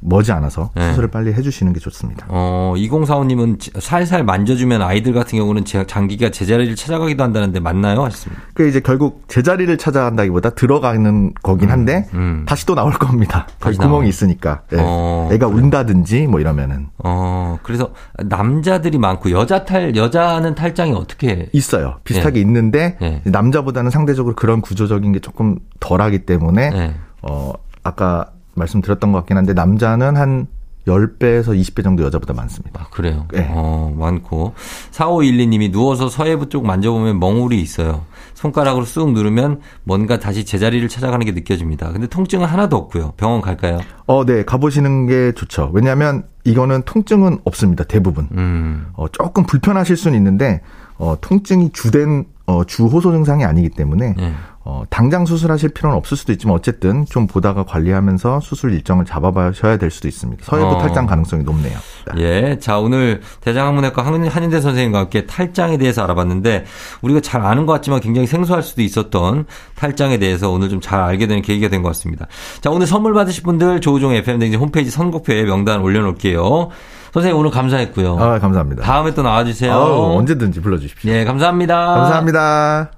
머지 0.00 0.30
않아서 0.32 0.70
네. 0.74 0.90
수술을 0.90 1.08
빨리 1.10 1.32
해주시는 1.32 1.72
게 1.72 1.80
좋습니다. 1.80 2.26
어, 2.28 2.74
2045님은 2.76 3.80
살살 3.80 4.24
만져주면 4.24 4.80
아이들 4.82 5.12
같은 5.12 5.38
경우는 5.38 5.64
장기가 5.64 6.30
제자리를 6.30 6.74
찾아가기도 6.76 7.24
한다는데 7.24 7.60
맞나요? 7.60 8.04
하셨습니다. 8.04 8.42
그 8.54 8.68
이제 8.68 8.80
결국 8.80 9.24
제자리를 9.28 9.76
찾아간다기보다 9.76 10.50
들어가는 10.50 11.32
거긴 11.42 11.68
음, 11.68 11.72
한데 11.72 12.08
음, 12.14 12.18
음. 12.18 12.44
다시 12.46 12.64
또 12.66 12.74
나올 12.74 12.92
겁니다. 12.92 13.46
다시 13.58 13.76
구멍이 13.78 13.98
나와. 14.00 14.04
있으니까. 14.04 14.62
네. 14.70 14.78
어, 14.80 15.28
애가 15.32 15.48
그래. 15.48 15.58
운다든지 15.58 16.26
뭐 16.28 16.38
이러면은. 16.40 16.88
어, 16.98 17.58
그래서 17.62 17.92
남자들이 18.18 18.98
많고 18.98 19.30
여자 19.32 19.64
탈 19.64 19.96
여자는 19.96 20.54
탈장이 20.54 20.92
어떻게 20.92 21.48
있어요. 21.52 21.96
비슷하게 22.04 22.34
네. 22.34 22.40
있는데 22.40 22.96
네. 23.00 23.20
남자보다는 23.24 23.90
상대적으로 23.90 24.34
그런 24.36 24.60
구조적인 24.60 25.12
게 25.12 25.18
조금 25.18 25.58
덜하기 25.80 26.20
때문에 26.20 26.70
네. 26.70 26.94
어 27.22 27.52
아까 27.82 28.30
말씀드렸던 28.58 29.12
것 29.12 29.18
같긴 29.18 29.36
한데 29.36 29.52
남자는 29.54 30.16
한 30.16 30.46
10배에서 30.88 31.48
20배 31.48 31.84
정도 31.84 32.02
여자보다 32.02 32.32
많습니다. 32.32 32.82
아, 32.82 32.86
그래요? 32.90 33.26
네. 33.32 33.46
어, 33.50 33.94
많고. 33.96 34.54
4512님이 34.90 35.70
누워서 35.70 36.08
서해부 36.08 36.48
쪽 36.48 36.66
만져보면 36.66 37.20
멍울이 37.20 37.60
있어요. 37.60 38.04
손가락으로 38.34 38.84
쑥 38.84 39.12
누르면 39.12 39.60
뭔가 39.84 40.18
다시 40.18 40.44
제자리를 40.44 40.88
찾아가는 40.88 41.24
게 41.26 41.32
느껴집니다. 41.32 41.92
근데 41.92 42.06
통증은 42.06 42.46
하나도 42.46 42.76
없고요. 42.76 43.12
병원 43.16 43.40
갈까요? 43.40 43.80
어, 44.06 44.24
네. 44.24 44.44
가보시는 44.44 45.06
게 45.06 45.32
좋죠. 45.32 45.70
왜냐하면 45.74 46.24
이거는 46.44 46.82
통증은 46.82 47.38
없습니다. 47.44 47.84
대부분. 47.84 48.28
음. 48.32 48.86
어, 48.94 49.08
조금 49.08 49.44
불편하실 49.44 49.96
수는 49.96 50.16
있는데 50.16 50.62
어, 50.96 51.16
통증이 51.20 51.70
주된 51.72 52.24
어, 52.46 52.64
주호소 52.64 53.12
증상이 53.12 53.44
아니기 53.44 53.68
때문에 53.68 54.14
네. 54.16 54.32
어, 54.70 54.82
당장 54.90 55.24
수술하실 55.24 55.70
필요는 55.70 55.96
없을 55.96 56.14
수도 56.18 56.30
있지만 56.32 56.54
어쨌든 56.54 57.06
좀 57.06 57.26
보다가 57.26 57.64
관리하면서 57.64 58.40
수술 58.40 58.74
일정을 58.74 59.06
잡아봐셔야 59.06 59.78
될 59.78 59.90
수도 59.90 60.08
있습니다. 60.08 60.44
서해부 60.44 60.68
어. 60.68 60.78
탈장 60.78 61.06
가능성이 61.06 61.42
높네요. 61.42 61.78
네. 62.14 62.20
예. 62.22 62.58
자, 62.58 62.78
오늘 62.78 63.22
대장학문외과 63.40 64.04
한인대 64.04 64.60
선생님과 64.60 64.98
함께 64.98 65.24
탈장에 65.24 65.78
대해서 65.78 66.04
알아봤는데 66.04 66.66
우리가 67.00 67.20
잘 67.20 67.40
아는 67.46 67.64
것 67.64 67.72
같지만 67.72 68.00
굉장히 68.00 68.26
생소할 68.26 68.62
수도 68.62 68.82
있었던 68.82 69.46
탈장에 69.74 70.18
대해서 70.18 70.50
오늘 70.50 70.68
좀 70.68 70.80
잘 70.82 71.00
알게 71.00 71.26
되는 71.26 71.40
계기가 71.40 71.70
된 71.70 71.82
것 71.82 71.88
같습니다. 71.88 72.26
자, 72.60 72.70
오늘 72.70 72.86
선물 72.86 73.14
받으실 73.14 73.44
분들 73.44 73.80
조우종 73.80 74.12
FM댕진 74.12 74.60
홈페이지 74.60 74.90
선곡표에 74.90 75.44
명단 75.44 75.80
올려놓을게요. 75.80 76.68
선생님 77.14 77.40
오늘 77.40 77.50
감사했고요. 77.50 78.18
아, 78.18 78.38
감사합니다. 78.38 78.82
다음에 78.82 79.14
또 79.14 79.22
나와주세요. 79.22 79.72
아우, 79.72 80.18
언제든지 80.18 80.60
불러주십시오. 80.60 81.10
예, 81.10 81.24
감사합니다. 81.24 81.74
감사합니다. 81.94 82.90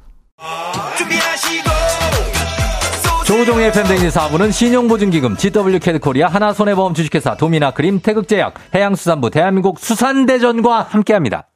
조종의 3.31 3.71
팬데믹 3.71 4.09
4부는 4.09 4.51
신용보증기금, 4.51 5.37
GW캐드코리아, 5.37 6.27
하나손해보험 6.27 6.95
주식회사, 6.95 7.37
도미나크림, 7.37 8.01
태극제약, 8.01 8.55
해양수산부, 8.75 9.31
대한민국 9.31 9.79
수산대전과 9.79 10.89
함께합니다. 10.91 11.47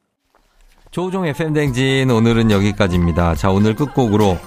조종의 0.93 1.33
팬댕진 1.33 2.13
오늘은 2.13 2.53
여기까지입니다. 2.53 3.35
자, 3.35 3.51
오늘 3.51 3.75
끝곡으로 3.75 4.39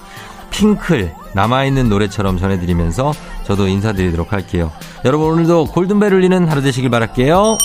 핑클 0.48 1.12
남아있는 1.34 1.90
노래처럼 1.90 2.38
전해드리면서 2.38 3.12
저도 3.44 3.68
인사드리도록 3.68 4.32
할게요. 4.32 4.72
여러분 5.04 5.30
오늘도 5.30 5.66
골든벨 5.66 6.14
울리는 6.14 6.48
하루 6.48 6.62
되시길 6.62 6.88
바랄게요. 6.88 7.58